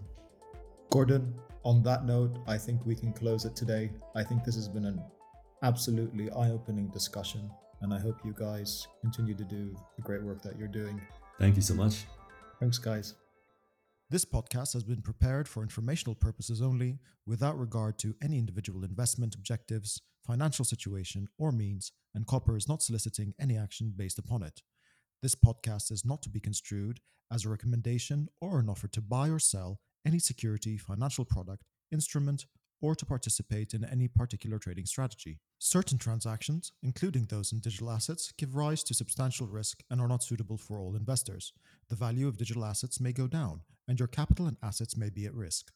Gordon, 0.89 1.35
on 1.67 1.83
that 1.83 2.07
note, 2.07 2.39
I 2.47 2.57
think 2.57 2.87
we 2.87 2.95
can 2.95 3.13
close 3.13 3.45
it 3.45 3.55
today. 3.55 3.91
I 4.17 4.25
think 4.25 4.43
this 4.43 4.55
has 4.55 4.69
been 4.69 4.87
an 4.87 5.03
absolutely 5.63 6.31
eye 6.31 6.49
opening 6.49 6.89
discussion, 6.89 7.51
and 7.83 7.93
I 7.93 7.99
hope 7.99 8.17
you 8.25 8.35
guys 8.35 8.89
continue 9.03 9.35
to 9.35 9.45
do 9.45 9.77
the 9.97 10.03
great 10.03 10.23
work 10.23 10.41
that 10.45 10.59
you're 10.59 10.67
doing. 10.67 10.99
Thank 11.39 11.57
you 11.57 11.63
so 11.63 11.75
much. 11.75 12.05
Thanks, 12.59 12.79
guys. 12.79 13.17
This 14.13 14.27
podcast 14.27 14.75
has 14.75 14.85
been 14.85 15.01
prepared 15.01 15.49
for 15.49 15.63
informational 15.63 16.15
purposes 16.15 16.61
only, 16.61 16.99
without 17.27 17.59
regard 17.59 17.99
to 18.01 18.15
any 18.23 18.37
individual 18.37 18.85
investment 18.85 19.35
objectives, 19.35 20.03
financial 20.27 20.67
situation, 20.67 21.29
or 21.39 21.51
means, 21.51 21.93
and 22.15 22.27
Copper 22.27 22.55
is 22.55 22.69
not 22.69 22.83
soliciting 22.83 23.33
any 23.41 23.57
action 23.57 23.95
based 23.97 24.19
upon 24.19 24.43
it. 24.43 24.61
This 25.23 25.35
podcast 25.35 25.91
is 25.91 26.05
not 26.05 26.21
to 26.25 26.29
be 26.29 26.41
construed 26.41 27.01
as 27.33 27.47
a 27.47 27.49
recommendation 27.49 28.29
or 28.43 28.61
an 28.61 28.69
offer 28.69 28.87
to 28.89 29.01
buy 29.01 29.31
or 29.31 29.39
sell 29.39 29.81
any 30.07 30.19
security, 30.19 30.77
financial 30.77 31.25
product, 31.25 31.65
instrument, 31.91 32.45
or 32.83 32.95
to 32.97 33.07
participate 33.07 33.73
in 33.73 33.85
any 33.85 34.09
particular 34.09 34.59
trading 34.59 34.85
strategy. 34.85 35.39
Certain 35.59 35.97
transactions, 35.97 36.73
including 36.83 37.25
those 37.25 37.53
in 37.53 37.61
digital 37.61 37.91
assets, 37.91 38.33
give 38.37 38.57
rise 38.57 38.83
to 38.83 38.93
substantial 38.93 39.47
risk 39.47 39.83
and 39.89 40.01
are 40.01 40.09
not 40.09 40.23
suitable 40.23 40.59
for 40.59 40.79
all 40.79 40.97
investors. 40.97 41.53
The 41.89 41.97
value 41.97 42.27
of 42.27 42.37
digital 42.37 42.65
assets 42.65 43.01
may 43.01 43.13
go 43.13 43.29
down, 43.29 43.61
and 43.87 43.99
your 44.01 44.09
capital 44.09 44.47
and 44.47 44.57
assets 44.63 44.97
may 44.97 45.09
be 45.09 45.25
at 45.25 45.35
risk. 45.35 45.71